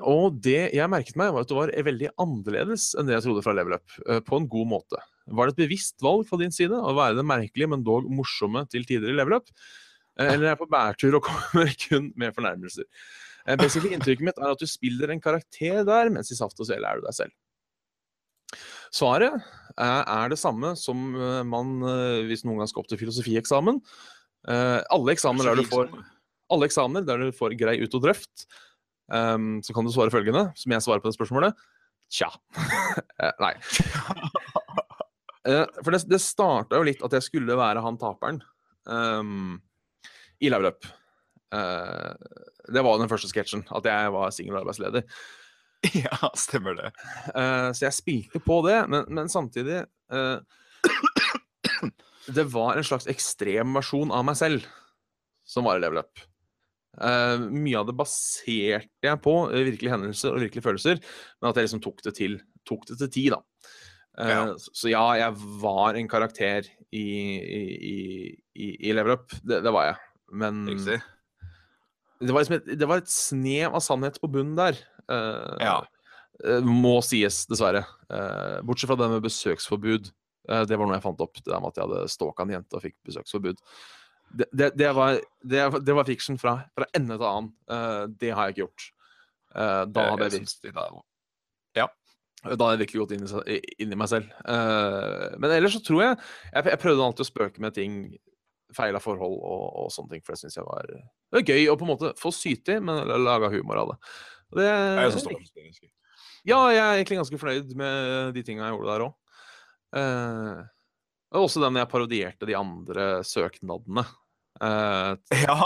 Og 0.10 0.40
det 0.42 0.74
jeg 0.74 0.90
merket 0.90 1.16
meg, 1.16 1.30
var 1.34 1.42
at 1.46 1.48
du 1.52 1.54
var 1.56 1.70
veldig 1.70 2.10
annerledes 2.20 2.96
enn 2.98 3.06
det 3.08 3.14
jeg 3.20 3.24
trodde 3.28 3.44
fra 3.46 3.54
Level 3.54 3.76
Up, 3.78 3.94
på 4.26 4.40
en 4.40 4.48
god 4.50 4.68
måte. 4.68 4.98
Var 5.30 5.48
det 5.48 5.54
et 5.54 5.62
bevisst 5.70 6.02
valg 6.02 6.26
fra 6.28 6.40
din 6.42 6.52
side 6.52 6.74
å 6.74 6.96
være 6.98 7.16
det 7.20 7.26
merkelige, 7.30 7.70
men 7.70 7.84
dog 7.86 8.10
morsomme 8.10 8.66
til 8.74 8.84
tider 8.90 9.14
i 9.14 9.16
Level 9.16 9.38
Up? 9.38 9.48
Eh, 10.20 10.34
eller 10.34 10.52
er 10.52 10.60
på 10.60 10.70
bærtur 10.72 11.20
og 11.20 11.26
kommer 11.28 11.72
kun 11.86 12.12
med 12.20 12.36
fornærmelser? 12.36 12.88
Eh, 13.46 13.58
basically, 13.60 13.94
inntrykket 13.96 14.28
mitt 14.28 14.42
er 14.42 14.54
at 14.54 14.62
du 14.62 14.70
spiller 14.70 15.14
en 15.14 15.24
karakter 15.24 15.86
der, 15.88 16.12
mens 16.14 16.32
i 16.34 16.38
Saft 16.40 16.60
og 16.60 16.70
Svele 16.70 16.88
er 16.88 17.00
du 17.00 17.08
deg 17.08 17.18
selv. 17.18 17.36
Svaret 18.92 19.46
er, 19.80 20.32
det 20.32 20.40
samme 20.40 20.74
som 20.76 21.14
eh, 21.16 21.44
man, 21.48 21.78
hvis 22.28 22.44
noen 22.44 22.62
gang 22.62 22.72
skal 22.72 22.84
opp 22.84 22.92
til 22.92 23.00
filosofieksamen. 23.00 23.80
Alle 24.42 25.14
eksamener 25.14 25.52
der 25.52 25.62
du 25.62 25.70
får 25.70 25.92
alle 26.52 26.68
eksamener 26.68 27.06
der 27.08 27.22
du 27.22 27.36
får 27.36 27.56
grei 27.60 27.78
ut 27.80 27.94
og 27.96 28.04
drøft, 28.04 28.46
ehm, 29.14 29.60
så 29.64 29.76
kan 29.76 29.88
du 29.88 29.94
svare 29.94 30.12
følgende, 30.14 30.50
som 30.58 30.74
jeg 30.74 30.84
svarer 30.84 31.04
på 31.04 31.08
det 31.12 31.16
spørsmålet. 31.16 31.68
Tja. 32.12 32.28
Nei. 33.44 33.54
For 35.82 35.90
det, 35.94 36.04
det 36.12 36.20
starta 36.22 36.78
jo 36.78 36.86
litt 36.86 37.02
at 37.06 37.16
jeg 37.18 37.26
skulle 37.26 37.56
være 37.58 37.82
han 37.82 37.96
taperen 37.98 38.42
ehm, 38.86 39.56
i 40.42 40.50
Level 40.52 40.72
Up. 40.74 40.88
Eh, 41.54 42.12
det 42.72 42.84
var 42.86 43.00
den 43.02 43.10
første 43.12 43.30
sketsjen, 43.32 43.64
at 43.76 43.88
jeg 43.90 44.12
var 44.16 44.34
singel 44.36 44.60
arbeidsleder. 44.64 45.06
Ja, 45.98 46.28
stemmer 46.38 46.76
det. 46.78 46.92
Uh, 47.34 47.72
så 47.74 47.88
jeg 47.88 47.96
spilte 47.98 48.38
på 48.46 48.60
det, 48.68 48.76
men, 48.94 49.08
men 49.18 49.32
samtidig 49.34 49.80
uh, 50.14 50.38
Det 52.30 52.44
var 52.54 52.78
en 52.78 52.86
slags 52.86 53.08
ekstrem 53.10 53.74
versjon 53.74 54.14
av 54.14 54.28
meg 54.28 54.38
selv 54.38 54.68
som 55.50 55.66
var 55.66 55.80
i 55.80 55.82
Level 55.82 56.04
Up. 56.04 56.22
Uh, 57.02 57.48
mye 57.50 57.80
av 57.82 57.88
det 57.90 57.96
baserte 57.98 59.08
jeg 59.10 59.22
på 59.26 59.34
virkelige 59.50 59.96
hendelser 59.96 60.36
og 60.36 60.44
virkelige 60.46 60.68
følelser, 60.68 61.02
men 61.42 61.50
at 61.50 61.58
jeg 61.58 61.66
liksom 61.72 61.82
tok 61.84 62.06
det 62.06 62.14
til, 62.20 62.38
tok 62.70 62.86
det 62.92 63.00
til 63.02 63.12
ti, 63.18 63.26
da. 63.34 63.42
Ja. 64.22 64.42
så- 64.60 64.92
ja, 64.92 65.06
jeg 65.18 65.34
var 65.66 65.98
en 65.98 66.10
karakter 66.12 66.68
i, 66.94 67.08
i, 67.42 67.62
i, 67.90 67.98
i, 68.54 68.70
i 68.92 68.94
Level 68.94 69.16
Up. 69.18 69.34
Det, 69.42 69.64
det 69.66 69.74
var 69.74 69.90
jeg. 69.90 70.00
Men 70.32 70.64
Riktig. 70.70 71.00
det 72.22 72.32
var, 72.32 72.44
liksom 72.44 72.58
et, 72.60 72.70
det 72.80 72.88
var 72.88 73.02
et 73.02 73.12
snev 73.12 73.76
av 73.76 73.84
sannhet 73.84 74.20
på 74.22 74.30
bunnen 74.32 74.56
der. 74.60 74.78
Uh, 75.12 75.58
Ja. 75.60 75.78
eh, 76.46 76.62
må 76.64 77.02
sies, 77.04 77.44
dessverre. 77.50 77.84
Uh, 78.10 78.62
bortsett 78.64 78.88
fra 78.92 78.96
det 79.00 79.10
med 79.12 79.26
besøksforbud. 79.26 80.12
Uh, 80.50 80.64
det 80.66 80.78
var 80.78 80.88
noe 80.88 80.96
jeg 80.98 81.04
fant 81.06 81.22
opp, 81.26 81.36
det 81.42 81.50
der 81.52 81.60
med 81.60 81.74
at 81.74 81.82
jeg 81.82 81.88
hadde 81.90 82.14
stalka 82.14 82.46
en 82.46 82.54
jente 82.56 82.78
og 82.78 82.86
fikk 82.86 82.96
besøksforbud. 83.10 83.60
Det, 84.32 84.48
det, 84.56 84.70
det, 84.80 84.90
var, 84.96 85.20
var 85.44 86.08
fiction 86.08 86.38
fra, 86.40 86.54
fra 86.78 86.88
ende 86.96 87.18
til 87.20 87.28
annen. 87.28 87.50
Det 88.16 88.30
har 88.32 88.48
jeg 88.48 88.54
ikke 88.56 88.62
gjort. 88.64 88.86
Da, 89.52 90.06
hadde 90.14 90.30
jeg, 90.30 90.46
jeg 91.76 91.90
vir- 92.48 92.56
da 92.56 92.56
hadde 92.56 92.70
jeg 92.78 92.82
virkelig 92.86 93.02
gått 93.02 93.12
inn 93.18 93.26
i, 93.52 93.58
inn 93.84 93.92
i 93.92 93.98
meg 94.00 94.08
selv. 94.08 94.32
Men 94.48 95.52
ellers 95.52 95.76
så 95.76 95.82
tror 95.84 96.00
jeg 96.06 96.16
Jeg, 96.16 96.64
jeg 96.72 96.80
prøvde 96.82 97.04
alltid 97.06 97.26
å 97.26 97.28
spøke 97.28 97.62
med 97.62 97.76
ting 97.76 97.98
feila 98.76 99.02
forhold 99.04 99.38
og, 99.38 99.64
og 99.84 99.90
sånne 99.94 100.16
ting, 100.16 100.26
for 100.26 100.36
det 100.36 100.42
syns 100.44 100.60
jeg 100.60 100.68
var, 100.68 100.90
det 100.92 101.40
var 101.40 101.48
gøy 101.54 101.70
å 101.72 101.78
på 101.80 101.88
en 101.88 101.92
måte 101.94 102.14
få 102.20 102.34
syte 102.36 102.78
i, 102.78 102.84
men 102.84 103.10
laga 103.24 103.52
humor 103.54 103.82
av 103.82 103.94
det. 103.94 103.98
Det 104.58 104.68
Jeg 104.68 105.08
er 105.08 105.16
så 105.16 105.24
stolt 105.24 105.58
ja, 106.42 106.58
jeg 106.74 106.82
er 106.82 106.96
egentlig 106.98 107.20
ganske 107.20 107.38
fornøyd 107.38 107.74
med 107.78 108.32
de 108.34 108.42
tinga 108.46 108.66
jeg 108.66 108.74
gjorde 108.74 108.90
der 108.90 109.04
òg. 109.06 109.12
Eh, 110.02 110.62
og 111.32 111.46
også 111.46 111.62
den 111.62 111.78
jeg 111.78 111.90
parodierte 111.92 112.50
de 112.50 112.58
andre 112.58 113.08
søknadene. 113.28 114.04
Uh, 114.62 115.14
Ja, 115.46 115.58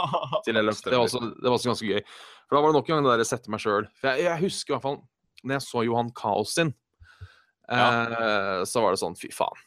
til 0.45 0.59
LF. 0.59 0.81
Det 0.83 0.91
det 0.91 0.99
var 0.99 1.55
også 1.55 1.71
ganske 1.71 1.87
gøy. 1.87 2.03
For 2.45 2.57
da 2.57 2.61
var 2.61 2.71
det 2.71 2.77
nok 2.77 2.89
en 2.89 2.97
gang 2.97 3.07
det 3.07 3.15
der 3.15 3.29
sette 3.29 3.51
meg 3.51 3.63
sjøl. 3.63 3.87
Jeg, 4.03 4.25
jeg 4.27 4.43
husker 4.43 4.73
i 4.73 4.75
hvert 4.75 4.85
fall 4.85 4.99
når 5.45 5.57
jeg 5.57 5.65
så 5.65 5.85
Johan 5.85 6.11
Kaos 6.17 6.55
sin, 6.57 6.71
eh, 7.69 8.61
så 8.65 8.81
var 8.81 8.93
det 8.93 9.01
sånn 9.01 9.17
fy 9.19 9.29
faen. 9.33 9.65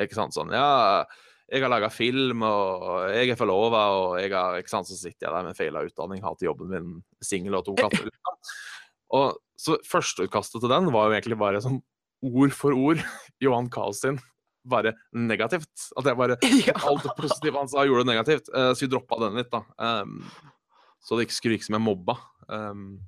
Ikke 0.00 0.16
sant 0.16 0.36
sånn 0.36 0.52
Ja, 0.54 1.02
jeg 1.48 1.64
har 1.64 1.72
laga 1.72 1.88
film, 1.92 2.42
og 2.44 3.08
jeg 3.14 3.32
er 3.32 3.38
forlova, 3.40 3.82
og 3.96 4.16
jeg 4.20 4.32
har 4.34 4.58
Ikke 4.60 4.72
sant, 4.72 4.88
så 4.88 4.96
sitter 4.98 5.28
jeg 5.28 5.32
der 5.32 5.46
med 5.46 5.56
feila 5.56 5.84
utdanning, 5.86 6.20
har 6.24 6.36
til 6.36 6.50
jobben 6.50 6.72
min, 6.72 6.96
singel 7.24 7.56
og 7.56 7.64
to 7.68 7.76
katter. 7.80 8.10
Og 9.16 9.38
så 9.58 9.78
førsteutkastet 9.88 10.62
til 10.62 10.70
den 10.70 10.90
var 10.94 11.08
jo 11.08 11.16
egentlig 11.16 11.38
bare 11.40 11.62
sånn 11.64 11.80
ord 12.28 12.52
for 12.56 12.76
ord 12.76 13.00
Johan 13.44 13.70
Kaos 13.72 14.02
sin. 14.04 14.20
Bare 14.68 14.92
negativt. 15.16 15.72
At 15.96 16.10
jeg 16.10 16.18
bare 16.18 16.36
Alt 16.90 17.06
det 17.06 17.16
positive 17.16 17.62
han 17.62 17.70
sa, 17.72 17.86
gjorde 17.88 18.04
det 18.04 18.12
negativt. 18.12 18.52
Eh, 18.52 18.72
så 18.74 18.84
vi 18.84 18.92
droppa 18.92 19.20
den 19.24 19.40
litt, 19.40 19.52
da. 19.54 19.64
Um, 19.80 20.20
så 21.00 21.16
det 21.16 21.28
ikke 21.28 21.38
skulle 21.38 21.56
virke 21.56 21.68
som 21.70 21.78
jeg 21.78 21.86
mobba. 21.86 22.18
Um, 22.52 22.98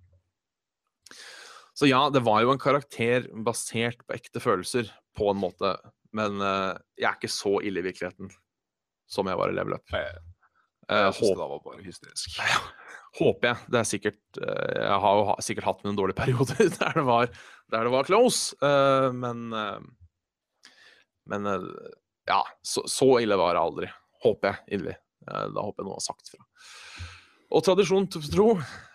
så 1.77 1.89
ja, 1.91 2.07
det 2.13 2.25
var 2.25 2.43
jo 2.45 2.55
en 2.55 2.61
karakter 2.61 3.29
basert 3.45 4.01
på 4.07 4.17
ekte 4.17 4.41
følelser, 4.41 4.89
på 5.17 5.29
en 5.33 5.41
måte. 5.43 5.75
Men 6.17 6.41
uh, 6.43 6.75
jeg 6.99 7.09
er 7.09 7.19
ikke 7.19 7.33
så 7.33 7.59
ille 7.63 7.83
i 7.83 7.87
virkeligheten 7.87 8.33
som 9.11 9.29
jeg 9.31 9.39
var 9.39 9.51
i 9.51 9.55
level 9.57 9.77
up. 9.79 9.87
Jeg, 9.95 10.19
Eh, 10.91 11.05
jeg 11.07 11.15
synes 11.15 11.37
det 11.37 11.47
var 11.53 11.63
bare 11.63 11.85
hysterisk. 11.85 12.41
håper 13.21 13.51
jeg. 13.51 13.71
Det 13.71 13.79
er 13.81 13.89
sikkert 13.89 14.41
eh, 14.43 14.81
Jeg 14.81 14.99
har 15.05 15.21
jo 15.21 15.37
sikkert 15.47 15.69
hatt 15.69 15.85
mine 15.85 15.99
dårlige 15.99 16.19
perioder 16.19 16.71
der 16.81 16.99
det 16.99 17.07
var, 17.07 17.31
der 17.71 17.87
det 17.87 17.95
var 17.95 18.09
close, 18.09 18.57
men 19.15 19.55
Men 21.31 21.47
ja, 22.27 22.43
så, 22.63 22.83
så 22.91 23.19
ille 23.23 23.39
var 23.39 23.55
det 23.55 23.63
aldri. 23.63 23.89
Håper 24.25 24.49
jeg 24.49 24.75
inderlig. 24.75 24.97
Da 25.27 25.63
håper 25.63 25.83
jeg 25.83 25.87
noen 25.87 25.99
har 25.99 26.03
sagt 26.03 26.31
fra. 26.33 26.43
Og 27.51 27.63
tradisjon 27.67 28.09
tro, 28.11 28.49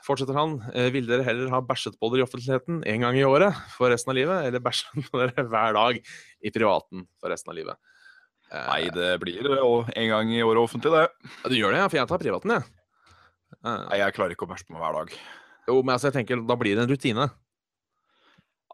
fortsetter 0.06 0.38
han, 0.38 0.60
ville 0.70 0.92
vil 0.94 1.10
dere 1.10 1.26
heller 1.26 1.50
ha 1.54 1.60
bæsjet 1.66 1.98
på 2.00 2.12
dere 2.14 2.24
i 2.24 2.26
offentligheten 2.28 2.84
en 2.86 3.04
gang 3.06 3.18
i 3.18 3.26
året 3.28 3.58
for 3.74 3.90
resten 3.92 4.14
av 4.14 4.20
livet, 4.20 4.48
eller 4.48 4.64
bæsjet 4.64 4.96
på 5.12 5.22
dere 5.22 5.46
hver 5.50 5.78
dag 5.78 6.00
i 6.46 6.54
privaten 6.54 7.06
for 7.20 7.34
resten 7.34 7.54
av 7.54 7.58
livet? 7.60 7.80
Eh, 8.52 8.68
Nei, 8.70 8.82
det 8.94 9.16
blir 9.24 9.48
en 9.50 10.10
gang 10.12 10.34
i 10.36 10.44
året 10.46 10.62
offentlig, 10.62 10.94
det. 10.94 11.08
ja, 11.42 11.50
Du 11.50 11.58
gjør 11.58 11.74
det, 11.74 11.82
ja, 11.82 11.88
for 11.90 12.00
jeg 12.02 12.12
tar 12.12 12.22
privaten, 12.22 12.54
jeg. 12.58 12.68
Eh, 13.64 13.82
Nei, 13.90 13.98
jeg 14.04 14.16
klarer 14.18 14.36
ikke 14.36 14.46
å 14.48 14.52
bæsje 14.54 14.68
på 14.70 14.76
meg 14.78 14.86
hver 14.86 15.00
dag. 15.02 15.18
Jo, 15.66 15.80
men 15.82 15.96
altså, 15.96 16.12
jeg 16.12 16.20
tenker, 16.20 16.46
da 16.46 16.58
blir 16.60 16.78
det 16.78 16.86
en 16.86 16.92
rutine. 16.94 17.26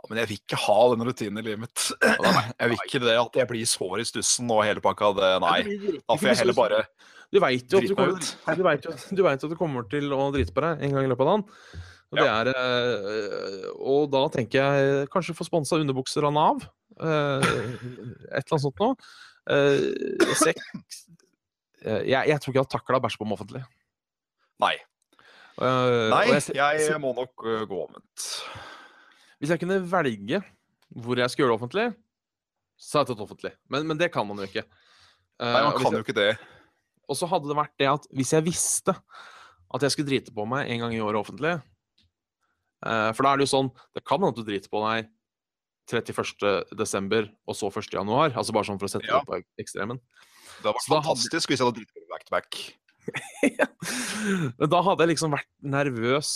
Ja, 0.01 0.09
men 0.09 0.19
jeg 0.19 0.31
vil 0.31 0.39
ikke 0.41 0.59
ha 0.59 0.77
den 0.91 1.05
rutinen 1.07 1.39
i 1.39 1.45
livet 1.45 1.61
mitt. 1.61 1.87
Jeg 2.61 2.71
vil 2.71 2.79
ikke 2.87 3.01
det 3.03 3.13
at 3.21 3.35
jeg 3.37 3.47
blir 3.51 3.67
sår 3.69 4.01
i 4.01 4.05
stussen 4.09 4.49
og 4.53 4.63
hele 4.65 4.81
pakka. 4.81 5.11
Det, 5.17 5.29
nei, 5.43 5.59
da 6.01 6.17
får 6.17 6.27
jeg 6.31 6.39
heller 6.41 6.57
bare 6.57 6.79
Du 7.31 7.39
veit 7.39 7.71
jo, 7.71 7.79
jo, 7.79 7.95
at 9.31 9.45
du 9.47 9.55
kommer 9.55 9.85
til 9.87 10.11
å 10.11 10.25
drite 10.35 10.51
på 10.51 10.63
deg 10.65 10.81
en 10.83 10.95
gang 10.97 11.05
i 11.07 11.11
løpet 11.11 11.23
av 11.23 11.29
dagen. 11.31 11.45
Og, 12.11 12.19
det 12.19 12.25
er, 12.27 12.49
eh, 12.51 13.67
og 13.79 14.09
da 14.11 14.25
tenker 14.33 14.59
jeg 14.59 15.07
kanskje 15.13 15.35
få 15.37 15.47
sponsa 15.47 15.79
underbukser 15.79 16.27
av 16.27 16.33
Nav. 16.35 16.65
eh, 16.99 17.45
et 17.47 18.43
eller 18.43 18.51
annet 18.51 18.65
sånt 18.65 18.83
noe. 18.83 18.97
Eh, 19.47 19.79
jeg, 20.43 22.27
jeg 22.27 22.37
tror 22.43 22.51
ikke 22.51 22.59
jeg 22.59 22.65
har 22.65 22.71
takla 22.75 22.99
bæsj 23.01 23.17
på 23.21 23.29
meg 23.29 23.39
offentlig. 23.39 23.63
Nei. 24.61 24.75
Nei, 25.61 26.25
jeg 26.35 26.83
jeg 26.83 26.99
må 27.01 27.13
nok 27.15 27.47
gå 27.69 27.79
omvendt. 27.85 28.27
Hvis 29.39 29.51
jeg 29.53 29.61
kunne 29.61 29.79
velge 29.89 30.43
hvor 30.91 31.19
jeg 31.19 31.31
skulle 31.31 31.47
gjøre 31.47 31.55
det 31.55 31.61
offentlig, 31.61 31.87
så 32.75 32.99
hadde 32.99 33.13
jeg 33.13 33.17
tatt 33.21 33.25
offentlig. 33.29 33.51
Men, 33.71 33.87
men 33.87 33.99
det 33.99 34.11
kan 34.11 34.27
man 34.27 34.41
jo 34.41 34.49
ikke. 34.49 34.65
Nei, 35.39 35.61
man 35.63 35.79
kan 35.79 35.95
jo 35.95 36.03
ikke 36.03 36.17
det. 36.17 36.33
Og 37.09 37.17
så 37.17 37.27
hadde 37.31 37.47
det 37.49 37.57
vært 37.57 37.73
det 37.81 37.87
at 37.91 38.05
hvis 38.13 38.31
jeg 38.35 38.45
visste 38.45 38.93
at 39.73 39.81
jeg 39.85 39.91
skulle 39.93 40.09
drite 40.11 40.33
på 40.35 40.45
meg 40.47 40.69
en 40.69 40.79
gang 40.83 40.93
i 40.95 40.99
året 41.03 41.21
offentlig 41.21 41.53
eh, 42.85 43.09
For 43.15 43.23
da 43.23 43.31
er 43.33 43.37
det 43.41 43.45
jo 43.47 43.51
sånn 43.55 43.69
Det 43.95 44.03
kan 44.03 44.19
hende 44.19 44.33
at 44.35 44.39
du 44.41 44.43
driter 44.47 44.69
på 44.71 44.81
deg 44.85 45.09
31. 45.91 46.75
desember 46.77 47.25
og 47.49 47.55
så 47.57 47.67
1. 47.67 47.89
januar. 47.91 48.31
Altså 48.37 48.53
bare 48.55 48.67
sånn 48.69 48.77
for 48.79 48.87
å 48.87 48.91
sette 48.93 49.09
Ja. 49.09 49.19
det 49.19 49.27
på 49.27 49.39
ekstremen. 49.59 49.97
Det 50.61 50.67
hadde 50.69 50.75
vært 50.77 50.85
Så 50.85 50.91
da 50.93 50.99
hadde- 51.01 51.07
fantastisk 51.09 51.49
hvis 51.51 51.59
jeg 51.59 51.67
hadde 51.67 51.79
dritt 51.81 51.91
på 51.91 52.05
back 52.11 52.23
to 52.23 52.31
back. 52.37 52.49
Da 54.71 54.81
hadde 54.85 55.01
jeg 55.03 55.11
liksom 55.15 55.33
vært 55.33 55.49
nervøs 55.65 56.31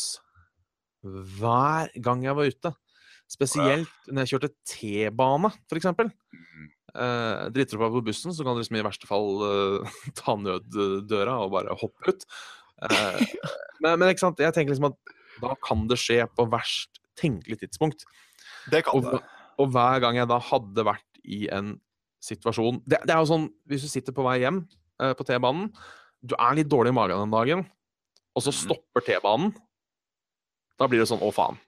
hver 1.05 1.91
gang 2.01 2.23
jeg 2.25 2.35
var 2.35 2.49
ute. 2.49 2.71
Spesielt 3.29 4.09
når 4.09 4.25
jeg 4.25 4.31
kjørte 4.33 4.51
T-bane, 4.69 5.51
f.eks. 5.69 5.87
Uh, 6.95 7.49
driter 7.51 7.75
du 7.75 7.81
på 7.91 8.01
bussen, 8.07 8.31
så 8.31 8.45
kan 8.45 8.55
du 8.55 8.61
liksom 8.61 8.77
i 8.79 8.83
verste 8.85 9.07
fall 9.09 9.41
eh, 9.43 9.95
ta 10.19 10.35
nøddøra 10.39 11.33
og 11.43 11.51
bare 11.51 11.75
hoppe 11.75 12.13
ut. 12.13 12.23
Eh, 12.87 13.19
men, 13.83 13.97
men 13.99 14.09
ikke 14.13 14.23
sant, 14.23 14.39
jeg 14.39 14.55
tenker 14.55 14.71
liksom 14.71 14.87
at 14.93 15.15
da 15.43 15.51
kan 15.59 15.83
det 15.91 15.97
skje 15.99 16.21
på 16.31 16.45
verst 16.53 17.01
tenkelig 17.19 17.59
tidspunkt. 17.65 18.05
Det 18.71 18.85
kan 18.87 18.95
Og, 19.01 19.09
det. 19.11 19.19
og 19.59 19.73
hver 19.75 19.99
gang 20.03 20.15
jeg 20.21 20.29
da 20.31 20.39
hadde 20.39 20.85
vært 20.87 21.19
i 21.27 21.45
en 21.53 21.75
situasjon 22.25 22.79
Det, 22.89 22.97
det 23.05 23.13
er 23.13 23.19
jo 23.21 23.27
sånn 23.29 23.43
hvis 23.69 23.83
du 23.85 23.89
sitter 23.91 24.15
på 24.15 24.23
vei 24.25 24.39
hjem 24.41 24.63
eh, 25.03 25.11
på 25.19 25.25
T-banen, 25.27 25.67
du 26.25 26.33
er 26.39 26.55
litt 26.57 26.71
dårlig 26.71 26.89
i 26.93 26.97
magen 26.97 27.19
den 27.25 27.35
dagen, 27.35 27.65
og 28.35 28.41
så 28.41 28.49
Mhm. 28.55 28.61
stopper 28.63 29.03
T-banen. 29.05 29.51
Da 30.79 30.87
blir 30.91 31.03
det 31.03 31.07
sånn 31.11 31.21
å 31.23 31.29
faen. 31.35 31.59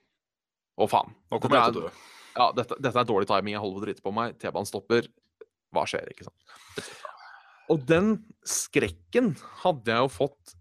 Å 0.80 0.88
faen. 0.90 1.12
Nå 1.30 1.38
kommer 1.40 1.60
jeg 1.60 1.72
til 1.76 1.82
å 1.82 1.86
dø. 1.88 1.92
Ja, 2.38 2.48
dette, 2.54 2.76
dette 2.78 3.02
er 3.02 3.08
dårlig 3.08 3.28
timing, 3.30 3.56
jeg 3.56 3.62
holder 3.64 3.78
på 3.78 3.82
å 3.82 3.88
drite 3.88 4.04
på 4.04 4.14
meg, 4.14 4.36
T-banen 4.38 4.68
stopper. 4.68 5.08
Hva 5.74 5.84
skjer, 5.90 6.06
ikke 6.12 6.28
sant? 6.28 6.92
Og 7.68 7.82
den 7.88 8.14
skrekken 8.48 9.34
hadde 9.64 9.92
jeg 9.92 10.06
jo 10.06 10.12
fått 10.12 10.54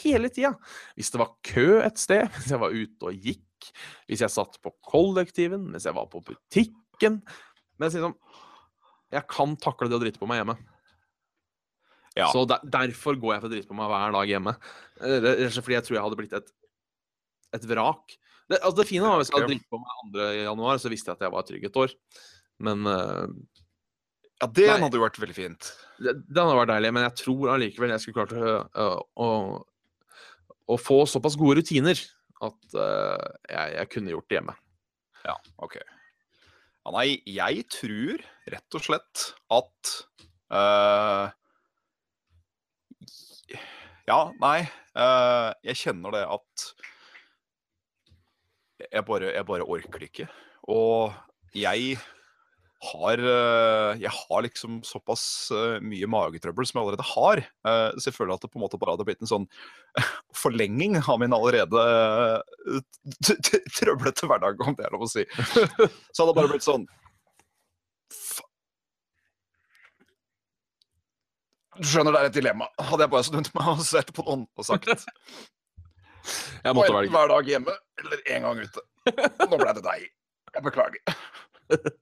hele 0.00 0.30
tida. 0.32 0.54
Hvis 0.98 1.12
det 1.14 1.20
var 1.22 1.34
kø 1.46 1.66
et 1.84 2.00
sted, 2.00 2.24
hvis 2.38 2.54
jeg 2.54 2.62
var 2.62 2.74
ute 2.74 3.10
og 3.10 3.28
gikk, 3.28 3.70
hvis 4.08 4.22
jeg 4.24 4.32
satt 4.32 4.58
på 4.64 4.72
kollektiven, 4.86 5.70
hvis 5.74 5.86
jeg 5.88 5.96
var 5.96 6.08
på 6.12 6.20
butikken 6.22 7.22
Men 7.80 7.88
liksom, 7.88 8.12
jeg 9.12 9.26
kan 9.32 9.54
takle 9.60 9.88
det 9.90 9.96
å 9.98 10.00
drite 10.02 10.20
på 10.20 10.28
meg 10.28 10.40
hjemme. 10.40 10.54
Ja. 12.16 12.30
Så 12.32 12.46
der, 12.48 12.62
derfor 12.64 13.18
går 13.20 13.34
jeg 13.34 13.42
for 13.42 13.50
å 13.50 13.52
drite 13.52 13.68
på 13.68 13.76
meg 13.76 13.90
hver 13.92 14.14
dag 14.16 14.30
hjemme. 14.30 14.54
Eh, 15.02 15.18
Rett 15.20 15.42
og 15.44 15.52
slett 15.52 15.66
fordi 15.66 15.76
jeg 15.76 15.86
tror 15.86 15.98
jeg 15.98 16.04
hadde 16.06 16.18
blitt 16.22 16.36
et, 16.38 16.48
et 17.58 17.66
vrak. 17.68 18.16
Det, 18.46 18.58
altså 18.60 18.78
det 18.80 18.88
fine 18.88 19.06
var 19.06 19.20
hvis 19.20 19.30
jeg 19.32 19.40
hadde 19.40 19.52
dritt 19.52 19.70
på 19.72 19.80
meg 19.82 20.16
2. 20.16 20.26
januar, 20.46 20.80
så 20.82 20.90
visste 20.92 21.10
jeg 21.10 21.18
at 21.18 21.24
jeg 21.26 21.34
var 21.34 21.46
trygg 21.46 21.64
et 21.66 21.78
år. 21.82 21.94
Men 22.66 22.86
uh, 22.88 23.24
Ja, 24.36 24.46
det 24.46 24.68
Nei. 24.68 24.76
hadde 24.84 24.98
jo 24.98 25.04
vært 25.04 25.18
veldig 25.22 25.36
fint. 25.36 25.72
det, 25.98 26.12
det, 26.28 26.36
hadde 26.38 26.58
vært 26.60 26.74
deilig. 26.74 26.92
Men 26.94 27.08
jeg 27.08 27.18
tror 27.22 27.54
allikevel 27.56 27.94
jeg 27.94 28.04
skulle 28.04 28.26
klart 28.26 28.36
å, 28.36 28.84
å, 28.84 28.86
å, 29.26 30.54
å 30.74 30.78
få 30.80 31.02
såpass 31.10 31.38
gode 31.40 31.58
rutiner 31.60 31.98
at 32.44 32.76
uh, 32.76 33.26
jeg, 33.48 33.76
jeg 33.78 33.92
kunne 33.94 34.12
gjort 34.12 34.28
det 34.30 34.38
hjemme. 34.40 34.56
Ja, 35.26 35.36
OK. 35.64 35.78
Ja, 36.86 36.92
nei, 36.94 37.06
jeg 37.26 37.64
tror 37.72 38.22
rett 38.52 38.76
og 38.78 38.84
slett 38.84 39.22
at 39.50 39.94
uh, 40.54 41.32
Ja, 44.06 44.20
nei. 44.38 44.60
Uh, 44.94 45.50
jeg 45.66 45.80
kjenner 45.80 46.14
det 46.14 46.22
at 46.30 46.66
jeg 48.96 49.06
bare, 49.06 49.32
jeg 49.34 49.48
bare 49.48 49.66
orker 49.76 50.02
det 50.02 50.10
ikke. 50.10 50.28
Og 50.72 51.14
jeg 51.56 51.96
har 52.86 53.18
øh, 53.18 54.00
Jeg 54.00 54.10
har 54.10 54.42
liksom 54.42 54.82
såpass 54.84 55.50
øh, 55.52 55.82
mye 55.82 56.06
magetrøbbel 56.06 56.66
som 56.66 56.78
jeg 56.78 56.84
allerede 56.86 57.08
har. 57.14 57.36
øh, 57.66 58.00
så 58.00 58.10
jeg 58.10 58.14
føler 58.14 58.34
at 58.34 58.42
det 58.42 58.50
på 58.50 58.58
en 58.58 58.64
måte 58.64 58.78
bare 58.78 58.92
hadde 58.92 59.06
blitt 59.08 59.24
en 59.24 59.30
sånn 59.32 59.48
forlenging 60.42 60.98
av 61.00 61.18
min 61.20 61.32
allerede 61.32 61.86
trøblete 63.78 64.28
hverdag, 64.28 64.60
om 64.60 64.76
det 64.76 64.86
er 64.86 64.94
lov 64.94 65.06
å 65.08 65.10
si. 65.10 65.24
Så 66.12 66.22
hadde 66.22 66.30
det 66.32 66.38
bare 66.40 66.52
blitt 66.52 66.68
sånn 66.68 66.86
Du 71.76 71.84
skjønner 71.84 72.14
det 72.14 72.20
er 72.22 72.30
et 72.30 72.36
dilemma. 72.36 72.70
Hadde 72.80 73.04
jeg 73.04 73.12
bare 73.12 73.26
snudd 73.26 73.50
meg 73.52 73.66
og 73.74 73.82
sett 73.84 74.08
på 74.16 74.24
noen 74.24 74.46
og 74.56 74.64
sagt 74.64 75.04
Jeg 76.64 76.74
måtte 76.74 76.90
«Enten 76.90 76.96
velge. 76.98 77.12
hver 77.14 77.28
dag 77.32 77.50
hjemme 77.52 77.74
eller 78.02 78.22
en 78.36 78.42
gang 78.46 78.60
ute. 78.66 78.84
Nå 79.46 79.58
ble 79.60 79.72
det 79.78 79.84
deg. 79.86 80.06
Jeg 80.56 80.62
beklager. 80.66 81.00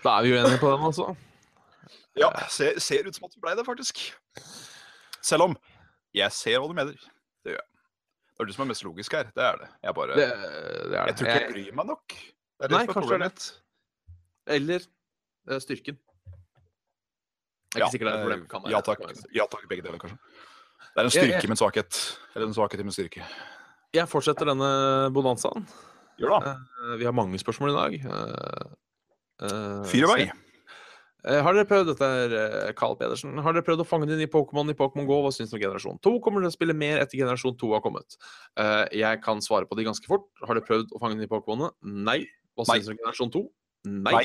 Da 0.00 0.14
er 0.16 0.22
vi 0.24 0.30
uenige 0.32 0.58
på 0.62 0.70
den, 0.72 0.84
altså. 0.88 1.10
Ja, 2.16 2.30
ser, 2.48 2.78
ser 2.80 3.04
ut 3.08 3.16
som 3.18 3.26
at 3.28 3.34
vi 3.36 3.40
ble 3.44 3.52
det, 3.58 3.64
faktisk. 3.66 4.00
Selv 5.20 5.44
om 5.50 5.56
jeg 6.16 6.32
ser 6.32 6.56
hva 6.62 6.70
du 6.70 6.76
mener. 6.78 6.96
Det 7.44 7.52
gjør 7.52 7.58
jeg. 7.60 7.66
Det 8.30 8.44
er 8.44 8.48
du 8.48 8.54
som 8.56 8.64
er 8.64 8.70
mest 8.70 8.84
logisk 8.86 9.12
her. 9.18 9.28
Det 9.36 9.44
er 9.44 9.58
det. 9.60 9.68
Jeg 9.84 9.94
bare 9.98 10.16
Det, 10.16 10.28
det 10.30 10.96
er 10.96 11.10
Jeg 11.10 11.16
tror 11.18 11.28
ikke 11.28 11.40
jeg 11.44 11.52
bryr 11.52 11.76
meg 11.82 11.90
nok. 11.90 12.06
Det 12.16 12.64
er 12.64 12.72
det 12.72 12.76
Nei, 12.78 12.84
som 12.86 12.90
er 12.94 12.96
problemet 12.96 13.34
mitt. 13.34 13.50
Eller 14.56 14.86
eh, 15.50 15.60
styrken. 15.66 16.00
Jeg 17.70 17.76
er 17.76 17.84
ikke 17.84 17.92
sikker 17.98 18.08
det 18.08 18.14
er 18.14 18.16
et 18.16 18.24
problem. 18.24 18.46
Kan 18.50 18.64
være- 18.64 18.72
ja 18.72 18.80
takk. 18.88 19.04
Ja 19.36 19.46
takk, 19.52 19.68
begge 19.70 19.84
deler, 19.84 20.00
kanskje. 20.00 20.18
Det 20.94 21.00
er 21.02 21.06
en 21.06 21.14
styrke 21.14 21.44
i 21.46 21.50
min 21.52 21.58
svakhet. 21.60 21.98
Eller 22.34 22.46
en 22.50 22.54
svakhet 22.56 22.82
med 22.82 22.90
en 22.92 22.96
styrke. 22.98 23.24
Jeg 23.94 24.06
fortsetter 24.10 24.46
denne 24.50 24.70
bonanzaen. 25.14 25.66
Gjør 26.20 26.36
det. 26.44 26.54
Eh, 26.54 26.96
Vi 27.00 27.06
har 27.08 27.12
mange 27.16 27.38
spørsmål 27.40 27.72
i 27.72 27.78
dag. 27.78 27.98
Fyr 29.90 30.04
i 30.06 30.10
vei. 30.10 30.30
Har 31.20 31.52
dere 31.52 31.68
prøvd 31.68 31.90
dette 31.90 32.06
er 32.24 32.32
eh, 32.32 32.70
Carl 32.72 32.94
Pedersen, 32.96 33.34
har 33.44 33.52
dere 33.52 33.64
prøvd 33.66 33.82
å 33.82 33.88
fange 33.88 34.06
inn 34.08 34.22
i 34.24 34.28
Pokémon 34.30 34.70
i 34.72 34.76
Pokémon 34.76 35.04
GO? 35.08 35.18
Hva 35.26 35.32
syns 35.36 35.50
dere 35.52 35.58
om 35.58 35.64
generasjon 35.66 35.98
2? 36.06 36.12
Kommer 36.24 36.40
dere 36.40 36.48
til 36.48 36.54
å 36.54 36.58
spille 36.62 36.76
mer 36.80 37.02
etter 37.02 37.20
generasjon 37.20 37.58
2 37.60 37.74
har 37.74 37.82
kommet? 37.84 38.16
Eh, 38.56 38.86
jeg 39.02 39.20
kan 39.20 39.42
svare 39.44 39.68
på 39.68 39.76
de 39.76 39.84
ganske 39.84 40.08
fort. 40.08 40.30
Har 40.40 40.56
dere 40.56 40.64
prøvd 40.64 40.94
å 40.96 41.00
fange 41.02 41.18
inn 41.18 41.26
i 41.26 41.28
Pokémonene? 41.28 41.74
Nei. 42.08 42.22
Hva 42.56 42.64
syns 42.70 42.88
dere 42.88 42.96
om 42.96 43.02
generasjon 43.02 43.34
2? 43.36 43.42
Nei. 44.00 44.14
Nei. 44.16 44.24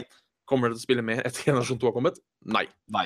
Kommer 0.49 0.69
dere 0.69 0.77
til 0.77 0.83
å 0.83 0.87
spille 0.87 1.05
mer 1.05 1.21
etter 1.25 1.49
generasjon 1.49 1.79
2 1.81 1.89
har 1.89 1.95
kommet? 1.95 2.19
Nei. 2.45 2.65
Nei. 2.93 3.05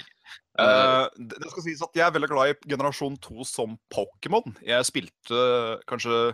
Det 0.59 1.37
det 1.39 1.51
skal 1.53 1.65
sies 1.65 1.83
at 1.85 1.95
jeg 1.95 2.05
er 2.05 2.15
veldig 2.15 2.31
glad 2.31 2.51
i 2.51 2.73
generasjon 2.73 3.15
2 3.23 3.47
som 3.47 3.77
Pokémon. 3.93 4.57
Jeg 4.65 4.87
spilte 4.89 5.45
kanskje 5.89 6.33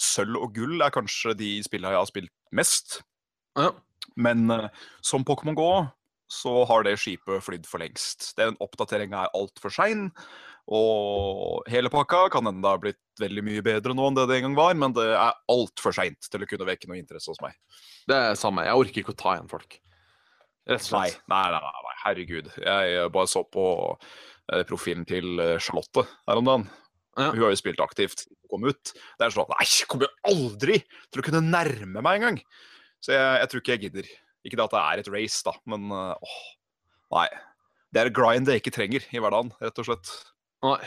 Sølv 0.00 0.40
og 0.42 0.54
gull 0.56 0.82
er 0.82 0.94
kanskje 0.94 1.36
de 1.38 1.50
spillene 1.62 1.94
jeg 1.94 2.02
har 2.02 2.08
spilt 2.10 2.34
mest. 2.54 3.02
ja. 3.58 3.72
Men 4.20 4.50
uh, 4.50 4.68
som 5.02 5.24
Pokémon 5.26 5.56
Go 5.58 5.68
så 6.30 6.64
har 6.68 6.84
det 6.86 6.96
skipet 7.00 7.42
flydd 7.44 7.66
for 7.68 7.82
lengst. 7.82 8.32
Den 8.38 8.56
oppdateringa 8.62 9.24
er 9.24 9.36
altfor 9.36 9.72
sein. 9.74 10.08
Og 10.72 11.66
hele 11.68 11.90
pakka 11.92 12.28
kan 12.32 12.46
hende 12.48 12.62
det 12.64 12.70
har 12.70 12.80
blitt 12.80 13.00
veldig 13.20 13.44
mye 13.44 13.64
bedre 13.64 13.94
nå 13.96 14.06
enn 14.08 14.16
det 14.16 14.28
det 14.30 14.38
en 14.38 14.46
gang 14.48 14.56
var, 14.56 14.76
men 14.80 14.94
det 14.96 15.04
er 15.12 15.36
altfor 15.52 15.94
seint 15.96 16.30
til 16.30 16.44
å 16.44 16.48
kunne 16.48 16.68
vekke 16.70 16.88
noe 16.88 17.00
interesse 17.00 17.30
hos 17.32 17.42
meg. 17.44 17.58
Det 18.08 18.16
er 18.16 18.38
samme. 18.40 18.64
Jeg 18.64 18.80
orker 18.80 19.02
ikke 19.02 19.14
å 19.14 19.20
ta 19.20 19.34
igjen 19.36 19.50
folk. 19.50 19.76
Rett 20.64 20.80
og 20.80 20.86
slett. 20.88 21.18
nei, 21.28 21.42
nei, 21.52 21.60
nei, 21.60 21.82
nei 21.88 21.94
herregud. 22.04 22.48
Jeg 22.60 23.10
bare 23.12 23.30
så 23.30 23.42
på 23.48 23.64
eh, 23.92 24.64
profilen 24.68 25.04
til 25.08 25.40
eh, 25.42 25.58
Charlotte 25.62 26.06
her 26.28 26.40
om 26.40 26.48
dagen. 26.48 26.66
Ja. 27.14 27.30
Hun 27.30 27.44
har 27.44 27.52
jo 27.52 27.60
spilt 27.60 27.82
aktivt 27.84 28.24
kom 28.50 28.66
ut. 28.66 28.92
Det 29.18 29.26
er 29.26 29.32
sånn 29.34 29.50
Nei, 29.52 29.66
jeg 29.66 29.88
kommer 29.90 30.08
jo 30.08 30.30
aldri 30.30 30.80
til 31.12 31.20
å 31.22 31.24
kunne 31.26 31.44
nærme 31.46 32.02
meg 32.02 32.18
engang! 32.20 32.40
Så 33.04 33.12
jeg, 33.14 33.40
jeg 33.42 33.50
tror 33.50 33.62
ikke 33.62 33.74
jeg 33.74 33.82
gidder. 33.86 34.10
Ikke 34.44 34.58
det 34.58 34.64
at 34.66 34.74
det 34.74 34.82
er 34.82 35.02
et 35.02 35.10
race, 35.14 35.40
da, 35.46 35.54
men 35.70 35.88
eh, 35.94 36.28
åh, 36.28 36.36
nei. 37.16 37.28
Det 37.94 38.02
er 38.02 38.10
et 38.10 38.16
grind 38.16 38.50
jeg 38.50 38.62
ikke 38.62 38.74
trenger 38.74 39.04
i 39.14 39.22
hverdagen, 39.22 39.52
rett 39.62 39.80
og 39.80 39.88
slett. 39.88 40.12
Nei. 40.64 40.80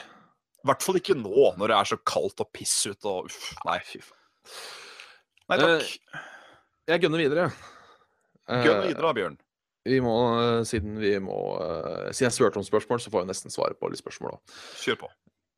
I 0.57 0.67
hvert 0.67 0.83
fall 0.83 0.99
ikke 0.99 1.15
nå, 1.15 1.53
når 1.55 1.71
det 1.71 1.77
er 1.77 1.89
så 1.93 1.97
kaldt 2.11 2.41
og 2.43 2.49
piss 2.55 2.75
ute 2.89 3.07
og 3.07 3.29
uff. 3.29 3.51
Nei, 3.67 3.77
fy 3.87 4.01
faen. 4.03 4.23
Nei 5.47 5.57
takk. 5.61 5.91
Jeg 6.91 7.03
gønner 7.05 7.23
videre. 7.23 7.49
Gønn 8.47 8.77
Eh, 8.81 8.85
videre, 8.89 9.03
da, 9.03 9.11
Bjørn. 9.15 9.37
Vi 9.87 9.99
må, 10.03 10.15
eh, 10.41 10.63
siden 10.67 10.97
vi 10.99 11.13
må 11.23 11.37
eh, 11.63 12.09
Siden 12.11 12.27
jeg 12.27 12.35
spurte 12.35 12.59
om 12.59 12.67
spørsmål, 12.67 13.01
så 13.01 13.13
får 13.13 13.23
jeg 13.23 13.31
nesten 13.31 13.53
svare 13.53 13.77
på 13.77 13.89
litt 13.91 14.01
spørsmål 14.01 14.35
òg. 14.35 14.59
Kjør 14.83 14.99
på. 15.05 15.09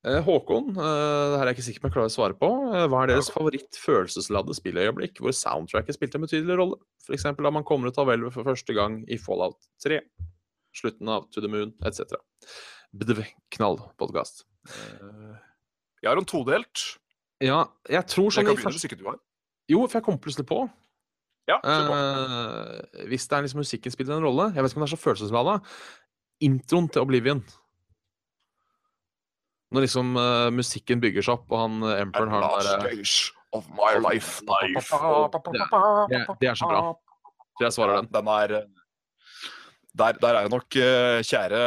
Eh, 0.08 0.20
Håkon, 0.24 0.70
det 0.78 0.86
her 0.86 1.42
er 1.42 1.50
jeg 1.50 1.58
ikke 1.58 1.66
sikker 1.66 1.84
på 1.84 1.90
jeg 1.90 1.96
klarer 1.98 2.12
å 2.12 2.14
svare 2.14 2.38
på. 2.40 2.50
Hva 2.92 3.02
er 3.04 3.12
deres 3.12 3.32
favoritt-følelsesladde 3.36 4.56
spilløyeblikk 4.56 5.20
hvor 5.24 5.36
soundtracket 5.36 5.98
spilte 5.98 6.20
en 6.20 6.24
betydelig 6.28 6.60
rolle? 6.62 6.80
F.eks. 7.04 7.28
da 7.36 7.52
man 7.52 7.68
kommer 7.68 7.92
ut 7.92 8.00
av 8.00 8.08
hvelvet 8.08 8.36
for 8.38 8.48
første 8.48 8.76
gang 8.78 9.02
i 9.12 9.20
Fallout 9.20 9.60
3, 9.84 10.00
slutten 10.80 11.12
av 11.12 11.28
To 11.34 11.44
the 11.44 11.52
Moon 11.52 11.74
etc. 11.90 12.16
Bdv, 12.96 13.26
knallpodkast. 13.58 14.46
Jeg 16.00 16.08
har 16.08 16.22
en 16.22 16.30
todelt. 16.30 16.86
Ja, 17.44 17.66
jeg 17.90 18.08
tror 18.12 18.30
Jeg 18.30 18.38
sånn 18.38 18.48
kan 18.48 18.56
i 18.56 18.60
begynne 18.62 18.78
hvis 18.78 18.88
ikke 18.88 19.02
du 19.02 19.08
har. 19.10 19.20
Jo, 19.70 19.84
for 19.86 20.00
jeg 20.00 20.06
kom 20.08 20.18
plutselig 20.22 20.48
på. 20.50 20.64
Ja. 21.50 21.58
Eh, 21.66 23.06
hvis 23.10 23.26
det 23.26 23.38
er 23.38 23.48
liksom 23.48 23.64
musikken 23.64 23.94
spiller 23.94 24.20
en 24.20 24.28
rolle 24.28 24.52
Jeg 24.54 24.62
vet 24.62 24.70
ikke 24.72 24.80
om 24.80 24.86
det 24.86 24.90
er 24.92 24.94
så 24.94 25.02
følelseslada. 25.02 25.56
Introen 26.46 26.88
til 26.94 27.04
Oblivion. 27.04 27.42
Når 29.70 29.86
liksom 29.86 30.16
uh, 30.18 30.48
musikken 30.54 31.02
bygger 31.02 31.26
seg 31.26 31.36
opp, 31.36 31.52
og 31.52 31.60
han 31.62 31.84
uh, 31.84 31.98
Emperoren 32.00 32.32
har 32.34 32.46
den 32.48 32.64
derre 32.70 32.88
days 32.90 33.18
of 33.54 33.68
my 33.78 33.98
life. 34.02 34.40
det, 36.10 36.24
det 36.42 36.50
er 36.50 36.58
så 36.58 36.70
bra. 36.70 36.82
Så 37.60 37.66
jeg 37.68 37.76
svarer 37.76 38.00
den. 38.00 38.12
Den 38.14 38.30
er 38.32 38.54
eh, 38.62 38.68
der, 40.00 40.16
der 40.22 40.38
er 40.38 40.46
jo 40.46 40.54
nok 40.54 40.78
uh, 40.80 41.20
kjære, 41.26 41.62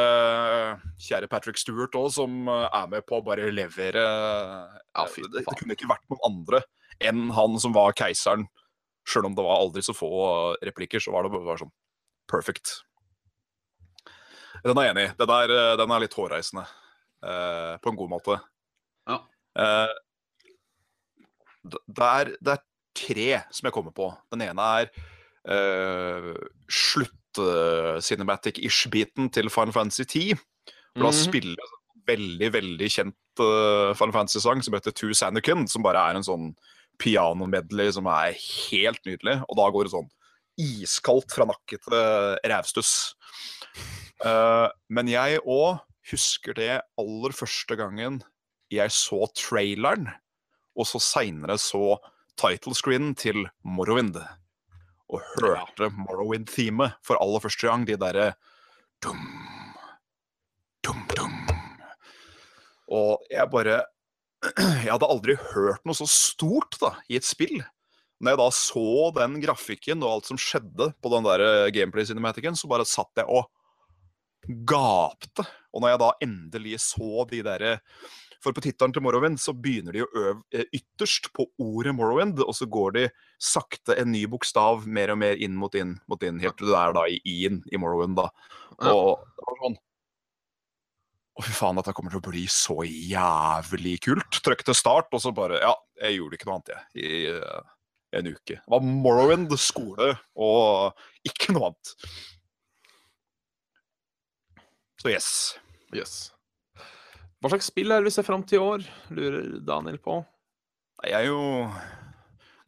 kjære 1.05 1.29
Patrick 1.29 1.59
Stewart 1.61 1.97
òg, 1.99 2.09
som 2.15 2.47
eh, 2.49 2.69
er 2.79 2.87
med 2.89 3.05
på 3.05 3.19
å 3.19 3.25
bare 3.27 3.51
levere 3.53 4.01
Ja, 4.01 5.05
det, 5.05 5.27
det 5.35 5.45
kunne 5.59 5.77
ikke 5.77 5.91
vært 5.91 6.07
noen 6.09 6.23
andre 6.31 6.63
enn 7.03 7.27
han 7.35 7.59
som 7.61 7.75
var 7.75 7.93
keiseren. 7.99 8.47
Sjøl 9.09 9.27
om 9.29 9.37
det 9.37 9.45
var 9.45 9.59
aldri 9.59 9.83
så 9.85 9.95
få 9.97 10.11
eh, 10.23 10.57
replikker, 10.69 11.01
så 11.03 11.11
var 11.15 11.21
det 11.27 11.33
bare 11.35 11.61
sånn 11.65 11.75
perfect. 12.31 12.67
Den 14.63 14.79
er 14.79 14.85
jeg 14.87 14.95
enig 14.95 15.07
i. 15.09 15.11
Den, 15.19 15.31
er, 15.35 15.49
eh, 15.57 15.77
den 15.81 15.91
er 15.91 16.01
litt 16.05 16.19
hårreisende. 16.19 16.65
eh, 17.23 17.75
på 17.83 17.89
en 17.91 17.99
god 17.99 18.11
måte. 18.11 18.35
Ja. 19.11 19.19
Eh, 19.59 19.93
det, 21.63 22.07
er, 22.07 22.27
det 22.41 22.53
er 22.57 22.63
tre 22.99 23.43
som 23.55 23.67
jeg 23.69 23.75
kommer 23.75 23.93
på. 23.97 24.07
Den 24.33 24.43
ene 24.49 24.63
er 24.83 24.87
uh, 25.49 26.35
slutt-cinematic-ish-biten 26.71 29.25
til 29.35 29.47
Final 29.51 29.73
Fantasy 29.75 30.05
10. 30.05 30.37
For 30.93 31.03
da 31.03 31.09
-hmm. 31.09 31.25
spiller 31.25 31.63
en 31.63 31.69
veldig, 32.07 32.53
veldig 32.53 32.91
kjent 32.91 33.41
uh, 33.41 33.95
Final 33.95 34.13
Fantasy-sang 34.13 34.63
som 34.63 34.75
heter 34.75 34.91
Two 34.91 35.15
Sandican, 35.15 35.69
som 35.69 35.83
bare 35.83 36.11
er 36.11 36.15
en 36.17 36.25
sånn 36.25 36.57
piano-medley 37.01 37.93
som 37.95 38.09
er 38.11 38.37
helt 38.37 39.01
nydelig. 39.09 39.39
Og 39.49 39.59
da 39.59 39.69
går 39.73 39.89
det 39.89 39.95
sånn 39.95 40.11
iskaldt 40.61 41.33
fra 41.33 41.47
nakke 41.49 41.79
til 41.81 41.97
rævstuss. 42.53 42.93
Eh, 44.25 44.69
men 44.93 45.11
jeg 45.11 45.41
òg 45.43 45.81
husker 46.13 46.57
det 46.59 46.73
aller 47.01 47.35
første 47.37 47.79
gangen 47.79 48.21
jeg 48.73 48.93
så 48.95 49.27
traileren, 49.37 50.09
og 50.73 50.89
så 50.89 51.01
seinere 51.03 51.59
så 51.61 51.99
title 52.41 52.75
screenen 52.77 53.17
til 53.19 53.45
Morrowind. 53.69 54.17
Og 55.13 55.21
hørte 55.35 55.91
Morrowind-teamet 55.93 56.97
for 57.05 57.21
aller 57.21 57.43
første 57.45 57.69
gang. 57.69 57.85
De 57.85 57.99
derre 58.01 58.31
dum, 59.05 59.21
dum, 60.87 61.03
dum. 61.13 61.37
Og 62.93 63.21
jeg 63.31 63.49
bare 63.53 63.83
Jeg 64.85 64.91
hadde 64.91 65.09
aldri 65.09 65.37
hørt 65.53 65.85
noe 65.87 65.97
så 65.97 66.09
stort 66.11 66.79
da, 66.83 66.97
i 67.11 67.19
et 67.19 67.27
spill. 67.27 67.61
Når 68.23 68.35
jeg 68.35 68.39
da 68.39 68.49
så 68.55 68.87
den 69.17 69.41
grafikken 69.43 70.03
og 70.07 70.13
alt 70.17 70.29
som 70.31 70.39
skjedde 70.39 70.93
på 71.03 71.11
den 71.11 71.27
der 71.27 71.43
gameplay-cinematicen, 71.75 72.55
så 72.55 72.71
bare 72.71 72.87
satt 72.87 73.19
jeg 73.19 73.27
og 73.27 73.49
gapte. 74.69 75.47
Og 75.75 75.83
når 75.83 75.93
jeg 75.93 76.03
da 76.03 76.11
endelig 76.27 76.83
så 76.85 77.25
de 77.31 77.43
derre 77.47 77.79
For 78.43 78.51
på 78.51 78.63
tittelen 78.65 78.91
til 78.91 79.05
Morrowind 79.07 79.39
så 79.39 79.53
begynner 79.55 79.95
de 79.95 80.01
å 80.03 80.09
øv 80.19 80.39
eh, 80.51 80.67
ytterst 80.75 81.29
på 81.31 81.45
ordet 81.63 81.93
Morrowind, 81.95 82.41
og 82.43 82.57
så 82.59 82.67
går 82.67 82.97
de 82.97 83.05
sakte 83.39 83.95
en 83.95 84.11
ny 84.11 84.25
bokstav 84.27 84.83
mer 84.83 85.13
og 85.15 85.21
mer 85.23 85.39
inn 85.39 85.55
mot 85.55 85.75
inn, 85.79 85.93
mot 86.11 86.23
inn 86.27 86.41
helt 86.43 86.59
til 86.59 86.73
du 86.73 86.75
er 86.75 86.91
da 86.97 87.05
i 87.07 87.21
i-en 87.23 87.61
i 87.71 87.79
Morrowind, 87.79 88.19
da. 88.19 88.27
Og 88.83 89.23
det 89.23 89.47
var 89.47 89.61
sånn 89.63 89.79
Å, 91.33 91.43
fy 91.47 91.55
faen, 91.57 91.79
dette 91.79 91.95
kommer 91.97 92.13
til 92.13 92.21
å 92.21 92.27
bli 92.27 92.43
så 92.53 92.83
jævlig 92.85 93.97
kult. 94.05 94.41
Trykk 94.45 94.67
til 94.69 94.77
start, 94.77 95.09
og 95.17 95.23
så 95.25 95.33
bare 95.37 95.63
Ja, 95.63 95.73
jeg 96.03 96.19
gjorde 96.19 96.37
ikke 96.37 96.51
noe 96.51 96.59
annet, 96.59 96.75
jeg. 96.75 97.07
I 97.07 97.39
uh, 97.39 97.73
en 98.19 98.29
uke. 98.35 98.59
Det 98.59 98.75
var 98.75 98.85
Morrowind, 98.85 99.55
skole 99.61 100.13
og 100.37 101.01
ikke 101.29 101.57
noe 101.57 101.71
annet. 101.71 101.95
Så 105.01 105.11
yes. 105.11 105.31
Yes. 105.97 106.13
Hva 107.43 107.51
slags 107.51 107.73
spill 107.73 107.91
er 107.91 108.03
det 108.03 108.11
vi 108.11 108.15
ser 108.15 108.27
fram 108.27 108.45
til 108.47 108.61
i 108.61 108.63
år, 108.63 108.85
lurer 109.17 109.49
Daniel 109.67 109.99
på. 110.05 110.21
Jeg 111.03 111.17
er 111.19 111.27
jo 111.27 111.41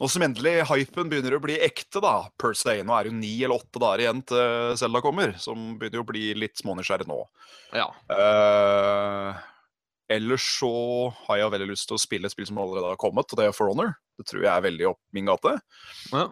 Nå 0.04 0.08
som 0.12 0.20
endelig 0.20 0.66
hypen 0.68 1.08
begynner 1.08 1.32
å 1.32 1.40
bli 1.40 1.54
ekte, 1.64 1.96
da, 2.04 2.26
per 2.36 2.52
se. 2.60 2.74
Nå 2.84 2.92
er 2.92 3.06
det 3.06 3.08
jo 3.08 3.16
ni 3.16 3.30
eller 3.38 3.56
åtte 3.56 3.80
dager 3.80 4.02
igjen 4.02 4.18
til 4.28 4.74
Selda 4.76 5.00
kommer, 5.00 5.30
som 5.40 5.78
begynner 5.80 6.02
å 6.02 6.04
bli 6.10 6.26
litt 6.36 6.60
smånysgjerrig 6.60 7.06
nå. 7.08 7.16
Ja. 7.72 7.86
Uh, 8.12 9.30
ellers 10.12 10.44
så 10.58 10.74
har 11.24 11.40
jeg 11.40 11.54
veldig 11.56 11.70
lyst 11.70 11.88
til 11.88 11.96
å 11.96 12.02
spille 12.02 12.28
et 12.28 12.36
spill 12.36 12.50
som 12.50 12.60
allerede 12.60 12.90
har 12.92 13.00
kommet, 13.00 13.32
og 13.32 13.40
det 13.40 13.48
er 13.48 13.56
For 13.56 13.72
Honor. 13.72 13.94
Det 14.20 14.28
tror 14.28 14.44
jeg 14.44 14.52
er 14.52 14.66
veldig 14.66 14.90
opp 14.92 15.00
min 15.16 15.32
gate. 15.32 15.56
ja. 16.12 16.28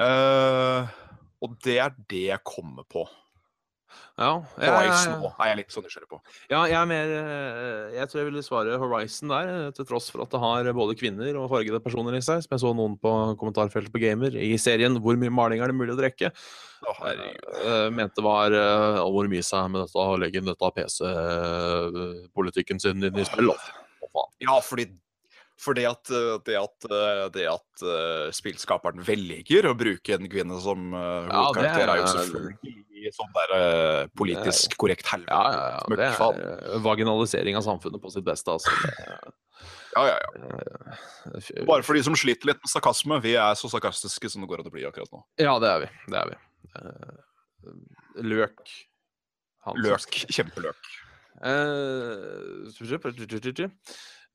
Uh, 0.00 0.88
og 1.44 1.60
det 1.64 1.76
er 1.84 1.92
det 2.08 2.24
jeg 2.30 2.48
kommer 2.48 2.88
på. 2.88 3.04
Ja, 4.20 4.32
Horizon 4.56 5.14
jeg, 5.14 5.32
er 5.32 5.50
jeg 5.50 5.58
litt 5.60 5.74
sånn 5.74 5.84
nysgjerrig 5.86 6.10
på. 6.10 6.18
ja, 6.52 6.60
jeg 6.68 6.76
er 6.76 6.88
mer 6.90 7.12
eh, 7.16 7.94
Jeg 7.96 8.10
tror 8.10 8.20
jeg 8.20 8.28
ville 8.30 8.44
svare 8.44 8.78
Horizon 8.82 9.32
der, 9.32 9.52
eh, 9.54 9.70
til 9.76 9.88
tross 9.88 10.10
for 10.12 10.24
at 10.24 10.34
det 10.34 10.40
har 10.42 10.70
både 10.76 10.96
kvinner 11.00 11.38
og 11.40 11.48
fargede 11.52 11.80
personer 11.84 12.16
i 12.18 12.22
seg, 12.24 12.42
som 12.44 12.56
jeg 12.56 12.64
så 12.64 12.72
noen 12.76 12.98
på 13.00 13.12
kommentarfeltet 13.40 13.92
på 13.94 14.02
Gamer 14.02 14.36
i 14.36 14.52
serien 14.60 14.98
'Hvor 15.00 15.16
mye 15.20 15.32
maling 15.32 15.62
er 15.62 15.72
det 15.72 15.78
mulig 15.78 15.96
å 15.96 16.00
drikke?' 16.00 16.32
Oh, 16.88 16.96
jeg 17.04 17.36
Eh, 17.60 17.88
mente 17.92 18.22
var 18.24 18.54
uh, 18.56 19.02
hvor 19.12 19.26
mye 19.28 19.44
seg 19.44 19.66
med 19.72 19.84
dette 19.84 20.00
å 20.00 20.16
legge 20.20 20.40
dette 20.44 20.70
PC-politikken 20.78 22.80
sin 22.80 23.04
inn 23.04 23.18
i 23.20 23.26
spill. 23.28 23.52
Oh, 23.52 24.08
faen. 24.08 24.30
Ja, 24.46 24.56
fordi, 24.64 24.86
at, 25.86 26.10
eh, 26.10 26.38
det 26.46 26.56
at, 26.56 26.86
eh, 26.90 27.24
det 27.34 27.46
at 27.50 27.82
uh, 27.84 28.30
spillskaperen 28.32 29.02
velger 29.04 29.68
å 29.70 29.74
bruke 29.76 30.14
en 30.16 30.28
kvinne 30.30 30.60
som 30.62 30.94
uh, 30.94 31.26
Ja, 31.28 31.42
hovedkarakter, 31.50 31.84
det 31.84 31.92
er 31.92 32.00
jo 32.00 32.06
er- 32.06 32.14
selvfølgelig 32.16 33.12
sånn 33.16 33.30
der 33.36 33.52
uh, 33.56 34.08
politisk 34.16 34.74
korrekt 34.80 35.06
helvete. 35.08 35.32
Ja, 35.32 35.52
ja, 35.52 35.68
ja. 35.74 35.82
Det 35.88 35.96
Møkkfaen. 35.98 36.40
er 36.40 36.82
vaginalisering 36.84 37.56
av 37.60 37.64
samfunnet 37.66 38.02
på 38.02 38.12
sitt 38.12 38.24
beste. 38.26 38.56
Altså. 38.56 38.70
Det, 38.84 39.36
Ja, 39.90 40.04
ja, 40.06 40.18
ja. 40.22 41.64
Bare 41.66 41.82
for 41.82 41.98
de 41.98 42.02
som 42.06 42.14
sliter 42.14 42.46
litt 42.46 42.60
med 42.62 42.70
sarkasme. 42.70 43.18
Vi 43.24 43.32
er 43.34 43.56
så 43.58 43.68
sarkastiske 43.72 44.30
som 44.30 44.44
det 44.44 44.48
går 44.48 44.62
an 44.62 44.68
å 44.70 44.72
bli 44.72 44.84
akkurat 44.86 45.10
nå. 45.12 45.24
Ja, 45.42 45.56
det 45.60 45.68
er 45.68 45.82
vi. 45.82 45.88
Det 46.14 46.20
er 46.20 46.30
vi. 46.30 46.36
Løk. 48.30 48.62
Han 49.66 49.82
Løk. 49.82 50.20
Kjempeløk. 50.30 50.92
Eh, 51.42 52.70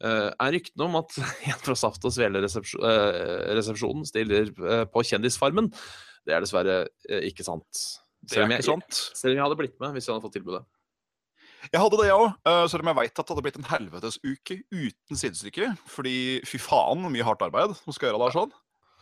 er 0.03 0.51
ryktene 0.55 0.87
om 0.87 0.95
at 0.99 1.15
en 1.51 1.61
fra 1.63 1.75
Saft 1.79 2.05
og 2.07 2.13
Svele-resepsjonen 2.15 4.05
stiller 4.07 4.51
eh, 4.51 4.85
på 4.91 5.03
Kjendisfarmen. 5.07 5.71
Det 6.25 6.33
er 6.35 6.41
dessverre 6.43 6.75
eh, 7.09 7.23
ikke 7.29 7.45
sant. 7.47 7.69
Er 8.33 8.43
om 8.43 8.51
jeg, 8.51 8.63
ikke 8.63 8.73
sant. 8.73 8.93
Selv 9.13 9.31
om 9.33 9.37
jeg 9.37 9.45
hadde 9.45 9.59
blitt 9.59 9.77
med 9.81 9.93
hvis 9.95 10.07
jeg 10.07 10.15
hadde 10.15 10.25
fått 10.25 10.35
tilbudet. 10.39 10.63
Jeg 11.71 11.81
hadde 11.81 11.97
det, 11.97 12.07
jeg 12.11 12.17
òg. 12.21 12.29
Selv 12.69 12.83
om 12.83 12.89
jeg 12.91 12.97
veit 12.99 13.09
at 13.13 13.17
det 13.25 13.31
hadde 13.33 13.43
blitt 13.45 13.55
en 13.57 13.71
helvetesuke 13.71 14.55
uten 14.69 15.17
sidestykke. 15.17 15.71
Fordi 15.89 16.17
fy 16.45 16.57
faen, 16.61 17.07
mye 17.09 17.25
hardt 17.25 17.41
arbeid 17.45 17.73
som 17.79 17.93
skal 17.95 18.11
gjøre 18.11 18.21
det 18.21 18.35
sånn. 18.35 18.53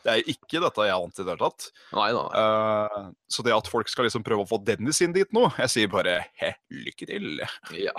Det 0.04 0.12
er 0.12 0.30
ikke 0.34 0.60
dette 0.60 0.86
jeg 0.86 0.92
er 0.92 1.00
vant 1.00 1.16
til 1.16 1.24
i 1.24 1.28
det 1.28 1.34
hele 1.34 1.48
tatt. 1.48 1.68
Nei 1.96 2.10
da. 2.16 2.24
Uh, 2.36 3.12
så 3.32 3.46
det 3.48 3.56
at 3.56 3.70
folk 3.72 3.92
skal 3.92 4.08
liksom 4.08 4.26
prøve 4.28 4.44
å 4.44 4.50
få 4.50 4.60
Dennis 4.68 5.00
inn 5.04 5.16
dit 5.16 5.30
nå, 5.36 5.48
jeg 5.62 5.72
sier 5.72 5.92
bare 5.92 6.18
he, 6.42 6.52
lykke 6.76 7.08
til. 7.08 7.44
Ja. 7.80 7.96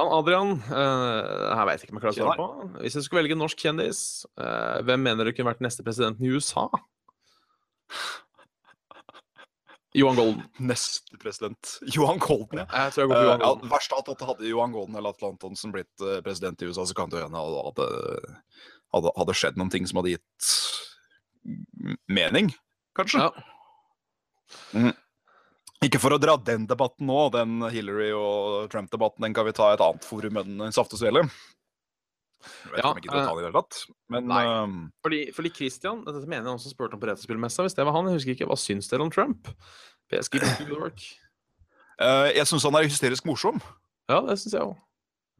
Han 0.00 0.12
Adrian, 0.16 0.54
uh, 0.70 1.50
her 1.58 1.66
veit 1.68 1.82
jeg 1.82 1.88
ikke 1.88 1.94
om 1.94 2.00
jeg 2.00 2.04
klarer 2.06 2.16
å 2.16 2.24
svare 2.24 2.40
på. 2.40 2.68
Hvis 2.84 2.96
jeg 2.96 3.06
skulle 3.06 3.22
velge 3.22 3.36
en 3.36 3.42
norsk 3.44 3.60
kjendis, 3.60 4.00
uh, 4.40 4.80
hvem 4.86 5.04
mener 5.04 5.28
du 5.28 5.34
kunne 5.34 5.50
vært 5.50 5.62
neste 5.64 5.84
presidenten 5.86 6.24
i 6.24 6.32
USA? 6.32 6.66
Johan 9.98 10.16
Golden. 10.16 10.44
Neste 10.62 11.18
president. 11.20 11.74
Johan 11.96 12.22
Golden, 12.22 12.62
ja. 12.62 12.66
Jeg 12.86 12.94
tror 12.94 13.04
jeg 13.04 13.10
går 13.10 13.16
for 13.16 13.20
Eh, 13.20 13.28
Johan 13.28 13.42
ja, 13.42 13.50
Golden. 13.50 13.72
verst 13.74 13.96
av 13.96 14.02
alt 14.02 14.24
hadde 14.30 14.48
Johan 14.48 14.76
Golden 14.76 15.00
eller 15.00 15.16
Atle 15.16 15.32
Antonsen 15.34 15.74
blitt 15.74 16.06
president 16.24 16.62
i 16.62 16.70
USA, 16.70 16.86
så 16.86 16.96
kan 16.96 17.12
det 17.12 17.24
hende 17.24 17.42
at 17.42 17.78
det 17.82 17.90
hadde, 18.94 19.14
hadde 19.18 19.36
skjedd 19.36 19.58
noen 19.60 19.72
ting 19.74 19.86
som 19.90 20.00
hadde 20.00 20.16
gitt 20.16 20.50
mening, 22.10 22.52
kanskje. 22.98 23.26
Ja. 23.26 24.94
Ikke 25.84 26.00
for 26.02 26.12
å 26.12 26.20
dra 26.20 26.34
den 26.36 26.66
debatten 26.68 27.08
nå, 27.08 27.30
den 27.32 27.62
Hillary 27.72 28.10
og 28.12 28.66
Trump-debatten, 28.72 29.24
den 29.24 29.36
kan 29.36 29.46
vi 29.48 29.54
ta 29.56 29.70
i 29.70 29.78
et 29.78 29.84
annet 29.84 30.04
forum 30.04 30.36
enn 30.42 30.74
Saft 30.76 30.92
og 30.92 31.00
Svele. 31.00 31.22
Jeg 32.40 32.72
vet 32.72 32.80
ikke 32.80 32.84
Ja, 32.84 32.90
om 32.90 33.00
jeg 33.00 33.08
ta 33.12 33.32
det 33.36 33.40
i 33.40 33.44
det 33.44 33.48
hele 33.48 33.60
tatt. 33.60 33.78
Men 34.12 34.28
nei. 34.28 34.42
ehm, 34.44 34.76
Fordi, 35.04 35.20
fordi 35.36 35.52
Christian, 35.56 36.02
dette 36.04 36.22
mener 36.26 36.44
jeg 36.44 36.52
han 36.54 36.60
som 36.62 36.72
spurte 36.72 36.96
om 36.96 37.00
på 37.00 37.08
Retrospillmessa, 37.08 37.64
hvis 37.64 37.76
det 37.76 37.84
var 37.88 37.96
han, 37.96 38.08
jeg 38.08 38.20
husker 38.20 38.36
ikke, 38.36 38.48
hva 38.48 38.58
syns 38.60 38.88
dere 38.92 39.04
om 39.04 39.12
Trump? 39.12 39.48
PS 40.12 40.28
keep 40.32 40.44
up 40.44 40.56
the 40.60 40.68
good 40.70 40.80
work. 40.80 41.04
Uh, 42.00 42.28
jeg 42.32 42.48
syns 42.48 42.64
han 42.68 42.76
er 42.76 42.88
hysterisk 42.88 43.26
morsom. 43.28 43.60
Ja, 44.08 44.20
det 44.24 44.38
syns 44.40 44.56
jeg 44.56 44.68
òg. 44.68 44.76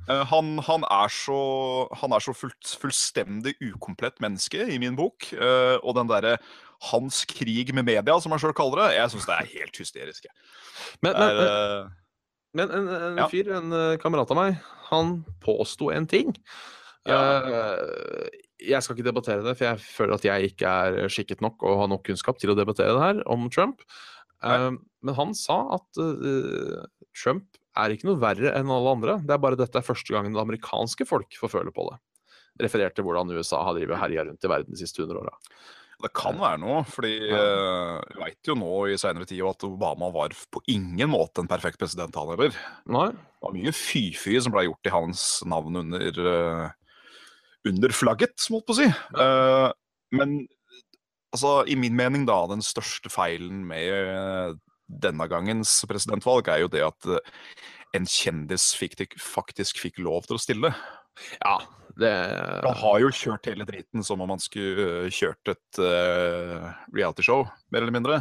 Uh, 0.08 0.24
han, 0.28 0.56
han 0.64 0.84
er 0.88 1.12
så, 1.12 1.40
han 2.00 2.16
er 2.16 2.24
så 2.24 2.32
fullt, 2.36 2.74
fullstendig 2.80 3.56
ukomplett 3.60 4.20
menneske 4.24 4.64
i 4.72 4.80
min 4.80 4.96
bok. 4.96 5.28
Uh, 5.36 5.76
og 5.80 5.96
den 6.00 6.08
derre 6.08 6.36
hans 6.90 7.22
krig 7.28 7.74
med 7.76 7.84
media, 7.84 8.16
som 8.22 8.32
han 8.32 8.40
sjøl 8.40 8.54
kaller 8.56 8.84
det, 8.86 8.90
jeg 8.96 9.12
syns 9.12 9.28
det 9.28 9.36
er 9.36 9.50
helt 9.54 9.80
hysterisk. 9.82 10.28
Men, 11.04 11.12
men, 11.12 11.40
er, 11.44 11.88
men, 12.56 12.68
men 12.72 12.76
en, 12.78 12.92
en 13.10 13.20
Ja. 13.20 13.28
fyr, 13.32 13.50
en 13.58 13.72
eh, 13.76 13.96
kamerat 14.00 14.32
av 14.32 14.38
meg, 14.40 14.60
han 14.90 15.18
påsto 15.44 15.90
en 15.94 16.08
ting. 16.10 16.32
Ja. 17.08 17.16
jeg 18.60 18.84
skal 18.84 18.96
ikke 18.96 19.06
debattere 19.06 19.40
det, 19.40 19.54
for 19.56 19.70
jeg 19.70 19.80
føler 19.80 20.18
at 20.18 20.24
jeg 20.26 20.50
ikke 20.50 20.68
er 20.68 21.08
skikket 21.08 21.40
nok 21.40 21.62
og 21.64 21.78
har 21.80 21.88
nok 21.88 22.02
kunnskap 22.04 22.36
til 22.40 22.52
å 22.52 22.56
debattere 22.58 22.92
det 22.92 23.00
her 23.06 23.22
om 23.30 23.48
Trump. 23.52 23.80
Nei. 24.40 24.72
men 25.04 25.16
han 25.18 25.34
sa 25.36 25.56
at 25.76 25.98
eh, 26.00 26.84
Trump 27.16 27.58
er 27.76 27.92
ikke 27.92 28.08
noe 28.08 28.20
verre 28.20 28.52
enn 28.56 28.70
alle 28.72 28.94
andre. 28.96 29.18
Det 29.24 29.34
er 29.34 29.42
bare 29.42 29.58
dette 29.60 29.80
er 29.80 29.84
første 29.84 30.12
gangen 30.14 30.32
det 30.36 30.40
amerikanske 30.40 31.04
folk 31.08 31.36
får 31.40 31.52
føle 31.58 31.72
på 31.76 31.84
det. 31.90 31.98
Referert 32.64 32.96
til 32.96 33.04
hvordan 33.06 33.32
USA 33.36 33.60
har 33.64 33.76
drevet 33.76 34.00
herja 34.00 34.24
rundt 34.28 34.44
i 34.44 34.50
verden 34.50 34.76
de 34.76 34.80
siste 34.80 35.04
100 35.04 35.20
åra. 35.22 35.34
Det 36.00 36.12
kan 36.16 36.38
være 36.40 36.58
noe, 36.62 36.82
fordi 36.88 37.12
Ja. 37.28 37.36
eh, 37.36 38.00
vi 38.14 38.20
veit 38.22 38.48
jo 38.48 38.54
nå 38.56 38.70
i 38.88 38.96
seinere 38.96 39.26
tid 39.28 39.42
at 39.44 39.64
Obama 39.68 40.10
var 40.12 40.30
på 40.50 40.62
ingen 40.68 41.10
måte 41.12 41.42
en 41.42 41.48
perfekt 41.48 41.78
president, 41.78 42.14
han 42.14 42.28
heller. 42.32 42.50
Det 42.50 43.16
var 43.42 43.52
mye 43.52 43.72
fy-fy 43.72 44.40
som 44.40 44.52
ble 44.52 44.64
gjort 44.64 44.86
i 44.86 44.94
hans 44.94 45.42
navn 45.44 45.76
under, 45.76 46.08
eh, 46.08 46.70
under 47.66 47.88
flagget, 47.92 48.36
måtte 48.50 48.66
på 48.66 48.72
å 48.72 48.80
si. 48.80 48.88
Eh, 49.20 49.72
men 50.12 50.48
altså, 51.34 51.66
i 51.68 51.76
min 51.76 51.94
mening, 51.94 52.24
da, 52.26 52.46
den 52.46 52.62
største 52.64 53.10
feilen 53.12 53.64
med 53.66 54.58
denne 54.88 55.28
gangens 55.28 55.84
presidentvalg 55.86 56.48
er 56.48 56.64
jo 56.64 56.68
det 56.68 56.82
at 56.82 57.20
en 57.94 58.06
kjendis 58.06 58.74
fikk, 58.74 59.18
faktisk 59.18 59.78
fikk 59.78 59.98
lov 59.98 60.26
til 60.26 60.36
å 60.36 60.40
stille. 60.40 60.74
Ja, 61.44 61.58
det 61.98 62.10
Han 62.66 62.76
har 62.82 62.98
jo 63.02 63.08
kjørt 63.10 63.46
hele 63.50 63.64
driten 63.66 64.04
som 64.06 64.20
om 64.22 64.30
han 64.30 64.38
skulle 64.42 64.84
øh, 65.06 65.08
kjørt 65.10 65.50
et 65.54 65.80
uh, 65.82 66.68
realityshow, 66.94 67.46
mer 67.72 67.82
eller 67.82 67.96
mindre. 67.96 68.20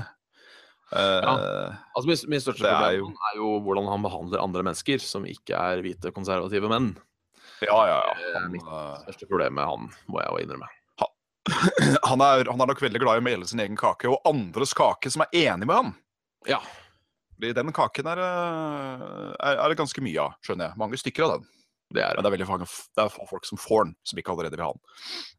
Ja, 0.89 1.35
Altså, 1.93 2.07
min, 2.09 2.17
min 2.33 2.41
største 2.41 2.63
problem 2.65 2.81
er 2.87 2.95
jo- 2.97 3.11
er 3.29 3.35
jo 3.37 3.49
hvordan 3.61 3.85
han 3.91 4.01
behandler 4.07 4.41
andre 4.41 4.63
mennesker 4.65 4.97
som 5.03 5.27
ikke 5.29 5.53
er 5.53 5.83
hvite, 5.85 6.09
konservative 6.15 6.65
menn. 6.71 6.95
ja, 7.61 7.75
ja, 7.85 7.99
ja. 8.07 8.13
Det 8.17 8.41
Han, 8.41 8.51
mitt 8.55 8.63
øh, 8.65 8.95
største 9.05 9.27
problem 9.29 9.53
med 9.59 9.65
han, 9.69 9.89
må 10.09 10.21
jeg 10.23 10.31
jo 10.31 10.39
innrømme. 10.47 10.69
han, 12.09 12.21
er, 12.21 12.43
han 12.49 12.61
er 12.61 12.67
nok 12.69 12.81
veldig 12.81 12.99
glad 13.01 13.19
i 13.19 13.21
å 13.21 13.25
mele 13.25 13.45
sin 13.49 13.61
egen 13.61 13.77
kake, 13.77 14.09
og 14.09 14.21
andres 14.29 14.73
kake 14.77 15.09
som 15.13 15.21
er 15.27 15.37
enig 15.45 15.69
med 15.69 15.75
han. 15.77 15.93
Ja. 16.49 16.59
Den 17.39 17.71
kaken 17.71 18.09
er, 18.11 18.19
øh, 18.25 19.29
er, 19.39 19.61
er 19.61 19.69
det 19.71 19.77
ganske 19.79 20.01
mye 20.03 20.25
av, 20.25 20.33
skjønner 20.43 20.71
jeg. 20.71 20.77
Mange 20.81 20.97
stykker 20.99 21.25
av 21.27 21.37
den. 21.37 21.47
Det 21.89 22.03
er 22.05 22.15
Men 22.15 22.25
det 22.25 22.29
er 22.29 22.35
veldig 22.37 22.49
mange, 22.49 22.67
det 22.69 23.03
er 23.03 23.13
få 23.13 23.25
folk 23.29 23.47
som 23.49 23.59
får 23.61 23.87
den, 23.87 23.95
som 24.05 24.19
ikke 24.21 24.33
allerede 24.35 24.57
vil 24.57 24.67
ha 24.67 24.73
den. 24.75 24.83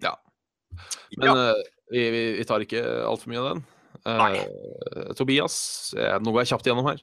Ja. 0.07 0.15
Men 1.19 1.29
ja. 1.29 1.35
eh, 1.51 1.69
vi, 1.91 2.07
vi, 2.15 2.23
vi 2.39 2.47
tar 2.47 2.65
ikke 2.65 2.83
altfor 3.07 3.31
mye 3.31 3.43
av 3.43 3.49
den. 3.51 3.63
Eh, 4.07 5.15
Tobias 5.19 5.57
eh, 5.99 6.17
Nå 6.23 6.33
går 6.33 6.45
jeg 6.45 6.53
kjapt 6.53 6.71
gjennom 6.71 6.89
her. 6.89 7.01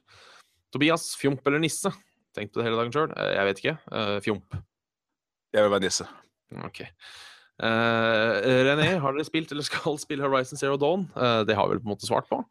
Tobias, 0.74 1.10
fjomp 1.20 1.46
eller 1.48 1.62
nisse? 1.62 1.92
Tenk 2.36 2.52
på 2.52 2.60
det 2.60 2.68
hele 2.68 2.78
dagen 2.80 2.92
sjøl. 2.92 3.12
jeg 3.16 3.48
vet 3.48 3.60
ikke. 3.62 3.76
Uh, 3.88 4.16
fjomp. 4.24 4.56
Jeg 5.56 5.64
vil 5.64 5.72
være 5.72 5.84
nisse. 5.86 6.04
Ok. 6.66 6.82
Uh, 7.58 8.36
René, 8.68 8.90
har 9.00 9.16
dere 9.16 9.26
spilt 9.26 9.54
eller 9.54 9.64
skal 9.66 9.96
spille 9.98 10.28
Horizon 10.28 10.60
Zero 10.60 10.76
Dawn? 10.78 11.08
Uh, 11.16 11.40
det 11.48 11.56
har 11.56 11.66
vi 11.66 11.74
vel 11.74 11.80
på 11.82 11.88
en 11.88 11.94
måte 11.94 12.06
svart 12.06 12.28
på. 12.28 12.42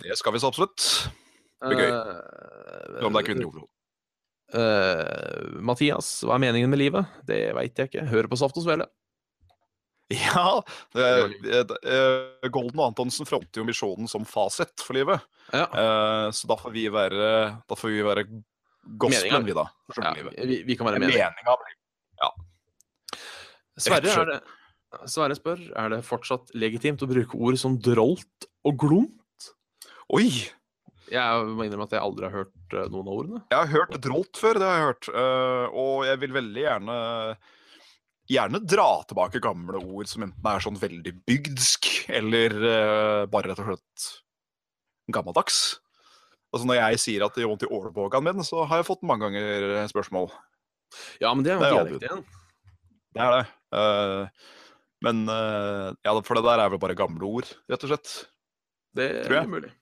Det 0.00 0.16
skal 0.18 0.34
vi 0.34 0.40
så 0.40 0.48
absolutt. 0.50 0.86
Det 1.60 1.74
blir 1.74 1.84
gøy. 1.84 1.92
Om 3.04 3.12
det 3.12 3.20
er 3.20 3.28
kvinner 3.28 3.44
i 3.44 3.50
hovedrollen. 3.50 3.70
Eh, 4.56 5.60
Mathias, 5.64 6.20
hva 6.26 6.36
er 6.36 6.44
meningen 6.46 6.72
med 6.72 6.80
livet? 6.82 7.20
Det 7.26 7.42
veit 7.56 7.78
jeg 7.78 7.90
ikke. 7.90 8.06
Hør 8.10 8.28
på 8.30 8.38
Saft 8.40 8.58
og 8.60 8.66
Svele. 8.66 8.88
Ja, 10.10 10.58
det, 10.90 11.60
eh, 11.86 12.48
Golden 12.50 12.80
og 12.80 12.88
Antonsen 12.88 13.28
fronter 13.28 13.62
jo 13.62 13.66
misjonen 13.68 14.10
som 14.10 14.24
fasit 14.26 14.82
for 14.82 14.98
livet. 14.98 15.22
Ja. 15.54 15.68
Eh, 15.70 16.30
så 16.34 16.50
da 16.50 16.56
får 16.58 16.74
vi 16.74 16.88
være, 16.90 17.28
da 17.62 17.78
får 17.78 17.92
vi 17.94 18.02
være 18.06 18.24
gospelen, 18.98 19.46
vi, 19.46 19.54
da. 19.54 19.68
Ja, 20.00 20.14
vi, 20.42 20.62
vi 20.66 20.76
kan 20.78 20.88
være 20.88 21.02
Meninga 21.02 21.30
Ja. 22.18 22.32
Sverre, 23.80 24.10
er 24.10 24.32
det, 24.32 24.40
Sverre 25.08 25.36
spør 25.38 25.62
er 25.78 25.92
det 25.94 26.02
fortsatt 26.04 26.50
legitimt 26.58 27.02
å 27.06 27.08
bruke 27.10 27.38
ord 27.38 27.58
som 27.60 27.78
drolt 27.78 28.50
og 28.66 28.80
glomt. 28.82 29.52
Oi! 30.10 30.26
Jeg 31.10 31.46
må 31.56 31.66
innrømme 31.66 31.86
at 31.88 31.94
jeg 31.96 32.04
aldri 32.04 32.28
har 32.28 32.36
hørt 32.42 32.74
eh, 32.76 32.90
noen 32.92 33.08
av 33.08 33.16
ordene. 33.16 33.40
Jeg 33.50 33.58
har 33.58 33.72
hørt 33.72 33.96
drolt 34.04 34.40
før, 34.40 34.60
det 34.60 34.68
har 34.68 34.76
jeg 34.78 34.88
hørt. 34.88 35.08
eh, 35.22 35.78
og 35.82 36.04
jeg 36.08 36.22
vil 36.24 36.38
veldig 36.40 36.66
gjerne 36.66 37.00
Gjerne 38.30 38.60
dra 38.62 39.02
tilbake 39.10 39.40
gamle 39.42 39.80
ord 39.82 40.06
som 40.06 40.22
enten 40.22 40.44
er 40.46 40.62
sånn 40.62 40.76
veldig 40.78 41.12
bygdsk, 41.26 41.88
eller 42.14 42.52
eh, 42.54 43.22
bare 43.26 43.50
rett 43.50 43.58
og 43.58 43.72
slett 43.72 44.04
gammeldags. 45.10 45.56
Altså 46.54 46.68
Når 46.70 46.78
jeg 46.78 47.00
sier 47.02 47.24
at 47.26 47.34
det 47.34 47.42
gjør 47.42 47.50
vondt 47.56 47.66
i 47.66 47.72
ålbågan 47.74 48.28
min, 48.28 48.44
så 48.46 48.62
har 48.70 48.78
jeg 48.78 48.86
fått 48.86 49.02
mange 49.06 49.26
ganger 49.26 49.88
spørsmål. 49.90 50.30
Ja, 51.18 51.32
men 51.34 51.42
det 51.46 51.56
er 51.56 51.58
jo 51.58 51.74
dialekt 51.74 52.06
igjen. 52.06 52.22
Det 53.14 53.26
er 53.26 53.34
det. 53.34 53.44
Uh, 53.74 54.70
men 55.06 55.24
uh, 55.26 55.90
ja, 56.06 56.14
for 56.22 56.38
det 56.38 56.46
der 56.46 56.62
er 56.62 56.70
vel 56.70 56.82
bare 56.82 56.98
gamle 56.98 57.26
ord, 57.26 57.50
rett 57.70 57.86
og 57.86 57.92
slett. 57.92 58.14
Det 58.94 59.10
er 59.26 59.50
mulig. 59.50 59.72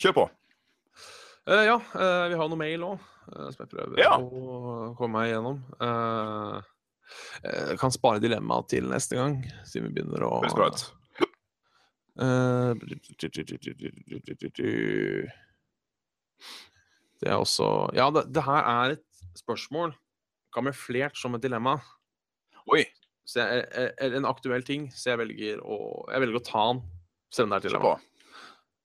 Kjør 0.00 0.14
på. 0.16 0.26
Uh, 1.48 1.64
ja, 1.66 1.76
uh, 1.76 2.26
vi 2.30 2.36
har 2.38 2.48
noe 2.50 2.60
mail 2.60 2.84
òg, 2.86 3.06
som 3.30 3.60
jeg 3.64 3.70
prøver 3.72 4.00
Ja. 4.00 4.14
å 4.18 4.94
komme 4.98 5.18
meg 5.20 5.30
igjennom. 5.30 5.58
Eh, 5.80 6.60
jeg 7.44 7.78
kan 7.80 7.90
spare 7.94 8.20
dilemmaet 8.22 8.68
til 8.70 8.86
neste 8.90 9.16
gang, 9.18 9.38
siden 9.66 9.88
vi 9.88 9.94
begynner 10.00 10.22
å. 10.26 10.40
Eh, 12.20 12.74
Det 17.20 17.28
er 17.28 17.36
også 17.36 17.66
Ja, 17.94 18.10
det, 18.10 18.26
det 18.32 18.42
her 18.46 18.62
er 18.64 18.96
et 18.96 19.04
spørsmål 19.38 19.94
kamuflert 20.54 21.16
som 21.18 21.34
et 21.36 21.42
dilemma. 21.44 21.76
Oi, 22.70 22.84
jeg, 23.34 23.66
en 24.00 24.26
aktuell 24.26 24.62
ting, 24.66 24.88
så 24.94 25.12
jeg 25.12 25.20
velger 25.22 25.60
å, 25.62 25.76
jeg 26.10 26.22
velger 26.24 26.40
å 26.40 26.44
ta 26.46 26.64
den, 26.72 26.80
selv 27.30 27.46
om 27.46 27.50
det 27.52 27.58
er 27.58 27.62
et 27.62 27.68
dilemma. 27.70 27.92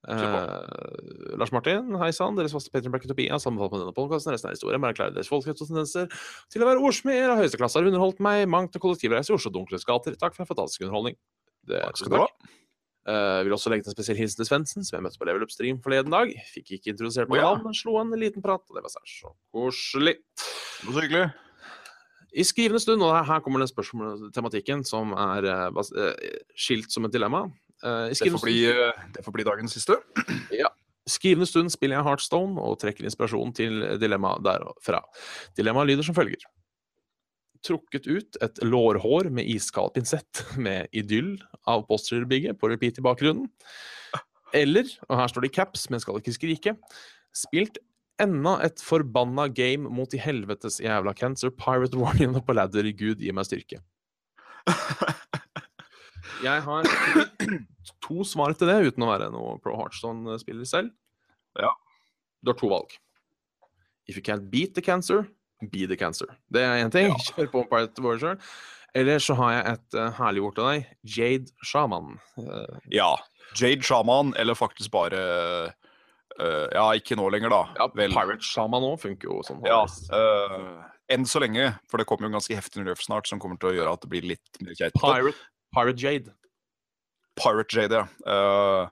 Eh, 0.07 1.37
Lars 1.39 1.51
Martin, 1.55 1.95
hei 2.01 2.11
sann. 2.13 2.37
Deres 2.37 2.53
faste 2.53 2.71
Patreon 2.73 2.93
Black 2.93 3.07
Utopia 3.07 3.39
sammenfalt 3.41 3.73
med 3.73 3.83
denne 3.85 3.95
podkasten. 3.95 4.33
Resten 4.35 4.51
er 4.51 4.57
historie. 4.57 4.77
Erklærer 4.77 5.15
deres 5.15 5.31
folkelighet 5.31 5.63
og 5.65 5.71
tendenser 5.71 6.11
til 6.53 6.65
å 6.65 6.69
være 6.69 6.83
ordsmeder 6.85 7.33
av 7.33 7.41
høyeste 7.41 7.59
klasse. 7.61 7.79
Har 7.79 7.89
underholdt 7.89 8.21
meg 8.23 8.45
mangt 8.51 8.75
til 8.75 8.83
kollektivreise 8.83 9.33
i 9.33 9.37
Oslo 9.37 9.53
Dunkles 9.55 9.87
gater. 9.87 10.17
Takk 10.19 10.37
for 10.37 10.45
en 10.45 10.51
fantastisk 10.51 10.85
underholdning. 10.85 11.17
Det, 11.65 11.81
Takk 11.81 12.01
skal 12.01 12.13
du 12.13 12.19
ha. 12.21 12.29
Uh, 13.05 13.43
vil 13.45 13.53
også 13.53 13.69
legge 13.69 13.85
til 13.85 13.91
en 13.93 13.97
spesiell 13.97 14.17
hilsen 14.17 14.39
til 14.39 14.47
Svendsen, 14.49 14.85
som 14.85 14.95
jeg 14.97 15.05
møtte 15.05 15.19
på 15.21 15.27
Level 15.29 15.45
Up 15.45 15.51
Stream 15.53 15.77
forleden 15.81 16.13
dag. 16.13 16.31
Fikk 16.49 16.71
ikke 16.79 16.93
introdusert 16.95 17.29
meg 17.29 17.37
oh, 17.37 17.41
ja. 17.43 17.49
navn, 17.51 17.67
men 17.67 17.77
slo 17.77 17.99
en 18.01 18.13
liten 18.17 18.41
prat, 18.45 18.63
og 18.65 18.77
det 18.77 18.81
var 18.81 18.93
så 18.93 19.33
koselig. 19.53 20.15
Det 20.25 20.87
var 20.87 20.95
Så 20.95 21.03
hyggelig. 21.05 21.27
I 22.35 22.43
skrivende 22.43 22.81
stund, 22.81 23.05
og 23.05 23.13
her- 23.13 23.43
kommer 23.45 23.61
den 23.61 23.69
spørsmålstematikken 23.69 24.81
som 24.89 25.13
er 25.13 25.45
uh, 25.45 25.83
skilt 26.57 26.89
som 26.91 27.05
et 27.05 27.13
dilemma. 27.13 27.45
Eh, 27.83 28.11
I 28.11 28.17
Det 28.17 28.31
får 28.31 28.43
bli, 28.45 28.57
eh, 28.69 29.05
det 29.13 29.23
får 29.25 29.35
bli 29.35 29.45
dagens 29.47 29.73
siste. 29.73 29.97
Skrivende 31.15 31.45
stund 31.45 31.69
spiller 31.69 31.99
jeg 31.99 32.07
Heartstone 32.07 32.57
og 32.61 32.79
trekker 32.81 33.05
inspirasjon 33.05 33.53
til 33.53 33.83
dilemmaet 34.01 34.41
derfra. 34.45 35.03
Dilemmaet 35.57 35.91
lyder 35.91 36.07
som 36.07 36.17
følger. 36.17 36.41
Trukket 37.65 38.07
ut 38.09 38.39
et 38.41 38.61
lårhår 38.65 39.29
med 39.33 39.45
iskald 39.49 39.93
pinsett 39.93 40.41
med 40.57 40.89
idyll 40.93 41.35
av 41.69 41.85
Posterbygget 41.89 42.57
på 42.57 42.71
repeat 42.71 42.97
i 42.97 43.05
bakgrunnen. 43.05 43.51
Eller, 44.55 44.89
og 45.09 45.19
her 45.19 45.29
står 45.29 45.45
det 45.45 45.51
i 45.51 45.55
caps, 45.59 45.85
men 45.91 46.01
skal 46.01 46.17
ikke 46.21 46.33
skrike, 46.33 46.75
spilt 47.35 47.77
enda 48.21 48.55
et 48.63 48.81
forbanna 48.81 49.47
game 49.51 49.89
mot 49.91 50.09
de 50.09 50.21
helvetes 50.21 50.79
jævla 50.81 51.13
cancer 51.17 51.51
pirate 51.51 51.99
warriorene 51.99 52.41
på 52.45 52.55
ladder. 52.55 52.89
Gud 52.97 53.21
gi 53.21 53.33
meg 53.35 53.45
styrke. 53.49 53.81
Jeg 56.45 56.61
har 56.65 56.85
to 58.05 58.25
svar 58.27 58.53
til 58.57 58.69
det, 58.69 58.77
uten 58.91 59.05
å 59.05 59.09
være 59.09 59.31
noe 59.33 59.55
Pro 59.63 59.75
Heartstone-spiller 59.79 60.67
selv. 60.69 60.91
Ja. 61.57 61.71
Du 62.45 62.51
har 62.53 62.59
to 62.59 62.69
valg. 62.69 62.93
If 64.05 64.17
you 64.19 64.23
can't 64.25 64.49
beat 64.51 64.75
the 64.77 64.83
cancer, 64.85 65.25
be 65.71 65.87
the 65.89 65.97
cancer. 65.97 66.29
Det 66.53 66.61
er 66.61 66.83
én 66.83 66.91
ting. 66.93 67.13
Kjør 67.31 67.49
på 67.53 67.63
Pirate 67.71 68.03
Warrior. 68.05 68.37
Eller 68.95 69.19
så 69.19 69.35
har 69.35 69.55
jeg 69.55 69.63
et 69.73 69.97
uh, 69.99 70.11
herlig 70.19 70.43
ord 70.45 70.53
til 70.55 70.67
deg. 70.69 70.91
Jade 71.17 71.65
Shaman. 71.65 72.13
Uh, 72.37 72.77
Ja. 72.93 73.15
Jade 73.57 73.83
Shaman, 73.85 74.33
eller 74.41 74.57
faktisk 74.57 74.91
bare 74.93 75.19
uh, 76.39 76.67
Ja, 76.73 76.85
ikke 76.97 77.17
nå 77.17 77.27
lenger, 77.33 77.51
da. 77.53 77.59
ja, 77.79 77.89
Vel, 77.95 78.13
Pirate 78.13 78.43
Shaman 78.45 78.85
òg 78.87 78.97
funker 79.03 79.29
jo 79.29 79.41
sånn. 79.45 79.61
Ja, 79.67 79.83
enn 81.13 81.27
så 81.29 81.39
lenge, 81.43 81.67
for 81.91 82.01
det 82.01 82.07
kommer 82.09 82.25
jo 82.25 82.31
en 82.33 82.37
ganske 82.39 82.57
heftig 82.57 82.81
nerf 82.81 83.03
snart 83.05 83.29
som 83.29 83.39
kommer 83.39 83.59
til 83.61 83.69
å 83.69 83.75
gjøre 83.77 83.93
at 83.93 84.01
det 84.03 84.09
blir 84.11 84.25
litt 84.33 84.59
mer 84.65 84.73
keitete. 84.73 84.99
Pirate, 85.03 85.37
Pirate 85.75 86.01
Jade. 86.01 86.33
Pirate 87.35 87.75
Jade, 87.75 87.95
ja. 87.95 88.07
Eh, 88.31 88.89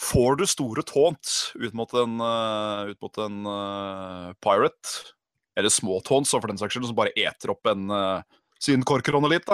får 0.00 0.36
du 0.40 0.46
store 0.48 0.82
tånt 0.86 1.52
ut 1.54 1.74
mot 1.76 1.92
en, 1.92 2.20
eh, 2.24 2.90
ut 2.92 3.00
mot 3.04 3.18
en 3.18 3.46
eh, 3.46 4.32
pirate, 4.44 5.12
eller 5.58 5.68
små 5.68 6.00
taunts 6.00 6.30
for 6.30 6.48
den 6.48 6.58
saks 6.58 6.74
skyld, 6.74 6.86
som 6.86 6.96
bare 6.96 7.12
eter 7.18 7.50
opp 7.50 7.66
en 7.66 7.90
uh, 7.90 8.22
sin 8.62 8.84
korkeronelit. 8.86 9.48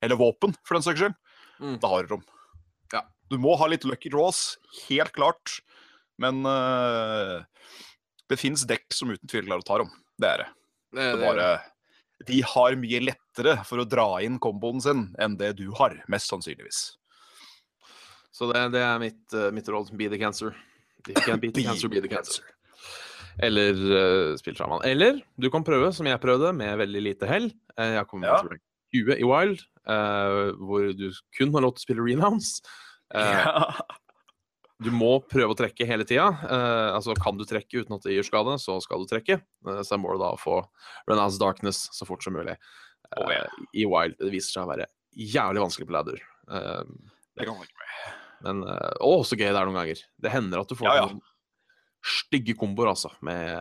Eller 0.00 0.16
våpen, 0.16 0.54
for 0.64 0.78
den 0.78 0.86
saks 0.86 1.02
skyld. 1.02 1.18
Mm. 1.60 1.74
Da 1.82 1.90
har 1.92 2.06
du 2.06 2.14
rom. 2.14 2.22
Ja. 2.94 3.02
Du 3.28 3.36
må 3.36 3.52
ha 3.60 3.68
litt 3.68 3.84
lucky 3.84 4.08
draws, 4.08 4.56
helt 4.88 5.12
klart. 5.12 5.58
Men 6.16 6.40
uh, 6.48 7.44
det 8.32 8.40
fins 8.40 8.64
dekk 8.64 8.88
som 8.96 9.12
uten 9.12 9.28
tvil 9.28 9.44
klarer 9.44 9.60
å 9.60 9.68
ta 9.68 9.78
dem. 9.82 9.92
Det 10.16 10.32
er 10.32 10.42
det. 10.46 10.48
Det, 10.88 10.96
Det 10.96 11.04
det, 11.04 11.12
er 11.12 11.26
bare, 11.26 11.50
de 12.28 12.40
har 12.44 12.76
mye 12.76 13.00
lettere 13.00 13.58
for 13.64 13.80
å 13.82 13.86
dra 13.88 14.06
inn 14.24 14.38
komboen 14.42 14.80
sin 14.84 15.06
enn 15.22 15.36
det 15.40 15.54
du 15.60 15.70
har, 15.78 15.94
mest 16.12 16.28
sannsynligvis. 16.32 16.80
så 18.32 18.48
det, 18.52 18.66
det 18.76 18.82
er 18.84 18.98
mitt, 19.02 19.22
uh, 19.34 19.50
mitt 19.54 19.68
råd. 19.68 19.90
Be 19.96 20.08
the 20.12 20.18
cancer. 20.20 20.54
Be 21.06 21.14
the 21.14 21.62
cancer, 21.64 21.88
be 21.88 22.00
the 22.00 22.08
cancer. 22.12 22.44
Eller 23.40 23.72
uh, 23.74 24.36
spill 24.36 24.56
Shaman. 24.58 24.82
Eller 24.84 25.20
du 25.40 25.48
kan 25.52 25.64
prøve, 25.64 25.92
som 25.96 26.06
jeg 26.08 26.20
prøvde, 26.20 26.52
med 26.56 26.76
veldig 26.82 27.02
lite 27.06 27.28
hell. 27.30 27.50
Uh, 27.78 27.94
jeg 27.96 28.06
kom 28.10 28.24
Ja. 28.26 28.38
til 28.42 28.52
rank 28.54 28.62
20 28.92 29.16
i 29.22 29.24
Wild, 29.28 29.60
uh, 29.88 30.50
hvor 30.60 30.88
du 30.98 31.06
kun 31.38 31.52
har 31.54 31.62
lov 31.64 31.76
til 31.76 31.80
å 31.82 31.86
spille 31.88 32.04
renounce. 32.04 32.60
Eh, 33.10 33.46
Du 34.80 34.88
må 34.94 35.18
prøve 35.28 35.52
å 35.52 35.58
trekke 35.58 35.84
hele 35.88 36.06
tida. 36.08 36.30
Eh, 36.46 36.88
altså, 36.96 37.12
kan 37.20 37.36
du 37.36 37.44
trekke 37.48 37.82
uten 37.82 37.98
at 37.98 38.06
det 38.06 38.14
gir 38.14 38.24
skade, 38.24 38.54
så 38.62 38.78
skal 38.80 39.02
du 39.02 39.10
trekke. 39.10 39.36
Eh, 39.68 39.80
så 39.84 39.96
er 39.96 40.00
målet 40.00 40.22
da 40.22 40.30
å 40.32 40.40
få 40.40 40.62
Renance 41.10 41.40
Darkness 41.40 41.82
så 41.92 42.08
fort 42.08 42.24
som 42.24 42.32
mulig 42.38 42.54
eh, 42.54 43.18
oh, 43.20 43.28
yeah. 43.28 43.58
i 43.76 43.84
Wild. 43.88 44.16
Det 44.20 44.32
viser 44.32 44.56
seg 44.56 44.64
å 44.64 44.70
være 44.72 44.88
jævlig 45.20 45.64
vanskelig 45.66 45.90
på 45.90 45.96
ladder. 45.98 46.22
Eh, 46.48 46.80
Det 47.36 47.44
kan 47.48 47.58
man 47.58 47.68
ikke 47.68 47.82
med. 47.84 48.16
men 48.46 48.64
eh, 48.72 48.96
Å, 49.04 49.12
så 49.28 49.36
gøy 49.36 49.50
det 49.50 49.60
er 49.60 49.68
noen 49.68 49.80
ganger. 49.82 50.02
Det 50.24 50.32
hender 50.32 50.64
at 50.64 50.72
du 50.72 50.78
får 50.80 50.88
Ja, 50.88 51.04
ja. 51.04 52.08
stygge 52.16 52.56
komboer, 52.56 52.94
altså, 52.94 53.12
med 53.20 53.52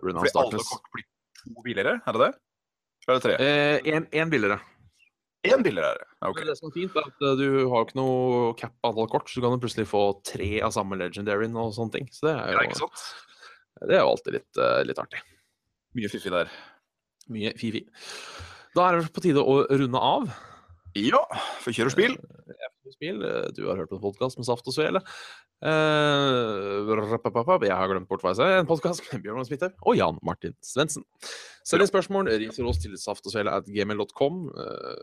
Renance 0.00 0.32
Darkness. 0.32 0.32
Fordi 0.32 0.48
alle 0.56 0.70
kort 0.72 0.96
blir 0.96 1.08
to 1.42 1.68
billigere, 1.68 1.98
er 2.00 2.16
det 2.16 2.24
det? 2.24 2.32
Eller 3.02 3.18
er 3.18 3.26
tre? 3.28 3.38
Én 4.22 4.32
billigere. 4.32 4.62
Én 5.42 5.62
billigere 5.64 5.96
er 5.96 5.98
det. 5.98 6.06
Ja, 6.46 6.54
som 6.54 6.68
er 6.70 6.74
fint, 6.76 6.94
er 6.94 7.08
at 7.08 7.24
eh, 7.26 7.32
du 7.40 7.46
har 7.72 7.86
ikke 7.86 7.98
noe 7.98 8.52
cap 8.60 8.74
antall 8.86 9.08
kort, 9.10 9.26
så 9.30 9.40
du 9.40 9.46
kan 9.46 9.58
plutselig 9.62 9.88
få 9.90 10.02
tre 10.28 10.60
av 10.62 10.70
samme 10.76 10.94
legendaryen 11.00 11.56
og 11.58 11.72
sånne 11.74 11.96
ting. 11.96 12.06
Så 12.14 12.28
det 12.28 12.34
er 12.36 12.52
Ja, 12.52 12.60
jo, 12.60 12.68
ikke 12.70 12.78
sant? 12.84 13.02
det 13.82 13.96
er 13.96 14.04
jo 14.04 14.12
alltid 14.12 14.36
litt, 14.38 14.60
eh, 14.62 14.82
litt 14.86 15.00
artig. 15.02 15.22
Mye 15.98 16.12
fifi 16.12 16.30
der. 16.30 16.52
Mye 17.34 17.52
fifi. 17.58 17.82
Da 18.76 18.86
er 18.88 19.00
det 19.00 19.10
på 19.12 19.24
tide 19.24 19.42
å 19.42 19.58
runde 19.66 19.98
av. 19.98 20.30
Ja, 20.94 21.24
for 21.64 21.74
kjør 21.74 21.90
og 21.90 21.96
spill. 21.96 22.14
Spill. 22.90 23.22
Eh, 23.22 23.52
Du 23.54 23.66
har 23.68 23.76
hørt 23.76 23.90
på 23.90 23.96
en 23.96 24.02
podkast 24.02 24.38
med 24.38 24.46
Saft 24.48 24.66
og 24.66 24.74
Svele. 24.74 25.02
Eh, 25.62 26.82
jeg 27.62 27.76
har 27.76 27.88
glemt 27.88 28.08
bort 28.08 28.22
hva 28.24 28.32
jeg 28.32 28.40
sa. 28.40 28.48
En 28.58 28.66
podkast 28.66 29.04
med 29.12 29.22
Bjørn 29.22 29.44
Smithaug 29.46 29.72
og 29.86 29.96
Jan 29.96 30.18
Martin 30.22 30.56
Svendsen. 30.60 31.04
Send 31.64 31.82
inn 31.84 31.90
spørsmål, 31.90 32.32
Ring 32.32 32.50
til 32.52 32.66
oss 32.66 32.82
til 32.82 32.96
saftogsvele 32.98 33.52
at 33.54 33.68
gmail.com. 33.70 34.48
Uh, 34.56 34.96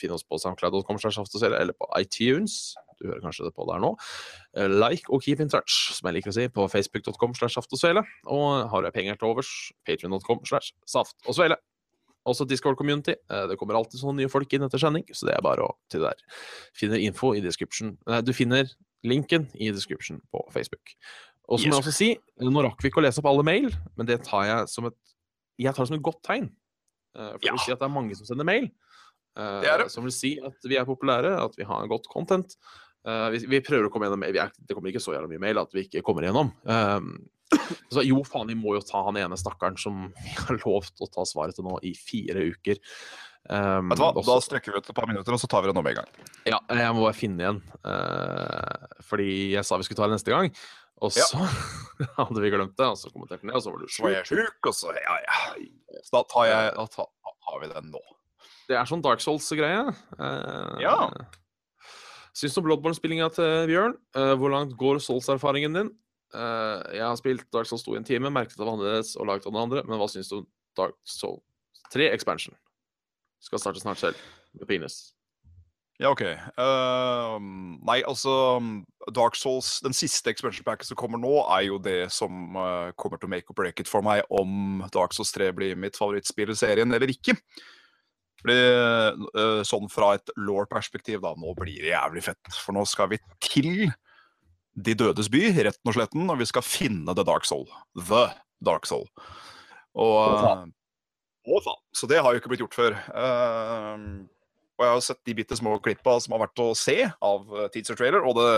Finn 0.00 0.10
oss 0.10 0.24
på 0.26 0.38
soundcloud.com 0.42 0.98
eller 0.98 1.72
på 1.78 1.86
iTunes. 2.00 2.74
Du 2.98 3.06
hører 3.08 3.22
kanskje 3.22 3.46
det 3.46 3.54
på 3.54 3.66
der 3.68 3.78
nå. 3.82 3.92
Eh, 4.56 4.66
like 4.70 5.06
og 5.08 5.22
keep 5.22 5.40
in 5.40 5.48
touch, 5.48 5.92
som 5.94 6.08
jeg 6.08 6.18
liker 6.18 6.32
å 6.32 6.34
si, 6.34 6.48
på 6.48 6.66
facebook.com 6.70 7.34
slash 7.34 7.54
saft 7.54 7.70
Og 8.26 8.70
har 8.70 8.82
jeg 8.82 8.92
penger 8.92 9.14
til 9.16 9.28
overs, 9.28 9.72
patrion.com 9.86 10.44
slash 10.44 10.74
saft 10.86 11.14
og 11.26 11.34
svele. 11.34 11.56
Også 12.26 12.46
Discord 12.48 12.76
community. 12.78 13.14
Eh, 13.30 13.46
Det 13.50 13.58
kommer 13.60 13.74
alltid 13.76 14.00
sånne 14.00 14.22
nye 14.22 14.30
folk 14.32 14.52
inn 14.56 14.62
etter 14.64 14.80
sending, 14.80 15.04
så 15.12 15.26
det 15.28 15.34
er 15.36 15.42
bare 15.44 15.66
å 15.66 15.74
til 15.92 16.00
der. 16.06 16.14
Finner 16.74 16.98
info 17.04 17.34
i 17.36 17.40
description. 17.44 17.96
Du 18.24 18.32
finner 18.32 18.70
linken 19.04 19.48
i 19.60 19.70
description 19.70 20.20
på 20.32 20.40
Facebook. 20.50 20.94
Og 21.48 21.58
så 21.60 21.68
må 21.68 21.74
Yes, 21.74 21.74
jeg 21.74 21.84
også 21.84 21.92
si, 21.92 22.08
nå 22.40 22.62
rakk 22.64 22.80
vi 22.80 22.88
ikke 22.88 23.02
å 23.02 23.04
lese 23.04 23.20
opp 23.20 23.26
alle 23.28 23.44
mail, 23.44 23.68
men 23.98 24.06
det 24.08 24.22
tar 24.24 24.44
jeg 24.48 24.68
som 24.72 24.86
et 24.88 24.96
jeg 25.60 25.70
tar 25.74 25.84
det 25.84 25.88
som 25.92 25.96
et 25.98 26.02
godt 26.02 26.22
tegn. 26.24 26.48
Eh, 27.14 27.30
For 27.36 27.38
det 27.38 27.52
vil 27.52 27.58
si 27.62 27.72
at 27.72 27.78
det 27.78 27.86
er 27.86 27.92
mange 27.94 28.16
som 28.16 28.26
sender 28.26 28.44
mail. 28.48 28.70
eh, 29.36 29.60
Det 29.60 29.78
det. 29.84 29.90
Som 29.92 30.04
vil 30.08 30.12
si 30.16 30.38
at 30.40 30.56
vi 30.64 30.76
er 30.80 30.84
populære, 30.88 31.36
at 31.44 31.54
vi 31.56 31.64
har 31.64 31.86
godt 31.86 32.08
content. 32.08 32.56
Vi, 33.04 33.38
vi 33.46 33.60
prøver 33.60 33.84
å 33.86 33.90
komme 33.92 34.06
gjennom 34.08 34.18
mail. 34.24 34.32
Det 34.64 34.72
kommer 34.74 34.88
ikke 34.88 35.02
så 35.04 35.12
jævla 35.12 35.28
mye 35.28 35.38
mail 35.38 35.58
at 35.60 35.70
vi 35.76 35.82
ikke 35.84 36.00
kommer 36.02 36.24
gjennom. 36.24 36.48
Så 37.94 38.02
jo, 38.06 38.22
faen, 38.26 38.48
vi 38.50 38.56
må 38.58 38.74
jo 38.76 38.82
ta 38.84 39.04
han 39.06 39.16
ene 39.20 39.36
stakkaren 39.38 39.76
som 39.80 40.08
vi 40.16 40.34
har 40.38 40.58
lovt 40.64 40.98
å 41.04 41.08
ta 41.12 41.24
svaret 41.28 41.54
til 41.58 41.64
nå 41.68 41.78
i 41.86 41.92
fire 41.98 42.48
uker. 42.54 42.80
Um, 43.44 43.90
Vet 43.92 43.98
du 43.98 44.02
hva, 44.02 44.12
også- 44.16 44.24
Da 44.30 44.38
strekker 44.40 44.72
vi 44.72 44.78
ut 44.80 44.88
et 44.88 44.96
par 44.96 45.06
minutter, 45.06 45.32
og 45.36 45.38
så 45.42 45.46
tar 45.52 45.60
vi 45.62 45.68
det 45.68 45.74
nå 45.76 45.82
med 45.84 45.92
en 45.98 46.02
gang. 46.02 46.30
ja, 46.48 46.58
jeg 46.70 46.94
må 46.96 47.04
bare 47.04 47.18
finne 47.18 47.44
igjen. 47.44 47.60
Uh, 47.84 48.86
fordi 49.04 49.52
jeg 49.52 49.64
sa 49.68 49.76
vi 49.76 49.84
skulle 49.84 50.00
ta 50.00 50.08
det 50.08 50.16
neste 50.16 50.32
gang. 50.32 50.50
Og 51.02 51.12
Ja. 51.12 51.26
så 51.28 51.38
hadde 52.16 52.40
vi 52.40 52.50
glemt 52.54 52.76
det, 52.78 52.86
og 52.88 52.96
så 52.96 53.10
kommenterte 53.12 53.42
den 53.44 53.50
og 53.52 53.60
så 53.62 53.70
var 53.74 53.78
du 53.82 53.86
sjuk. 53.86 54.64
og 54.64 54.74
så 54.74 54.94
Ja, 54.96 55.16
ja. 55.20 55.38
Så 56.02 56.10
da 56.16 56.22
tar, 56.24 56.46
jeg, 56.48 56.74
da 56.78 56.86
tar, 56.86 57.06
da 57.26 57.32
tar 57.44 57.60
vi 57.60 57.68
den 57.74 57.90
nå. 57.92 58.00
Det 58.68 58.78
er 58.78 58.86
sånn 58.88 59.02
Dark 59.04 59.20
Souls-greie. 59.20 59.92
Uh, 60.18 60.80
Ja. 60.80 61.10
Syns 62.34 62.54
du 62.56 62.62
om 62.62 62.66
Bloodborne-spillinga 62.66 63.28
til 63.34 63.68
Bjørn? 63.70 63.92
Uh, 64.16 64.32
hvor 64.40 64.50
langt 64.50 64.72
går 64.80 64.96
Souls-erfaringen 65.04 65.76
din? 65.76 65.90
Eh, 66.34 66.98
jeg 66.98 67.06
har 67.06 67.18
spilt 67.20 67.46
Dark 67.54 67.68
Souls 67.70 67.84
2 67.86 67.94
i 67.94 68.00
en 68.00 68.06
time, 68.06 68.32
merket 68.32 68.58
det 68.58 68.64
var 68.64 68.74
annerledes 68.74 69.14
og 69.16 69.28
laget 69.30 69.46
av 69.46 69.54
den 69.54 69.64
andre, 69.64 69.84
men 69.86 70.00
hva 70.00 70.08
syns 70.10 70.30
du 70.32 70.40
om 70.40 70.46
Dark 70.78 70.96
Souls 71.06 71.42
3 71.94 72.10
Expansion? 72.14 72.56
Skal 73.44 73.62
starte 73.62 73.82
snart 73.82 74.00
selv, 74.00 74.18
med 74.56 74.66
penis. 74.68 75.14
Ja, 76.02 76.10
OK. 76.10 76.24
Uh, 76.58 77.36
nei, 77.86 78.00
altså 78.02 78.32
Dark 79.14 79.36
Souls, 79.38 79.76
den 79.84 79.94
siste 79.94 80.32
expansion 80.32 80.66
packen 80.66 80.88
som 80.88 80.98
kommer 80.98 81.20
nå, 81.22 81.36
er 81.54 81.68
jo 81.68 81.78
det 81.78 82.08
som 82.10 82.56
uh, 82.58 82.90
kommer 82.98 83.20
til 83.20 83.30
å 83.30 83.34
make 83.36 83.52
or 83.52 83.58
break 83.60 83.84
it 83.84 83.90
for 83.90 84.02
meg 84.02 84.24
om 84.34 84.82
Dark 84.94 85.14
Souls 85.14 85.30
3 85.36 85.52
blir 85.54 85.78
mitt 85.78 85.98
favorittspill 86.00 86.50
i 86.50 86.58
serien 86.58 86.90
eller 86.96 87.14
ikke. 87.14 87.36
Fordi, 88.42 88.58
uh, 89.38 89.62
sånn 89.64 89.86
fra 89.92 90.16
et 90.18 90.34
law-perspektiv, 90.34 91.22
da, 91.22 91.36
nå 91.38 91.54
blir 91.60 91.78
det 91.78 91.94
jævlig 91.94 92.26
fett. 92.26 92.42
For 92.58 92.74
nå 92.74 92.82
skal 92.90 93.12
vi 93.14 93.22
til 93.38 93.86
De 94.74 94.94
dødes 94.98 95.30
by, 95.30 95.42
retten 95.54 95.90
og 95.90 95.94
sletten, 95.94 96.26
og 96.30 96.40
vi 96.40 96.46
skal 96.50 96.64
finne 96.66 97.14
The 97.14 97.24
Dark 97.26 97.46
Soul. 97.46 97.66
The 97.94 98.26
Dark 98.64 98.88
Soul. 98.90 99.06
Og 99.94 100.14
Å, 100.18 100.38
faen. 100.42 100.72
Å, 101.46 101.60
faen. 101.62 101.82
Så 101.94 102.08
det 102.10 102.18
har 102.24 102.34
jo 102.34 102.42
ikke 102.42 102.50
blitt 102.50 102.64
gjort 102.64 102.78
før. 102.78 102.96
Uh, 103.14 104.24
og 104.74 104.86
jeg 104.86 104.96
har 104.96 105.04
sett 105.06 105.22
de 105.28 105.36
bitte 105.38 105.58
små 105.58 105.76
klippa 105.82 106.16
som 106.22 106.34
har 106.34 106.42
vært 106.48 106.64
å 106.64 106.72
se 106.78 106.98
av 107.06 107.46
uh, 107.54 107.68
teaser 107.74 107.98
trailer, 107.98 108.26
og 108.26 108.40
det, 108.40 108.50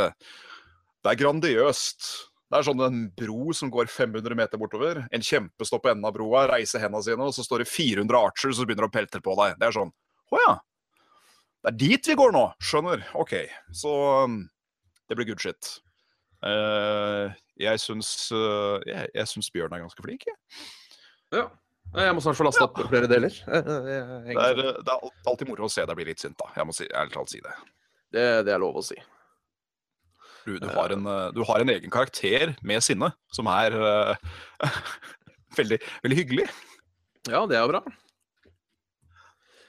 det 1.04 1.12
er 1.12 1.20
grandiøst. 1.20 2.08
Det 2.46 2.60
er 2.60 2.66
sånn 2.68 2.82
en 2.86 3.00
bro 3.18 3.52
som 3.58 3.70
går 3.74 3.90
500 3.90 4.38
meter 4.38 4.60
bortover. 4.60 5.02
En 5.12 5.24
kjempestopp 5.24 5.82
på 5.84 5.90
enden 5.92 6.06
av 6.08 6.14
broa, 6.14 6.46
reiser 6.52 6.80
hendene 6.80 7.02
sine, 7.04 7.26
og 7.26 7.34
så 7.34 7.44
står 7.44 7.64
det 7.64 7.72
400 7.72 8.20
archers 8.22 8.56
som 8.56 8.68
begynner 8.68 8.86
å 8.86 8.92
pelte 8.94 9.20
på 9.20 9.34
deg. 9.42 9.58
Det 9.60 9.68
er 9.68 9.76
sånn 9.76 9.92
Å 10.32 10.42
ja. 10.42 10.52
Det 11.66 11.72
er 11.72 11.78
dit 11.80 12.08
vi 12.08 12.14
går 12.18 12.32
nå. 12.34 12.44
Skjønner. 12.62 13.02
OK. 13.18 13.34
Så 13.74 13.90
um, 14.22 14.44
det 15.10 15.18
blir 15.18 15.26
good 15.26 15.42
shit. 15.42 15.72
Eh, 16.44 17.36
jeg 17.66 17.80
syns 17.80 18.10
uh, 18.36 18.76
jeg, 18.84 19.08
jeg 19.14 19.30
syns 19.30 19.48
Bjørn 19.54 19.72
er 19.72 19.84
ganske 19.84 20.04
flink, 20.04 20.26
jeg. 20.28 20.36
Ja. 21.34 21.46
Jeg 21.96 22.12
må 22.16 22.20
snart 22.20 22.36
få 22.36 22.44
lasta 22.44 22.66
opp 22.66 22.80
flere 22.90 23.08
deler. 23.08 23.32
Eh, 23.46 23.68
eh, 23.72 24.14
Det 24.26 24.36
er, 24.36 24.60
uh, 24.60 24.78
det 24.84 24.92
er 24.92 25.10
alltid 25.30 25.48
moro 25.48 25.68
å 25.68 25.72
se 25.72 25.86
deg 25.86 25.98
bli 25.98 26.08
litt 26.10 26.22
sint, 26.22 26.36
da. 26.40 26.50
Jeg 26.58 26.68
må 26.68 26.74
si, 26.76 26.88
ærlig 26.90 27.14
talt 27.14 27.32
si 27.32 27.40
det. 27.44 27.54
Det, 28.12 28.26
det 28.48 28.54
er 28.54 28.62
lov 28.62 28.80
å 28.80 28.84
si. 28.84 28.98
Du, 30.46 30.56
du, 30.62 30.68
har 30.76 30.92
en, 30.94 31.06
uh, 31.08 31.28
du 31.34 31.42
har 31.48 31.62
en 31.62 31.72
egen 31.72 31.90
karakter 31.90 32.54
med 32.66 32.84
sinne 32.84 33.10
som 33.34 33.48
er 33.50 33.74
uh, 33.74 34.34
veldig, 35.58 35.80
veldig 36.04 36.18
hyggelig. 36.20 36.50
Ja, 37.26 37.46
det 37.50 37.58
er 37.58 37.70
bra. 37.70 37.80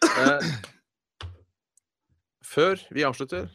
Eh, 0.05 0.51
før 2.45 2.81
vi 2.93 3.05
avslutter, 3.05 3.47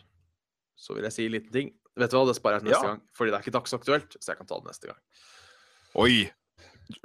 så 0.78 0.96
vil 0.96 1.06
jeg 1.06 1.14
si 1.14 1.26
en 1.26 1.34
liten 1.36 1.54
ting. 1.54 1.70
Vet 1.98 2.12
du 2.12 2.16
hva, 2.16 2.26
det 2.28 2.36
sparer 2.38 2.56
jeg 2.58 2.64
til 2.64 2.70
neste 2.72 2.86
Ja. 2.86 2.92
gang, 2.94 3.02
fordi 3.16 3.30
det 3.32 3.36
er 3.38 3.44
ikke 3.44 3.56
dagsaktuelt, 3.58 4.14
så 4.20 4.32
jeg 4.32 4.38
kan 4.38 4.46
ta 4.48 4.58
det 4.62 4.70
neste 4.70 4.88
gang. 4.88 5.00
Oi! 6.00 6.14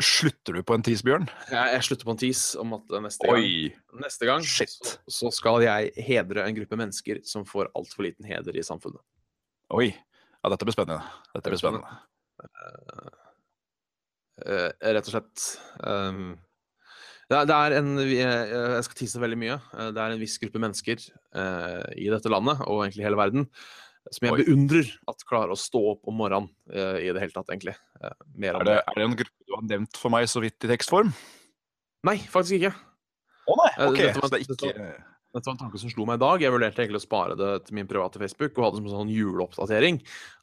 Slutter 0.03 0.53
du 0.57 0.63
på 0.67 0.73
en 0.75 0.83
tisbjørn? 0.83 1.27
Jeg, 1.51 1.73
jeg 1.75 1.83
slutter 1.85 2.07
på 2.07 2.11
en 2.15 2.19
tis 2.19 2.41
om 2.59 2.73
at 2.75 2.95
neste 3.03 3.27
gang, 3.29 3.45
neste 4.01 4.25
gang 4.27 4.41
Shit. 4.43 4.73
så, 4.73 4.97
så 5.07 5.29
skal 5.31 5.61
jeg 5.63 5.91
hedre 6.07 6.43
en 6.47 6.55
gruppe 6.57 6.79
mennesker 6.79 7.21
som 7.27 7.45
får 7.47 7.69
altfor 7.77 8.03
liten 8.07 8.25
heder 8.27 8.57
i 8.57 8.63
samfunnet. 8.65 8.99
Oi. 9.75 9.91
Ja, 10.43 10.51
dette 10.53 10.67
blir 10.67 10.75
spennende. 10.75 11.03
Dette 11.35 11.51
blir 11.53 11.59
spennende. 11.61 11.88
Uh, 14.38 14.69
rett 14.93 15.07
og 15.09 15.13
slett 15.15 15.45
um, 15.81 16.35
Det 17.27 17.39
er, 17.39 17.47
det 17.49 17.55
er 17.57 17.73
en 17.79 17.88
eh, 18.03 18.51
Jeg 18.77 18.83
skal 18.85 18.99
tise 18.99 19.19
veldig 19.23 19.39
mye. 19.41 19.55
Eh, 19.73 19.88
Det 19.95 20.03
er 20.03 20.13
en 20.13 20.21
viss 20.21 20.38
gruppe 20.39 20.61
mennesker 20.61 21.01
uh, 21.35 21.88
i 21.97 22.05
dette 22.13 22.29
landet, 22.31 22.61
og 22.69 22.83
egentlig 22.85 23.07
hele 23.07 23.17
verden, 23.19 23.47
som 24.11 24.27
jeg 24.27 24.33
Oi. 24.33 24.43
beundrer 24.45 24.89
at 25.11 25.25
klarer 25.27 25.53
å 25.53 25.57
stå 25.59 25.81
opp 25.93 26.07
om 26.09 26.17
morgenen 26.19 26.49
uh, 26.73 26.97
i 27.01 27.09
det 27.11 27.21
hele 27.23 27.33
tatt, 27.35 27.49
egentlig. 27.53 27.75
Uh, 28.01 28.13
mer 28.35 28.59
Er 28.59 28.67
det, 28.67 28.77
er 28.83 28.99
det 28.99 29.05
en 29.07 29.17
gruppe 29.19 29.47
du 29.47 29.55
har 29.55 29.65
nevnt 29.67 29.99
for 29.99 30.13
meg 30.13 30.27
så 30.31 30.41
vidt 30.43 30.63
i 30.67 30.71
tekstform? 30.71 31.13
Nei, 32.07 32.17
faktisk 32.31 32.59
ikke. 32.59 32.73
Å 33.47 33.55
nei, 33.61 33.69
Eh, 33.77 33.85
ok. 33.87 33.97
dette 34.01 34.21
var- 34.21 34.29
det 34.33 34.47
dette 34.47 34.71
ikke 34.73 34.89
Dette 35.37 35.45
var 35.45 35.53
en 35.53 35.59
tanke 35.59 35.77
som 35.77 35.89
slo 35.91 36.05
meg 36.07 36.17
i 36.17 36.23
dag. 36.23 36.41
Jeg 36.41 36.51
vurderte 36.51 36.79
egentlig 36.81 37.01
å 37.01 37.03
spare 37.03 37.35
det 37.37 37.65
til 37.67 37.75
min 37.75 37.85
private 37.85 38.17
Facebook 38.17 38.57
og 38.57 38.63
ha 38.63 38.69
det 38.71 38.77
som 38.79 38.85
en 38.87 38.95
sånn 38.95 39.11
juleoppdatering. 39.13 39.99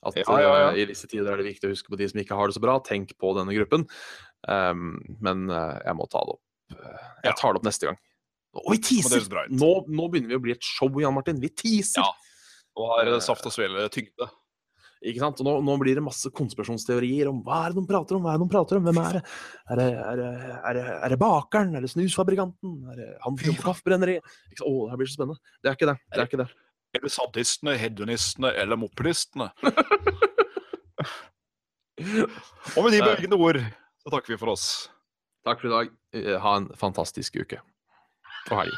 At 0.06 0.14
Ja, 0.20 0.36
ja, 0.38 0.52
ja. 0.60 0.68
Uh, 0.70 0.76
i 0.76 0.84
disse 0.86 1.08
tider 1.08 1.32
er 1.32 1.40
det 1.40 1.46
viktig 1.48 1.66
å 1.66 1.72
huske 1.72 1.88
på 1.90 1.96
de 1.98 2.06
som 2.06 2.20
ikke 2.20 2.36
har 2.36 2.46
det 2.46 2.54
så 2.54 2.62
bra. 2.62 2.78
Tenk 2.84 3.16
på 3.18 3.32
denne 3.34 3.56
gruppen. 3.56 3.88
Um, 4.46 5.00
men 5.20 5.48
jeg 5.48 5.96
må 5.96 6.06
ta 6.12 6.20
det 6.20 6.36
opp. 6.36 6.44
Jeg 7.24 7.34
tar 7.40 7.54
det 7.54 7.62
opp 7.62 7.66
neste 7.66 7.88
gang. 7.88 7.98
Og 8.54 8.70
vi 8.76 8.78
teaser! 8.78 9.24
Nå, 9.50 9.72
nå 9.88 10.06
begynner 10.12 10.28
vi 10.28 10.38
å 10.38 10.42
bli 10.44 10.52
et 10.54 10.62
show, 10.62 10.88
Jan 11.00 11.14
Martin. 11.16 11.40
Vi 11.42 11.48
teaser! 11.48 12.04
Og 12.81 12.89
har 12.95 13.11
eh, 13.12 13.20
saft 13.22 13.47
og 13.47 13.55
svele 13.55 13.87
tyngde. 13.93 14.27
Ikke 15.05 15.20
sant? 15.20 15.41
Og 15.43 15.47
nå, 15.47 15.53
nå 15.66 15.75
blir 15.83 15.99
det 15.99 16.03
masse 16.05 16.31
konspirasjonsteorier 16.33 17.29
om 17.29 17.43
hva 17.45 17.59
er 17.66 17.75
det 17.75 17.83
de 17.83 17.89
prater 17.91 18.16
om? 18.16 18.25
Hva 18.25 18.33
er 18.33 18.39
det 18.41 18.47
de 18.47 18.53
prater 18.55 18.79
om? 18.81 18.87
Hvem 18.89 19.01
er 19.03 19.18
det? 19.18 19.22
Er 19.68 19.81
det, 19.81 19.89
er 20.01 20.20
det, 20.20 20.29
er 20.57 20.79
det, 20.79 20.85
er 20.97 21.12
det 21.12 21.18
bakeren? 21.20 21.75
Er 21.77 21.85
det 21.85 21.91
snusfabrikanten? 21.93 22.77
Er 22.89 23.01
det 23.03 23.09
han 23.27 23.37
som 23.37 23.51
jobber 23.51 23.61
på 23.61 23.68
kaffebrenneriet? 23.68 24.37
Å, 24.64 24.72
det 24.72 24.95
her 24.95 25.01
blir 25.03 25.11
så 25.11 25.18
spennende. 25.18 25.53
Det 25.61 25.70
er 25.70 25.77
ikke 25.77 25.91
det. 25.91 25.97
Det 26.09 26.22
er 26.22 26.31
ikke 26.31 26.41
det. 26.41 26.49
Er 26.95 27.05
det 27.05 27.12
sadistene, 27.12 27.77
hedonistene 27.83 28.55
eller 28.64 28.81
mopedistene? 28.81 29.51
Og 32.75 32.81
med 32.87 32.95
de 32.97 33.05
bølgende 33.05 33.39
ord 33.39 33.61
så 34.03 34.12
takker 34.12 34.35
vi 34.35 34.41
for 34.41 34.55
oss. 34.55 34.66
Takk 35.47 35.61
for 35.61 35.68
i 35.68 35.75
dag. 35.75 35.93
Eh, 36.16 36.35
Ha 36.41 36.57
en 36.62 36.70
fantastisk 36.81 37.37
uke. 37.45 37.61
Og 38.51 38.57
helg. 38.62 38.77